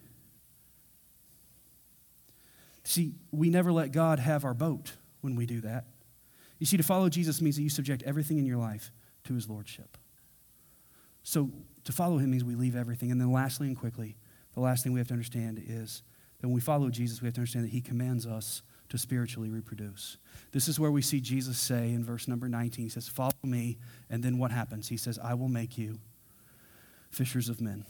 See, 2.83 3.15
we 3.33 3.49
never 3.49 3.73
let 3.73 3.91
God 3.91 4.19
have 4.19 4.45
our 4.45 4.53
boat 4.53 4.93
when 5.23 5.35
we 5.35 5.47
do 5.47 5.63
that. 5.63 5.87
You 6.59 6.67
see, 6.67 6.77
to 6.77 6.83
follow 6.83 7.09
Jesus 7.09 7.41
means 7.41 7.57
that 7.57 7.63
you 7.63 7.71
subject 7.71 8.03
everything 8.03 8.37
in 8.37 8.45
your 8.45 8.59
life 8.59 8.93
to 9.25 9.35
his 9.35 9.49
lordship. 9.49 9.97
So 11.23 11.51
to 11.85 11.93
follow 11.93 12.19
him 12.19 12.33
means 12.33 12.45
we 12.45 12.55
leave 12.55 12.77
everything. 12.77 13.11
And 13.11 13.19
then, 13.19 13.33
lastly 13.33 13.67
and 13.67 13.79
quickly, 13.79 14.19
the 14.53 14.61
last 14.61 14.85
thing 14.85 14.93
we 14.93 15.01
have 15.01 15.09
to 15.09 15.15
understand 15.15 15.65
is 15.67 16.03
that 16.45 16.49
when 16.49 16.55
we 16.57 16.61
follow 16.61 16.91
Jesus, 16.91 17.23
we 17.23 17.27
have 17.27 17.33
to 17.37 17.41
understand 17.41 17.65
that 17.65 17.71
he 17.71 17.81
commands 17.81 18.27
us 18.27 18.61
to 18.91 18.99
spiritually 18.99 19.49
reproduce. 19.49 20.19
This 20.53 20.69
is 20.69 20.79
where 20.79 20.91
we 20.91 21.01
see 21.01 21.19
Jesus 21.19 21.59
say 21.59 21.95
in 21.95 22.05
verse 22.05 22.29
number 22.29 22.51
19, 22.51 22.85
he 22.85 22.91
says, 22.91 23.09
Follow 23.09 23.33
me. 23.43 23.79
And 24.11 24.23
then 24.23 24.37
what 24.37 24.51
happens? 24.51 24.91
He 24.91 24.99
says, 24.99 25.19
I 25.19 25.33
will 25.33 25.49
make 25.49 25.79
you 25.79 26.01
fishers 27.11 27.49
of 27.49 27.63
men. 27.63 27.87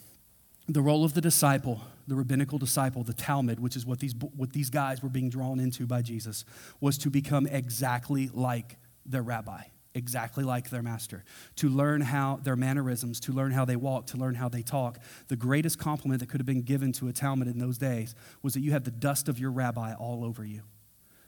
The 0.68 0.82
role 0.82 1.04
of 1.04 1.14
the 1.14 1.20
disciple, 1.20 1.80
the 2.06 2.14
rabbinical 2.14 2.58
disciple, 2.58 3.02
the 3.02 3.12
Talmid, 3.12 3.58
which 3.58 3.74
is 3.74 3.84
what 3.84 3.98
these, 3.98 4.14
what 4.36 4.52
these 4.52 4.70
guys 4.70 5.02
were 5.02 5.08
being 5.08 5.30
drawn 5.30 5.58
into 5.58 5.84
by 5.84 6.02
Jesus, 6.02 6.44
was 6.80 6.96
to 6.98 7.10
become 7.10 7.48
exactly 7.48 8.30
like 8.32 8.76
their 9.04 9.22
rabbi 9.22 9.62
exactly 9.94 10.42
like 10.44 10.70
their 10.70 10.82
master, 10.82 11.24
to 11.56 11.68
learn 11.68 12.00
how 12.00 12.40
their 12.42 12.56
mannerisms, 12.56 13.20
to 13.20 13.32
learn 13.32 13.52
how 13.52 13.64
they 13.64 13.76
walk, 13.76 14.06
to 14.08 14.16
learn 14.16 14.34
how 14.34 14.48
they 14.48 14.62
talk. 14.62 14.98
The 15.28 15.36
greatest 15.36 15.78
compliment 15.78 16.20
that 16.20 16.28
could 16.28 16.40
have 16.40 16.46
been 16.46 16.62
given 16.62 16.92
to 16.94 17.08
a 17.08 17.12
Talmid 17.12 17.46
in 17.46 17.58
those 17.58 17.78
days 17.78 18.14
was 18.42 18.54
that 18.54 18.60
you 18.60 18.72
have 18.72 18.84
the 18.84 18.90
dust 18.90 19.28
of 19.28 19.38
your 19.38 19.52
rabbi 19.52 19.94
all 19.94 20.24
over 20.24 20.44
you 20.44 20.62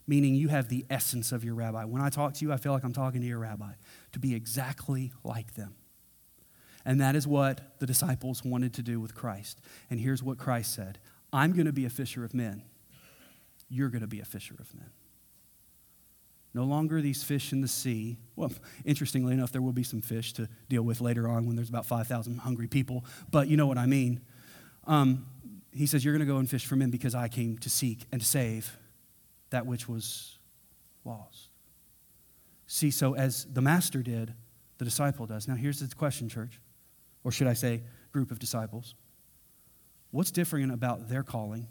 meaning 0.07 0.33
you 0.33 0.47
have 0.47 0.69
the 0.69 0.85
essence 0.89 1.31
of 1.31 1.43
your 1.43 1.53
rabbi. 1.53 1.83
When 1.83 2.01
I 2.01 2.09
talk 2.09 2.33
to 2.35 2.45
you, 2.45 2.53
I 2.53 2.57
feel 2.57 2.71
like 2.71 2.83
I'm 2.83 2.93
talking 2.93 3.21
to 3.21 3.27
your 3.27 3.39
rabbi, 3.39 3.73
to 4.13 4.19
be 4.19 4.33
exactly 4.33 5.11
like 5.23 5.55
them. 5.55 5.75
And 6.85 7.01
that 7.01 7.15
is 7.15 7.27
what 7.27 7.79
the 7.79 7.85
disciples 7.85 8.45
wanted 8.45 8.73
to 8.75 8.81
do 8.81 9.01
with 9.01 9.13
Christ. 9.13 9.59
And 9.89 9.99
here's 9.99 10.23
what 10.23 10.37
Christ 10.37 10.73
said 10.73 10.99
I'm 11.33 11.51
going 11.51 11.65
to 11.65 11.73
be 11.73 11.85
a 11.85 11.89
fisher 11.89 12.23
of 12.23 12.33
men. 12.33 12.63
You're 13.69 13.89
going 13.89 14.01
to 14.01 14.07
be 14.07 14.21
a 14.21 14.25
fisher 14.25 14.55
of 14.57 14.73
men. 14.73 14.89
No 16.53 16.63
longer 16.63 17.01
these 17.01 17.23
fish 17.23 17.51
in 17.51 17.61
the 17.61 17.67
sea. 17.67 18.17
Well, 18.35 18.51
interestingly 18.85 19.33
enough, 19.33 19.51
there 19.51 19.61
will 19.61 19.73
be 19.73 19.83
some 19.83 20.01
fish 20.01 20.33
to 20.33 20.49
deal 20.69 20.83
with 20.83 21.01
later 21.01 21.27
on 21.27 21.45
when 21.45 21.55
there's 21.55 21.69
about 21.69 21.85
5,000 21.85 22.39
hungry 22.39 22.67
people, 22.67 23.05
but 23.31 23.47
you 23.47 23.57
know 23.57 23.67
what 23.67 23.77
I 23.77 23.85
mean. 23.85 24.21
Um, 24.85 25.27
he 25.73 25.85
says, 25.85 26.03
You're 26.03 26.13
going 26.13 26.25
to 26.27 26.31
go 26.31 26.39
and 26.39 26.49
fish 26.49 26.65
for 26.65 26.75
men 26.75 26.89
because 26.89 27.13
I 27.13 27.27
came 27.27 27.57
to 27.59 27.69
seek 27.69 28.05
and 28.11 28.21
to 28.21 28.27
save 28.27 28.77
that 29.49 29.65
which 29.65 29.87
was 29.87 30.37
lost. 31.05 31.49
See, 32.65 32.91
so 32.91 33.15
as 33.15 33.45
the 33.45 33.61
master 33.61 34.01
did, 34.01 34.33
the 34.77 34.85
disciple 34.85 35.25
does. 35.25 35.47
Now, 35.47 35.55
here's 35.55 35.79
the 35.79 35.93
question, 35.95 36.27
church, 36.29 36.59
or 37.23 37.31
should 37.31 37.47
I 37.47 37.53
say, 37.53 37.81
group 38.11 38.31
of 38.31 38.39
disciples. 38.39 38.95
What's 40.11 40.31
different 40.31 40.71
about 40.71 41.09
their 41.09 41.23
calling 41.23 41.67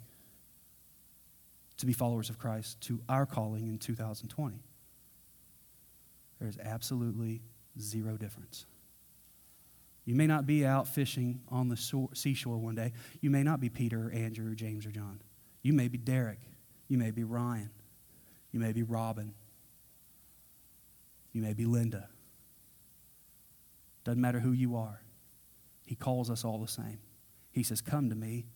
to 1.79 1.87
be 1.87 1.93
followers 1.93 2.31
of 2.31 2.39
Christ 2.39 2.81
to 2.83 3.01
our 3.09 3.27
calling 3.27 3.67
in 3.69 3.79
2020? 3.79 4.63
There's 6.41 6.59
absolutely 6.59 7.43
zero 7.79 8.17
difference. 8.17 8.67
You 10.05 10.15
may 10.15 10.27
not 10.27 10.47
be 10.47 10.65
out 10.65 10.87
fishing 10.87 11.41
on 11.49 11.69
the 11.69 12.09
seashore 12.15 12.59
one 12.59 12.77
day. 12.77 12.93
You 13.21 13.31
may 13.31 13.43
not 13.43 13.61
be 13.61 13.69
Peter, 13.69 14.09
or 14.09 14.13
Andrew, 14.13 14.53
or 14.53 14.55
James, 14.55 14.87
or 14.87 14.91
John. 14.91 15.21
You 15.63 15.73
may 15.73 15.89
be 15.89 15.99
Derek. 15.99 16.39
You 16.89 16.97
may 16.97 17.11
be 17.11 17.25
Ryan. 17.25 17.71
You 18.53 18.61
may 18.61 18.73
be 18.73 18.85
Robin. 18.85 19.35
You 21.33 21.43
may 21.43 21.55
be 21.55 21.65
Linda. 21.65 22.09
Doesn't 24.05 24.21
matter 24.21 24.39
who 24.39 24.53
you 24.53 24.77
are. 24.77 25.03
He 25.85 25.97
calls 25.97 26.31
us 26.31 26.45
all 26.45 26.59
the 26.59 26.69
same. 26.69 27.01
He 27.51 27.65
says, 27.65 27.81
Come 27.81 28.09
to 28.11 28.15
me, 28.15 28.47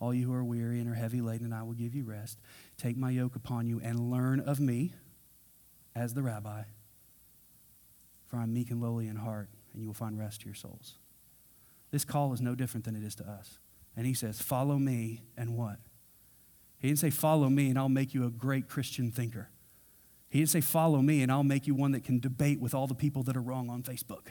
all 0.00 0.14
you 0.14 0.26
who 0.26 0.34
are 0.34 0.44
weary 0.44 0.80
and 0.80 0.88
are 0.88 0.94
heavy 0.94 1.20
laden, 1.20 1.46
and 1.46 1.54
I 1.54 1.62
will 1.62 1.74
give 1.74 1.94
you 1.94 2.04
rest. 2.04 2.38
Take 2.76 2.96
my 2.96 3.10
yoke 3.10 3.36
upon 3.36 3.66
you 3.66 3.80
and 3.82 4.10
learn 4.10 4.40
of 4.40 4.60
me 4.60 4.92
as 5.94 6.14
the 6.14 6.22
rabbi, 6.22 6.62
for 8.26 8.36
I'm 8.36 8.52
meek 8.52 8.70
and 8.70 8.80
lowly 8.80 9.08
in 9.08 9.16
heart, 9.16 9.48
and 9.72 9.82
you 9.82 9.88
will 9.88 9.94
find 9.94 10.18
rest 10.18 10.42
to 10.42 10.46
your 10.46 10.54
souls. 10.54 10.94
This 11.90 12.04
call 12.04 12.32
is 12.32 12.40
no 12.40 12.54
different 12.54 12.84
than 12.84 12.94
it 12.94 13.02
is 13.02 13.14
to 13.16 13.28
us. 13.28 13.58
And 13.96 14.06
he 14.06 14.14
says, 14.14 14.40
Follow 14.40 14.78
me 14.78 15.22
and 15.36 15.56
what? 15.56 15.78
He 16.78 16.88
didn't 16.88 17.00
say, 17.00 17.10
Follow 17.10 17.48
me 17.48 17.70
and 17.70 17.78
I'll 17.78 17.88
make 17.88 18.14
you 18.14 18.24
a 18.24 18.30
great 18.30 18.68
Christian 18.68 19.10
thinker. 19.10 19.48
He 20.28 20.38
didn't 20.38 20.50
say, 20.50 20.60
Follow 20.60 21.02
me 21.02 21.22
and 21.22 21.32
I'll 21.32 21.42
make 21.42 21.66
you 21.66 21.74
one 21.74 21.92
that 21.92 22.04
can 22.04 22.20
debate 22.20 22.60
with 22.60 22.74
all 22.74 22.86
the 22.86 22.94
people 22.94 23.22
that 23.24 23.36
are 23.36 23.42
wrong 23.42 23.70
on 23.70 23.82
Facebook. 23.82 24.28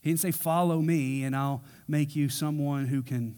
He 0.00 0.10
didn't 0.10 0.20
say, 0.20 0.30
Follow 0.30 0.80
me 0.80 1.24
and 1.24 1.34
I'll 1.34 1.64
make 1.88 2.14
you 2.14 2.28
someone 2.28 2.86
who 2.86 3.02
can 3.02 3.36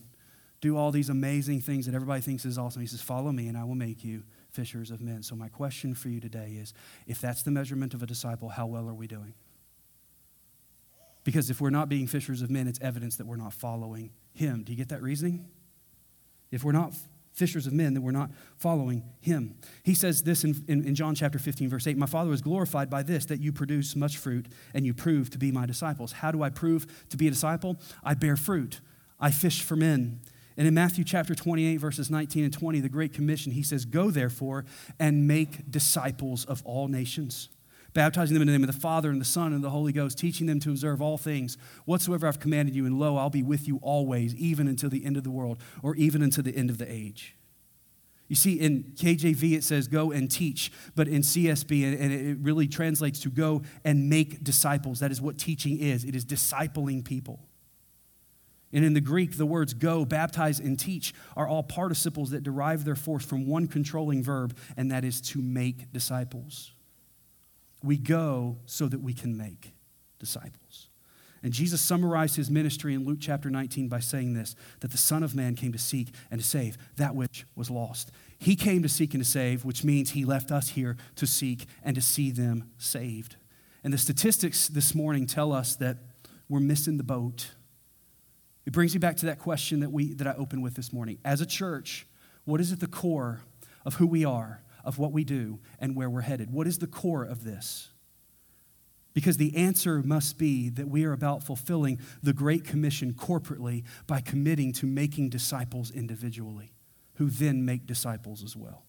do 0.60 0.76
all 0.76 0.90
these 0.90 1.08
amazing 1.08 1.60
things 1.60 1.86
that 1.86 1.94
everybody 1.94 2.20
thinks 2.20 2.44
is 2.44 2.58
awesome. 2.58 2.80
He 2.80 2.88
says, 2.88 3.00
Follow 3.00 3.32
me 3.32 3.48
and 3.48 3.56
I 3.56 3.64
will 3.64 3.74
make 3.74 4.04
you 4.04 4.24
fishers 4.50 4.90
of 4.90 5.00
men. 5.00 5.22
So, 5.22 5.36
my 5.36 5.48
question 5.48 5.94
for 5.94 6.08
you 6.08 6.20
today 6.20 6.56
is 6.60 6.74
if 7.06 7.20
that's 7.20 7.42
the 7.42 7.50
measurement 7.50 7.94
of 7.94 8.02
a 8.02 8.06
disciple, 8.06 8.48
how 8.48 8.66
well 8.66 8.88
are 8.88 8.94
we 8.94 9.06
doing? 9.06 9.34
Because 11.24 11.50
if 11.50 11.60
we're 11.60 11.70
not 11.70 11.88
being 11.88 12.06
fishers 12.06 12.42
of 12.42 12.50
men, 12.50 12.66
it's 12.66 12.80
evidence 12.80 13.16
that 13.16 13.26
we're 13.26 13.36
not 13.36 13.52
following 13.52 14.10
him. 14.32 14.62
Do 14.64 14.72
you 14.72 14.78
get 14.78 14.88
that 14.88 15.02
reasoning? 15.02 15.46
If 16.50 16.64
we're 16.64 16.72
not 16.72 16.94
fishers 17.38 17.68
of 17.68 17.72
men 17.72 17.94
then 17.94 18.02
we're 18.02 18.10
not 18.10 18.30
following 18.56 19.04
him. 19.20 19.54
He 19.84 19.94
says 19.94 20.24
this 20.24 20.42
in, 20.42 20.64
in, 20.66 20.84
in, 20.84 20.94
John 20.94 21.14
chapter 21.14 21.38
15, 21.38 21.68
verse 21.68 21.86
8 21.86 21.96
My 21.96 22.06
Father 22.06 22.32
is 22.32 22.42
glorified 22.42 22.90
by 22.90 23.02
this, 23.02 23.24
that 23.26 23.40
you 23.40 23.52
produce 23.52 23.94
much 23.94 24.18
fruit 24.18 24.48
and 24.74 24.84
you 24.84 24.92
prove 24.92 25.30
to 25.30 25.38
be 25.38 25.52
my 25.52 25.64
disciples. 25.64 26.12
How 26.12 26.32
do 26.32 26.42
I 26.42 26.50
prove 26.50 26.86
to 27.10 27.16
be 27.16 27.28
a 27.28 27.30
disciple? 27.30 27.78
I 28.02 28.14
bear 28.14 28.36
fruit, 28.36 28.80
I 29.20 29.30
fish 29.30 29.62
for 29.62 29.76
men. 29.76 30.20
And 30.58 30.68
in 30.68 30.74
Matthew 30.74 31.04
chapter 31.04 31.34
28, 31.34 31.76
verses 31.76 32.10
19 32.10 32.44
and 32.44 32.52
20, 32.52 32.80
the 32.80 32.88
Great 32.90 33.14
Commission, 33.14 33.52
he 33.52 33.62
says, 33.62 33.86
Go 33.86 34.10
therefore 34.10 34.66
and 34.98 35.26
make 35.26 35.70
disciples 35.70 36.44
of 36.44 36.62
all 36.66 36.88
nations 36.88 37.48
baptizing 37.94 38.34
them 38.34 38.42
in 38.42 38.46
the 38.46 38.52
name 38.52 38.62
of 38.62 38.72
the 38.72 38.80
Father 38.80 39.10
and 39.10 39.20
the 39.20 39.24
Son 39.24 39.52
and 39.52 39.64
the 39.64 39.70
Holy 39.70 39.92
Ghost, 39.92 40.18
teaching 40.18 40.46
them 40.46 40.60
to 40.60 40.70
observe 40.70 41.02
all 41.02 41.18
things 41.18 41.58
whatsoever 41.84 42.28
I've 42.28 42.38
commanded 42.38 42.76
you. 42.76 42.86
And 42.86 42.98
lo, 42.98 43.16
I'll 43.16 43.30
be 43.30 43.42
with 43.42 43.66
you 43.66 43.80
always, 43.82 44.34
even 44.36 44.68
until 44.68 44.90
the 44.90 45.04
end 45.04 45.16
of 45.16 45.24
the 45.24 45.30
world, 45.30 45.60
or 45.82 45.96
even 45.96 46.22
until 46.22 46.44
the 46.44 46.56
end 46.56 46.70
of 46.70 46.78
the 46.78 46.90
age. 46.90 47.34
You 48.28 48.36
see, 48.36 48.60
in 48.60 48.92
KJV 48.94 49.56
it 49.56 49.64
says 49.64 49.88
go 49.88 50.12
and 50.12 50.30
teach, 50.30 50.70
but 50.94 51.08
in 51.08 51.22
CSB, 51.22 52.00
and 52.00 52.12
it 52.12 52.36
really 52.40 52.68
translates 52.68 53.20
to 53.20 53.30
go 53.30 53.62
and 53.84 54.08
make 54.08 54.44
disciples. 54.44 55.00
That 55.00 55.10
is 55.10 55.20
what 55.20 55.38
teaching 55.38 55.78
is 55.78 56.04
it 56.04 56.14
is 56.14 56.24
discipling 56.24 57.04
people. 57.04 57.40
And 58.72 58.84
in 58.84 58.92
the 58.92 59.00
Greek, 59.00 59.36
the 59.36 59.46
words 59.46 59.72
go, 59.72 60.04
baptize, 60.04 60.60
and 60.60 60.78
teach 60.78 61.14
are 61.36 61.48
all 61.48 61.62
participles 61.62 62.30
that 62.30 62.42
derive 62.42 62.84
their 62.84 62.96
force 62.96 63.24
from 63.24 63.46
one 63.46 63.66
controlling 63.66 64.22
verb, 64.22 64.56
and 64.76 64.90
that 64.90 65.04
is 65.04 65.20
to 65.22 65.40
make 65.40 65.92
disciples. 65.92 66.72
We 67.82 67.96
go 67.96 68.58
so 68.66 68.86
that 68.88 69.00
we 69.00 69.14
can 69.14 69.36
make 69.36 69.72
disciples. 70.18 70.88
And 71.42 71.52
Jesus 71.52 71.80
summarized 71.80 72.36
his 72.36 72.50
ministry 72.50 72.94
in 72.94 73.04
Luke 73.04 73.18
chapter 73.20 73.48
19 73.48 73.88
by 73.88 74.00
saying 74.00 74.34
this 74.34 74.56
that 74.80 74.90
the 74.90 74.98
Son 74.98 75.22
of 75.22 75.34
Man 75.34 75.54
came 75.54 75.72
to 75.72 75.78
seek 75.78 76.08
and 76.30 76.40
to 76.40 76.46
save 76.46 76.76
that 76.96 77.14
which 77.14 77.46
was 77.54 77.70
lost. 77.70 78.10
He 78.38 78.56
came 78.56 78.82
to 78.82 78.88
seek 78.88 79.14
and 79.14 79.22
to 79.22 79.28
save, 79.28 79.64
which 79.64 79.84
means 79.84 80.10
he 80.10 80.24
left 80.24 80.50
us 80.50 80.70
here 80.70 80.96
to 81.16 81.26
seek 81.26 81.66
and 81.82 81.94
to 81.94 82.02
see 82.02 82.30
them 82.30 82.70
saved. 82.76 83.36
And 83.84 83.92
the 83.92 83.98
statistics 83.98 84.68
this 84.68 84.94
morning 84.94 85.26
tell 85.26 85.52
us 85.52 85.76
that 85.76 85.98
we're 86.48 86.60
missing 86.60 86.96
the 86.96 87.04
boat. 87.04 87.52
It 88.68 88.72
brings 88.72 88.94
me 88.94 89.00
back 89.00 89.16
to 89.16 89.26
that 89.26 89.40
question 89.40 89.80
that, 89.80 89.90
we, 89.90 90.12
that 90.12 90.28
I 90.28 90.34
opened 90.34 90.62
with 90.62 90.76
this 90.76 90.92
morning. 90.92 91.18
As 91.24 91.40
a 91.40 91.46
church, 91.46 92.06
what 92.44 92.60
is 92.60 92.70
at 92.70 92.78
the 92.78 92.86
core 92.86 93.40
of 93.84 93.94
who 93.94 94.06
we 94.06 94.24
are? 94.24 94.62
of 94.88 94.98
what 94.98 95.12
we 95.12 95.22
do 95.22 95.58
and 95.78 95.94
where 95.94 96.08
we're 96.08 96.22
headed. 96.22 96.50
What 96.50 96.66
is 96.66 96.78
the 96.78 96.86
core 96.86 97.22
of 97.22 97.44
this? 97.44 97.90
Because 99.12 99.36
the 99.36 99.54
answer 99.54 100.02
must 100.02 100.38
be 100.38 100.70
that 100.70 100.88
we 100.88 101.04
are 101.04 101.12
about 101.12 101.42
fulfilling 101.42 102.00
the 102.22 102.32
Great 102.32 102.64
Commission 102.64 103.12
corporately 103.12 103.84
by 104.06 104.22
committing 104.22 104.72
to 104.72 104.86
making 104.86 105.28
disciples 105.28 105.90
individually, 105.90 106.72
who 107.16 107.28
then 107.28 107.66
make 107.66 107.86
disciples 107.86 108.42
as 108.42 108.56
well. 108.56 108.86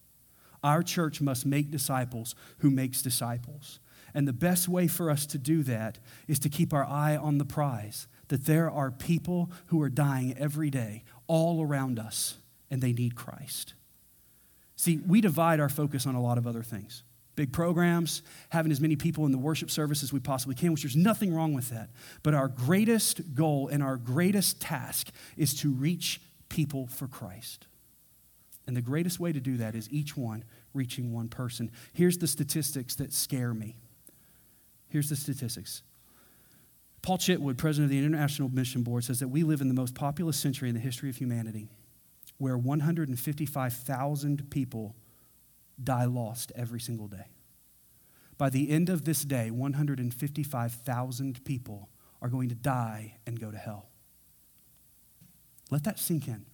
Our 0.63 0.83
church 0.83 1.19
must 1.19 1.45
make 1.45 1.69
disciples 1.69 2.33
who 2.59 2.69
makes 2.69 3.01
disciples. 3.01 3.81
And 4.13 4.25
the 4.25 4.33
best 4.33 4.69
way 4.69 4.87
for 4.87 5.09
us 5.09 5.25
to 5.25 5.37
do 5.37 5.63
that 5.63 5.99
is 6.29 6.39
to 6.39 6.49
keep 6.49 6.73
our 6.73 6.85
eye 6.85 7.17
on 7.17 7.39
the 7.39 7.45
prize 7.45 8.07
that 8.29 8.45
there 8.45 8.71
are 8.71 8.91
people 8.91 9.51
who 9.67 9.81
are 9.81 9.89
dying 9.89 10.35
every 10.37 10.69
day 10.69 11.03
all 11.27 11.61
around 11.61 11.99
us, 11.99 12.37
and 12.71 12.81
they 12.81 12.93
need 12.93 13.15
Christ. 13.15 13.73
See, 14.75 14.97
we 15.05 15.19
divide 15.19 15.59
our 15.59 15.69
focus 15.69 16.07
on 16.07 16.15
a 16.15 16.21
lot 16.21 16.37
of 16.37 16.47
other 16.47 16.63
things 16.63 17.03
big 17.35 17.53
programs, 17.53 18.21
having 18.49 18.69
as 18.69 18.81
many 18.81 18.97
people 18.97 19.25
in 19.25 19.31
the 19.31 19.37
worship 19.37 19.71
service 19.71 20.03
as 20.03 20.11
we 20.11 20.19
possibly 20.19 20.53
can, 20.53 20.73
which 20.73 20.81
there's 20.81 20.97
nothing 20.97 21.33
wrong 21.33 21.53
with 21.53 21.69
that. 21.69 21.89
But 22.21 22.33
our 22.33 22.49
greatest 22.49 23.33
goal 23.33 23.69
and 23.69 23.81
our 23.81 23.95
greatest 23.95 24.59
task 24.59 25.09
is 25.37 25.53
to 25.61 25.71
reach 25.71 26.19
people 26.49 26.87
for 26.87 27.07
Christ. 27.07 27.67
And 28.67 28.75
the 28.75 28.81
greatest 28.81 29.21
way 29.21 29.31
to 29.31 29.39
do 29.39 29.55
that 29.55 29.73
is 29.73 29.89
each 29.89 30.17
one 30.17 30.43
reaching 30.73 31.13
one 31.13 31.29
person. 31.29 31.71
Here's 31.93 32.17
the 32.17 32.27
statistics 32.27 32.95
that 32.95 33.13
scare 33.13 33.53
me. 33.53 33.77
Here's 34.89 35.07
the 35.07 35.15
statistics. 35.15 35.81
Paul 37.01 37.17
Chitwood, 37.17 37.57
president 37.57 37.85
of 37.85 37.91
the 37.91 37.97
International 37.97 38.49
Mission 38.49 38.83
Board, 38.83 39.05
says 39.05 39.19
that 39.19 39.29
we 39.29 39.43
live 39.43 39.61
in 39.61 39.67
the 39.67 39.73
most 39.73 39.95
populous 39.95 40.37
century 40.37 40.69
in 40.69 40.75
the 40.75 40.81
history 40.81 41.09
of 41.09 41.17
humanity, 41.17 41.69
where 42.37 42.57
155,000 42.57 44.49
people 44.49 44.95
die 45.81 46.05
lost 46.05 46.51
every 46.55 46.79
single 46.79 47.07
day. 47.07 47.27
By 48.37 48.49
the 48.49 48.69
end 48.69 48.89
of 48.89 49.05
this 49.05 49.23
day, 49.23 49.51
155,000 49.51 51.45
people 51.45 51.89
are 52.21 52.29
going 52.29 52.49
to 52.49 52.55
die 52.55 53.15
and 53.25 53.39
go 53.39 53.49
to 53.51 53.57
hell. 53.57 53.89
Let 55.71 55.83
that 55.85 55.99
sink 55.99 56.27
in. 56.27 56.45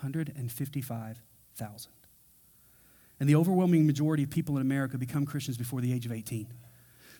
155,000. 0.00 1.92
And 3.20 3.28
the 3.28 3.36
overwhelming 3.36 3.86
majority 3.86 4.24
of 4.24 4.30
people 4.30 4.56
in 4.56 4.62
America 4.62 4.98
become 4.98 5.24
Christians 5.24 5.56
before 5.56 5.80
the 5.80 5.92
age 5.92 6.04
of 6.04 6.12
18. 6.12 6.48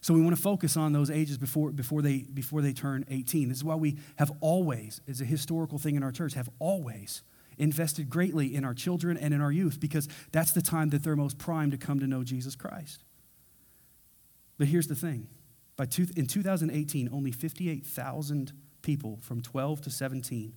So 0.05 0.13
we 0.13 0.21
want 0.21 0.37
to 0.37 0.43
focus 0.43 0.77
on 0.77 0.93
those 0.93 1.11
ages 1.11 1.39
before, 1.39 1.71
before, 1.71 2.03
they, 2.03 2.27
before 2.35 2.61
they 2.61 2.75
turn 2.75 3.07
18. 3.09 3.49
This 3.49 3.57
is 3.57 3.65
why 3.65 3.75
we 3.75 3.97
have 4.17 4.31
always, 4.43 5.01
as 5.09 5.23
a 5.23 5.25
historical 5.25 5.79
thing 5.79 5.97
in 5.97 6.03
our 6.03 6.13
church, 6.13 6.35
have 6.35 6.51
always 6.59 7.23
invested 7.57 8.11
greatly 8.11 8.55
in 8.55 8.67
our 8.67 8.75
children 8.75 9.17
and 9.17 9.33
in 9.33 9.41
our 9.41 9.51
youth 9.51 9.81
because 9.81 10.07
that's 10.31 10.53
the 10.53 10.61
time 10.61 10.91
that 10.91 11.03
they're 11.05 11.17
most 11.17 11.39
primed 11.39 11.73
to 11.73 11.79
come 11.79 12.01
to 12.01 12.07
know 12.07 12.23
Jesus 12.23 12.55
Christ. 12.55 13.03
But 14.59 14.67
here's 14.67 14.89
the 14.89 14.95
thing 14.95 15.27
By 15.79 15.87
two, 15.87 16.07
in 16.15 16.27
2018, 16.27 17.09
only 17.11 17.33
58,000 17.33 18.53
people 18.83 19.21
from 19.23 19.41
12 19.41 19.81
to 19.81 19.91
17 19.91 20.53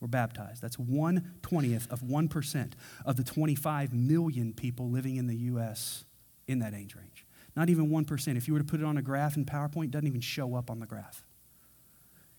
were 0.00 0.08
baptized. 0.08 0.62
That's 0.62 0.78
1 0.78 1.34
20th 1.42 1.90
of 1.90 2.00
1% 2.00 2.72
of 3.04 3.16
the 3.16 3.24
25 3.24 3.92
million 3.92 4.54
people 4.54 4.88
living 4.88 5.16
in 5.16 5.26
the 5.26 5.36
U.S. 5.36 6.06
in 6.46 6.60
that 6.60 6.72
age 6.72 6.94
range. 6.94 7.26
Not 7.58 7.70
even 7.70 7.90
1%. 7.90 8.36
If 8.36 8.46
you 8.46 8.54
were 8.54 8.60
to 8.60 8.64
put 8.64 8.78
it 8.78 8.86
on 8.86 8.98
a 8.98 9.02
graph 9.02 9.36
in 9.36 9.44
PowerPoint, 9.44 9.86
it 9.86 9.90
doesn't 9.90 10.06
even 10.06 10.20
show 10.20 10.54
up 10.54 10.70
on 10.70 10.78
the 10.78 10.86
graph. 10.86 11.24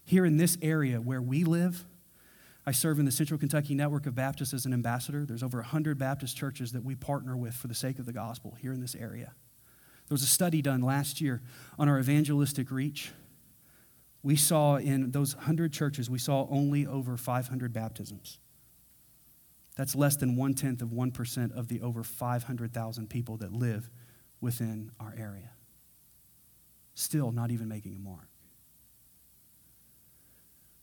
Here 0.06 0.24
in 0.24 0.38
this 0.38 0.58
area 0.62 1.02
where 1.02 1.22
we 1.22 1.44
live, 1.44 1.84
I 2.66 2.72
serve 2.72 3.00
in 3.00 3.06
the 3.06 3.12
Central 3.12 3.38
Kentucky 3.38 3.76
Network 3.76 4.06
of 4.06 4.16
Baptists 4.16 4.54
as 4.54 4.66
an 4.66 4.72
ambassador. 4.72 5.26
There's 5.26 5.44
over 5.44 5.58
100 5.58 5.98
Baptist 5.98 6.38
churches 6.38 6.72
that 6.72 6.86
we 6.86 6.96
partner 6.96 7.36
with 7.36 7.54
for 7.54 7.68
the 7.68 7.76
sake 7.76 8.00
of 8.00 8.06
the 8.06 8.14
gospel 8.14 8.56
here 8.62 8.72
in 8.72 8.80
this 8.80 8.96
area. 8.96 9.34
There 10.08 10.16
was 10.16 10.24
a 10.24 10.26
study 10.26 10.62
done 10.62 10.82
last 10.82 11.20
year 11.20 11.42
on 11.78 11.90
our 11.90 12.00
evangelistic 12.00 12.72
reach. 12.72 13.12
We 14.24 14.38
saw 14.38 14.78
in 14.78 15.12
those 15.12 15.36
100 15.36 15.74
churches, 15.74 16.10
we 16.10 16.18
saw 16.18 16.48
only 16.50 16.88
over 16.88 17.18
500 17.18 17.74
baptisms. 17.74 18.40
That's 19.76 19.98
less 19.98 20.16
than 20.16 20.38
one 20.38 20.54
tenth 20.54 20.82
of 20.82 20.92
1% 20.92 21.52
of 21.52 21.68
the 21.68 21.82
over 21.82 22.06
500,000 22.06 23.10
people 23.10 23.36
that 23.36 23.52
live 23.52 23.90
within 24.42 24.92
our 25.00 25.14
area. 25.18 25.52
Still 26.94 27.32
not 27.32 27.52
even 27.52 27.68
making 27.68 27.96
a 27.96 28.00
mark. 28.00 28.28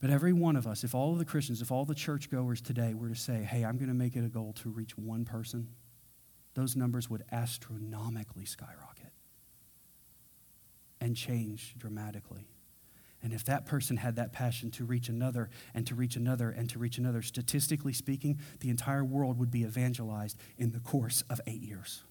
But 0.01 0.11
every 0.11 0.33
one 0.33 0.57
of 0.57 0.67
us, 0.67 0.85
if 0.85 0.95
all 0.95 1.13
of 1.13 1.19
the 1.19 1.25
Christians, 1.25 1.63
if 1.63 1.73
all 1.73 1.85
the 1.85 1.95
churchgoers 1.95 2.61
today 2.61 2.95
were 2.95 3.09
to 3.09 3.15
say, 3.15 3.43
hey, 3.43 3.65
I'm 3.65 3.77
going 3.77 3.89
to 3.89 3.95
make 3.95 4.15
it 4.15 4.25
a 4.25 4.29
goal 4.29 4.53
to 4.63 4.69
reach 4.69 4.97
one 4.97 5.25
person, 5.25 5.69
those 6.55 6.77
numbers 6.77 7.09
would 7.09 7.25
astronomically 7.33 8.45
skyrocket 8.45 9.13
and 11.01 11.17
change 11.17 11.75
dramatically. 11.79 12.49
And 13.23 13.33
if 13.33 13.45
that 13.45 13.67
person 13.67 13.97
had 13.97 14.17
that 14.17 14.33
passion 14.33 14.71
to 14.73 14.85
reach 14.85 15.09
another 15.09 15.51
and 15.75 15.87
to 15.87 15.95
reach 15.95 16.17
another 16.17 16.51
and 16.51 16.69
to 16.71 16.79
reach 16.79 16.99
another, 16.99 17.23
statistically 17.23 17.93
speaking, 17.93 18.39
the 18.61 18.69
entire 18.69 19.05
world 19.05 19.39
would 19.39 19.51
be 19.51 19.63
evangelized 19.63 20.39
in 20.59 20.73
the 20.73 20.81
course 20.81 21.25
of 21.29 21.41
eight 21.47 21.63
years 21.63 22.05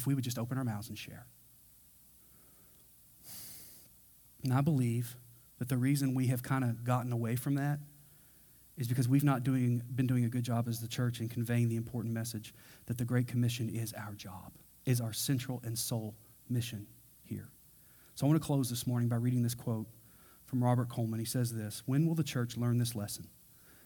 if 0.00 0.06
we 0.06 0.14
would 0.14 0.24
just 0.24 0.38
open 0.38 0.56
our 0.56 0.64
mouths 0.64 0.88
and 0.88 0.96
share. 0.96 1.26
And 4.42 4.50
I 4.50 4.62
believe 4.62 5.14
that 5.58 5.68
the 5.68 5.76
reason 5.76 6.14
we 6.14 6.28
have 6.28 6.42
kind 6.42 6.64
of 6.64 6.84
gotten 6.84 7.12
away 7.12 7.36
from 7.36 7.56
that 7.56 7.80
is 8.78 8.88
because 8.88 9.06
we've 9.06 9.22
not 9.22 9.44
doing, 9.44 9.82
been 9.94 10.06
doing 10.06 10.24
a 10.24 10.28
good 10.30 10.42
job 10.42 10.68
as 10.68 10.80
the 10.80 10.88
church 10.88 11.20
in 11.20 11.28
conveying 11.28 11.68
the 11.68 11.76
important 11.76 12.14
message 12.14 12.54
that 12.86 12.96
the 12.96 13.04
Great 13.04 13.28
Commission 13.28 13.68
is 13.68 13.92
our 13.92 14.14
job, 14.14 14.52
is 14.86 15.02
our 15.02 15.12
central 15.12 15.60
and 15.64 15.78
sole 15.78 16.14
mission 16.48 16.86
here. 17.22 17.50
So 18.14 18.24
I 18.24 18.30
want 18.30 18.40
to 18.40 18.46
close 18.46 18.70
this 18.70 18.86
morning 18.86 19.10
by 19.10 19.16
reading 19.16 19.42
this 19.42 19.54
quote 19.54 19.86
from 20.46 20.64
Robert 20.64 20.88
Coleman. 20.88 21.20
He 21.20 21.26
says 21.26 21.52
this 21.52 21.82
When 21.84 22.06
will 22.06 22.14
the 22.14 22.24
church 22.24 22.56
learn 22.56 22.78
this 22.78 22.94
lesson? 22.94 23.28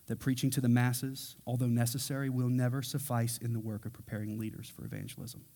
That 0.07 0.21
preaching 0.21 0.51
to 0.51 0.61
the 0.61 0.69
masses, 0.69 1.35
although 1.45 1.67
necessary, 1.67 2.29
will 2.29 2.51
never 2.51 2.83
suffice 2.83 3.39
in 3.39 3.53
the 3.53 3.59
work 3.59 3.85
of 3.85 3.95
preparing 3.95 4.39
leaders 4.39 4.69
for 4.69 4.85
evangelism 4.85 5.47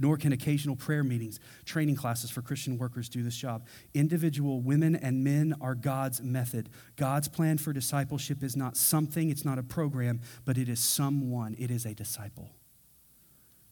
nor 0.00 0.16
can 0.16 0.32
occasional 0.32 0.74
prayer 0.74 1.04
meetings, 1.04 1.38
training 1.66 1.94
classes 1.94 2.30
for 2.30 2.40
Christian 2.40 2.78
workers 2.78 3.08
do 3.08 3.22
this 3.22 3.36
job. 3.36 3.66
Individual 3.92 4.62
women 4.62 4.96
and 4.96 5.22
men 5.22 5.54
are 5.60 5.74
God's 5.74 6.22
method. 6.22 6.70
God's 6.96 7.28
plan 7.28 7.58
for 7.58 7.74
discipleship 7.74 8.42
is 8.42 8.56
not 8.56 8.78
something, 8.78 9.28
it's 9.28 9.44
not 9.44 9.58
a 9.58 9.62
program, 9.62 10.22
but 10.46 10.56
it 10.56 10.68
is 10.70 10.80
someone, 10.80 11.54
it 11.58 11.70
is 11.70 11.84
a 11.84 11.94
disciple. 11.94 12.50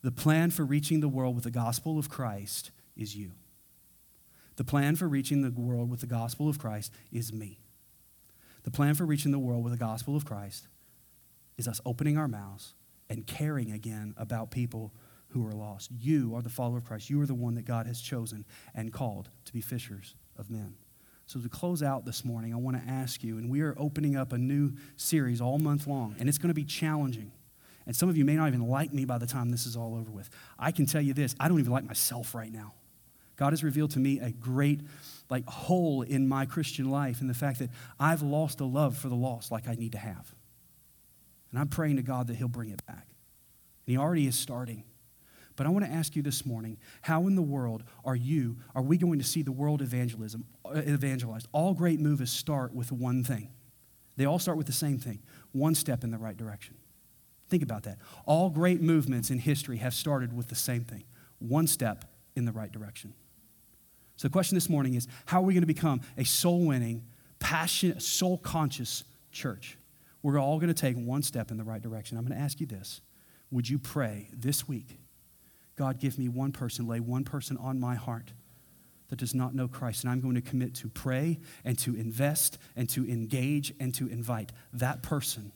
The 0.02 0.12
plan 0.12 0.50
for 0.50 0.64
reaching 0.64 1.00
the 1.00 1.08
world 1.08 1.34
with 1.34 1.44
the 1.44 1.50
gospel 1.50 1.98
of 1.98 2.10
Christ 2.10 2.70
is 2.94 3.16
you. 3.16 3.32
The 4.56 4.64
plan 4.64 4.96
for 4.96 5.08
reaching 5.08 5.40
the 5.40 5.50
world 5.50 5.90
with 5.90 6.00
the 6.00 6.06
gospel 6.06 6.48
of 6.48 6.58
Christ 6.58 6.92
is 7.10 7.32
me. 7.32 7.60
The 8.64 8.70
plan 8.70 8.94
for 8.94 9.06
reaching 9.06 9.32
the 9.32 9.38
world 9.38 9.64
with 9.64 9.72
the 9.72 9.78
gospel 9.78 10.14
of 10.14 10.26
Christ 10.26 10.68
is 11.56 11.66
us 11.66 11.80
opening 11.86 12.18
our 12.18 12.28
mouths 12.28 12.74
and 13.08 13.26
caring 13.26 13.72
again 13.72 14.14
about 14.18 14.50
people 14.50 14.92
who 15.28 15.46
are 15.46 15.52
lost. 15.52 15.90
You 15.90 16.34
are 16.34 16.42
the 16.42 16.48
follower 16.48 16.78
of 16.78 16.84
Christ. 16.84 17.10
You 17.10 17.20
are 17.20 17.26
the 17.26 17.34
one 17.34 17.54
that 17.54 17.64
God 17.64 17.86
has 17.86 18.00
chosen 18.00 18.44
and 18.74 18.92
called 18.92 19.28
to 19.44 19.52
be 19.52 19.60
fishers 19.60 20.14
of 20.36 20.50
men. 20.50 20.74
So, 21.26 21.38
to 21.40 21.48
close 21.48 21.82
out 21.82 22.06
this 22.06 22.24
morning, 22.24 22.54
I 22.54 22.56
want 22.56 22.82
to 22.82 22.90
ask 22.90 23.22
you, 23.22 23.36
and 23.36 23.50
we 23.50 23.60
are 23.60 23.74
opening 23.76 24.16
up 24.16 24.32
a 24.32 24.38
new 24.38 24.72
series 24.96 25.42
all 25.42 25.58
month 25.58 25.86
long, 25.86 26.16
and 26.18 26.26
it's 26.26 26.38
going 26.38 26.48
to 26.48 26.54
be 26.54 26.64
challenging. 26.64 27.32
And 27.86 27.94
some 27.94 28.08
of 28.08 28.16
you 28.16 28.24
may 28.24 28.36
not 28.36 28.48
even 28.48 28.66
like 28.66 28.92
me 28.92 29.04
by 29.04 29.18
the 29.18 29.26
time 29.26 29.50
this 29.50 29.66
is 29.66 29.76
all 29.76 29.94
over 29.94 30.10
with. 30.10 30.30
I 30.58 30.72
can 30.72 30.86
tell 30.86 31.02
you 31.02 31.12
this 31.12 31.34
I 31.38 31.48
don't 31.48 31.58
even 31.58 31.72
like 31.72 31.84
myself 31.84 32.34
right 32.34 32.52
now. 32.52 32.74
God 33.36 33.52
has 33.52 33.62
revealed 33.62 33.92
to 33.92 33.98
me 33.98 34.18
a 34.20 34.30
great 34.30 34.80
like 35.30 35.46
hole 35.46 36.02
in 36.02 36.28
my 36.28 36.44
Christian 36.44 36.90
life 36.90 37.20
in 37.20 37.28
the 37.28 37.34
fact 37.34 37.58
that 37.60 37.70
I've 38.00 38.22
lost 38.22 38.60
a 38.60 38.64
love 38.64 38.96
for 38.96 39.08
the 39.08 39.14
lost 39.14 39.52
like 39.52 39.68
I 39.68 39.74
need 39.74 39.92
to 39.92 39.98
have. 39.98 40.34
And 41.50 41.60
I'm 41.60 41.68
praying 41.68 41.96
to 41.96 42.02
God 42.02 42.26
that 42.26 42.36
He'll 42.36 42.48
bring 42.48 42.70
it 42.70 42.84
back. 42.86 43.06
And 43.86 43.92
He 43.92 43.96
already 43.96 44.26
is 44.26 44.38
starting. 44.38 44.84
But 45.58 45.66
I 45.66 45.70
want 45.70 45.84
to 45.84 45.90
ask 45.90 46.14
you 46.14 46.22
this 46.22 46.46
morning, 46.46 46.78
how 47.02 47.26
in 47.26 47.34
the 47.34 47.42
world 47.42 47.82
are 48.04 48.14
you, 48.14 48.58
are 48.76 48.82
we 48.82 48.96
going 48.96 49.18
to 49.18 49.24
see 49.24 49.42
the 49.42 49.50
world 49.50 49.82
evangelism, 49.82 50.44
uh, 50.64 50.78
evangelized? 50.78 51.48
All 51.50 51.74
great 51.74 51.98
moves 51.98 52.30
start 52.30 52.72
with 52.72 52.92
one 52.92 53.24
thing. 53.24 53.50
They 54.16 54.24
all 54.24 54.38
start 54.38 54.56
with 54.56 54.68
the 54.68 54.72
same 54.72 54.98
thing, 54.98 55.18
one 55.50 55.74
step 55.74 56.04
in 56.04 56.12
the 56.12 56.16
right 56.16 56.36
direction. 56.36 56.76
Think 57.48 57.64
about 57.64 57.82
that. 57.82 57.98
All 58.24 58.50
great 58.50 58.80
movements 58.80 59.30
in 59.30 59.38
history 59.38 59.78
have 59.78 59.94
started 59.94 60.32
with 60.32 60.46
the 60.46 60.54
same 60.54 60.84
thing, 60.84 61.02
one 61.40 61.66
step 61.66 62.04
in 62.36 62.44
the 62.44 62.52
right 62.52 62.70
direction. 62.70 63.12
So 64.14 64.28
the 64.28 64.32
question 64.32 64.54
this 64.54 64.68
morning 64.68 64.94
is, 64.94 65.08
how 65.26 65.40
are 65.40 65.44
we 65.44 65.54
going 65.54 65.62
to 65.62 65.66
become 65.66 66.02
a 66.16 66.24
soul-winning, 66.24 67.04
passionate, 67.40 68.00
soul-conscious 68.00 69.02
church? 69.32 69.76
We're 70.22 70.38
all 70.38 70.60
going 70.60 70.72
to 70.72 70.80
take 70.80 70.96
one 70.96 71.24
step 71.24 71.50
in 71.50 71.56
the 71.56 71.64
right 71.64 71.82
direction. 71.82 72.16
I'm 72.16 72.24
going 72.24 72.38
to 72.38 72.44
ask 72.44 72.60
you 72.60 72.66
this. 72.66 73.00
Would 73.50 73.68
you 73.68 73.80
pray 73.80 74.30
this 74.32 74.68
week 74.68 75.00
God, 75.78 76.00
give 76.00 76.18
me 76.18 76.28
one 76.28 76.50
person, 76.50 76.88
lay 76.88 76.98
one 76.98 77.22
person 77.22 77.56
on 77.56 77.78
my 77.78 77.94
heart 77.94 78.32
that 79.08 79.16
does 79.16 79.32
not 79.32 79.54
know 79.54 79.68
Christ. 79.68 80.02
And 80.02 80.10
I'm 80.10 80.20
going 80.20 80.34
to 80.34 80.42
commit 80.42 80.74
to 80.76 80.88
pray 80.88 81.38
and 81.64 81.78
to 81.78 81.94
invest 81.94 82.58
and 82.76 82.88
to 82.90 83.08
engage 83.08 83.72
and 83.78 83.94
to 83.94 84.08
invite 84.08 84.52
that 84.72 85.02
person 85.02 85.52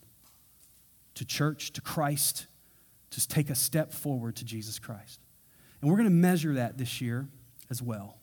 to 1.16 1.24
church, 1.24 1.72
to 1.72 1.80
Christ, 1.80 2.46
to 3.10 3.28
take 3.28 3.50
a 3.50 3.54
step 3.54 3.92
forward 3.92 4.36
to 4.36 4.44
Jesus 4.44 4.78
Christ. 4.78 5.20
And 5.80 5.90
we're 5.90 5.96
going 5.96 6.08
to 6.08 6.14
measure 6.14 6.54
that 6.54 6.78
this 6.78 7.00
year 7.00 7.28
as 7.68 7.82
well. 7.82 8.16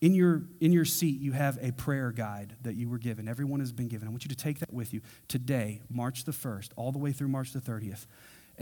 In 0.00 0.14
your, 0.14 0.42
in 0.60 0.72
your 0.72 0.86
seat, 0.86 1.20
you 1.20 1.30
have 1.30 1.58
a 1.62 1.70
prayer 1.70 2.10
guide 2.10 2.56
that 2.62 2.74
you 2.74 2.88
were 2.88 2.98
given. 2.98 3.28
Everyone 3.28 3.60
has 3.60 3.70
been 3.70 3.86
given. 3.86 4.08
I 4.08 4.10
want 4.10 4.24
you 4.24 4.30
to 4.30 4.36
take 4.36 4.58
that 4.58 4.72
with 4.72 4.92
you 4.92 5.02
today, 5.28 5.82
March 5.88 6.24
the 6.24 6.32
1st, 6.32 6.70
all 6.74 6.90
the 6.90 6.98
way 6.98 7.12
through 7.12 7.28
March 7.28 7.52
the 7.52 7.60
30th 7.60 8.06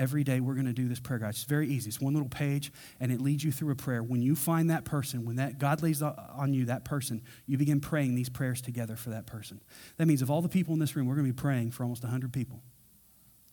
every 0.00 0.24
day 0.24 0.40
we're 0.40 0.54
going 0.54 0.66
to 0.66 0.72
do 0.72 0.88
this 0.88 0.98
prayer 0.98 1.18
guide. 1.18 1.28
It's 1.28 1.44
very 1.44 1.68
easy. 1.68 1.88
It's 1.88 2.00
one 2.00 2.14
little 2.14 2.28
page 2.28 2.72
and 2.98 3.12
it 3.12 3.20
leads 3.20 3.44
you 3.44 3.52
through 3.52 3.70
a 3.70 3.76
prayer. 3.76 4.02
When 4.02 4.22
you 4.22 4.34
find 4.34 4.70
that 4.70 4.86
person, 4.86 5.26
when 5.26 5.36
that 5.36 5.58
God 5.58 5.82
lays 5.82 6.00
on 6.00 6.54
you 6.54 6.64
that 6.64 6.86
person, 6.86 7.22
you 7.46 7.58
begin 7.58 7.80
praying 7.80 8.14
these 8.14 8.30
prayers 8.30 8.62
together 8.62 8.96
for 8.96 9.10
that 9.10 9.26
person. 9.26 9.60
That 9.98 10.06
means 10.06 10.22
of 10.22 10.30
all 10.30 10.40
the 10.40 10.48
people 10.48 10.72
in 10.72 10.80
this 10.80 10.96
room, 10.96 11.06
we're 11.06 11.16
going 11.16 11.26
to 11.26 11.32
be 11.32 11.40
praying 11.40 11.72
for 11.72 11.82
almost 11.82 12.02
100 12.02 12.32
people 12.32 12.62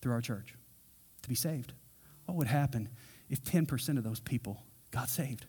through 0.01 0.13
our 0.13 0.21
church 0.21 0.55
to 1.21 1.29
be 1.29 1.35
saved. 1.35 1.73
What 2.25 2.37
would 2.37 2.47
happen 2.47 2.89
if 3.29 3.43
10% 3.43 3.97
of 3.97 4.05
those 4.05 4.21
people 4.21 4.63
got 4.91 5.09
saved? 5.09 5.45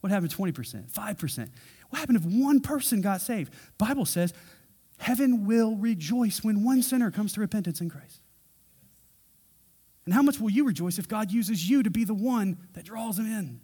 What 0.00 0.12
happened 0.12 0.30
to 0.30 0.36
20%, 0.36 0.92
5%? 0.92 1.50
What 1.88 1.98
happened 1.98 2.18
if 2.18 2.24
one 2.24 2.60
person 2.60 3.00
got 3.00 3.20
saved? 3.20 3.52
Bible 3.78 4.04
says 4.04 4.32
heaven 4.98 5.44
will 5.44 5.74
rejoice 5.74 6.44
when 6.44 6.62
one 6.62 6.82
sinner 6.82 7.10
comes 7.10 7.32
to 7.32 7.40
repentance 7.40 7.80
in 7.80 7.88
Christ. 7.88 8.20
And 10.04 10.12
how 10.12 10.22
much 10.22 10.38
will 10.38 10.50
you 10.50 10.64
rejoice 10.64 10.98
if 10.98 11.08
God 11.08 11.30
uses 11.30 11.68
you 11.68 11.82
to 11.82 11.90
be 11.90 12.04
the 12.04 12.14
one 12.14 12.58
that 12.74 12.84
draws 12.84 13.16
them 13.16 13.26
in? 13.26 13.60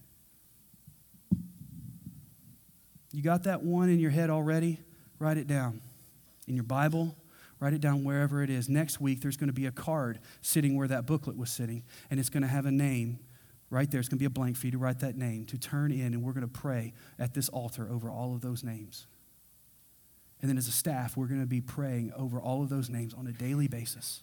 You 3.12 3.22
got 3.22 3.44
that 3.44 3.62
one 3.62 3.88
in 3.90 3.98
your 3.98 4.10
head 4.10 4.30
already? 4.30 4.80
Write 5.18 5.36
it 5.36 5.46
down. 5.46 5.80
In 6.46 6.54
your 6.54 6.64
Bible, 6.64 7.16
write 7.58 7.74
it 7.74 7.80
down 7.80 8.04
wherever 8.04 8.42
it 8.42 8.50
is. 8.50 8.68
Next 8.68 9.00
week, 9.00 9.20
there's 9.20 9.36
going 9.36 9.48
to 9.48 9.54
be 9.54 9.66
a 9.66 9.72
card 9.72 10.20
sitting 10.40 10.76
where 10.76 10.88
that 10.88 11.06
booklet 11.06 11.36
was 11.36 11.50
sitting, 11.50 11.82
and 12.10 12.18
it's 12.18 12.30
going 12.30 12.42
to 12.42 12.48
have 12.48 12.66
a 12.66 12.70
name 12.70 13.18
right 13.68 13.90
there. 13.90 14.00
It's 14.00 14.08
going 14.08 14.18
to 14.18 14.22
be 14.22 14.26
a 14.26 14.30
blank 14.30 14.56
for 14.56 14.66
you 14.66 14.72
to 14.72 14.78
write 14.78 15.00
that 15.00 15.16
name, 15.16 15.44
to 15.46 15.58
turn 15.58 15.92
in, 15.92 16.14
and 16.14 16.22
we're 16.22 16.32
going 16.32 16.48
to 16.48 16.48
pray 16.48 16.92
at 17.18 17.34
this 17.34 17.48
altar 17.50 17.88
over 17.90 18.10
all 18.10 18.34
of 18.34 18.40
those 18.40 18.64
names. 18.64 19.06
And 20.40 20.48
then 20.48 20.56
as 20.56 20.68
a 20.68 20.72
staff, 20.72 21.16
we're 21.16 21.26
going 21.26 21.40
to 21.40 21.46
be 21.46 21.60
praying 21.60 22.12
over 22.16 22.40
all 22.40 22.62
of 22.62 22.68
those 22.70 22.88
names 22.88 23.12
on 23.12 23.26
a 23.26 23.32
daily 23.32 23.68
basis. 23.68 24.22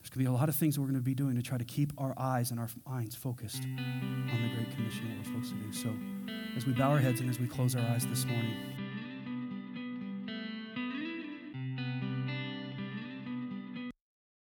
There's 0.00 0.08
going 0.08 0.24
to 0.24 0.30
be 0.30 0.34
a 0.34 0.38
lot 0.38 0.48
of 0.48 0.54
things 0.56 0.78
we're 0.78 0.86
going 0.86 0.94
to 0.94 1.02
be 1.02 1.14
doing 1.14 1.36
to 1.36 1.42
try 1.42 1.58
to 1.58 1.64
keep 1.64 1.92
our 1.98 2.14
eyes 2.16 2.50
and 2.50 2.58
our 2.58 2.68
minds 2.88 3.14
focused 3.14 3.62
on 3.62 4.38
the 4.42 4.56
Great 4.56 4.74
Commission, 4.74 5.08
what 5.08 5.18
we're 5.18 5.24
supposed 5.24 5.50
to 5.50 5.56
do. 5.56 5.72
So, 5.72 6.34
as 6.56 6.64
we 6.66 6.72
bow 6.72 6.90
our 6.90 6.98
heads 6.98 7.20
and 7.20 7.28
as 7.28 7.38
we 7.38 7.46
close 7.46 7.76
our 7.76 7.82
eyes 7.82 8.06
this 8.06 8.24
morning, 8.24 8.56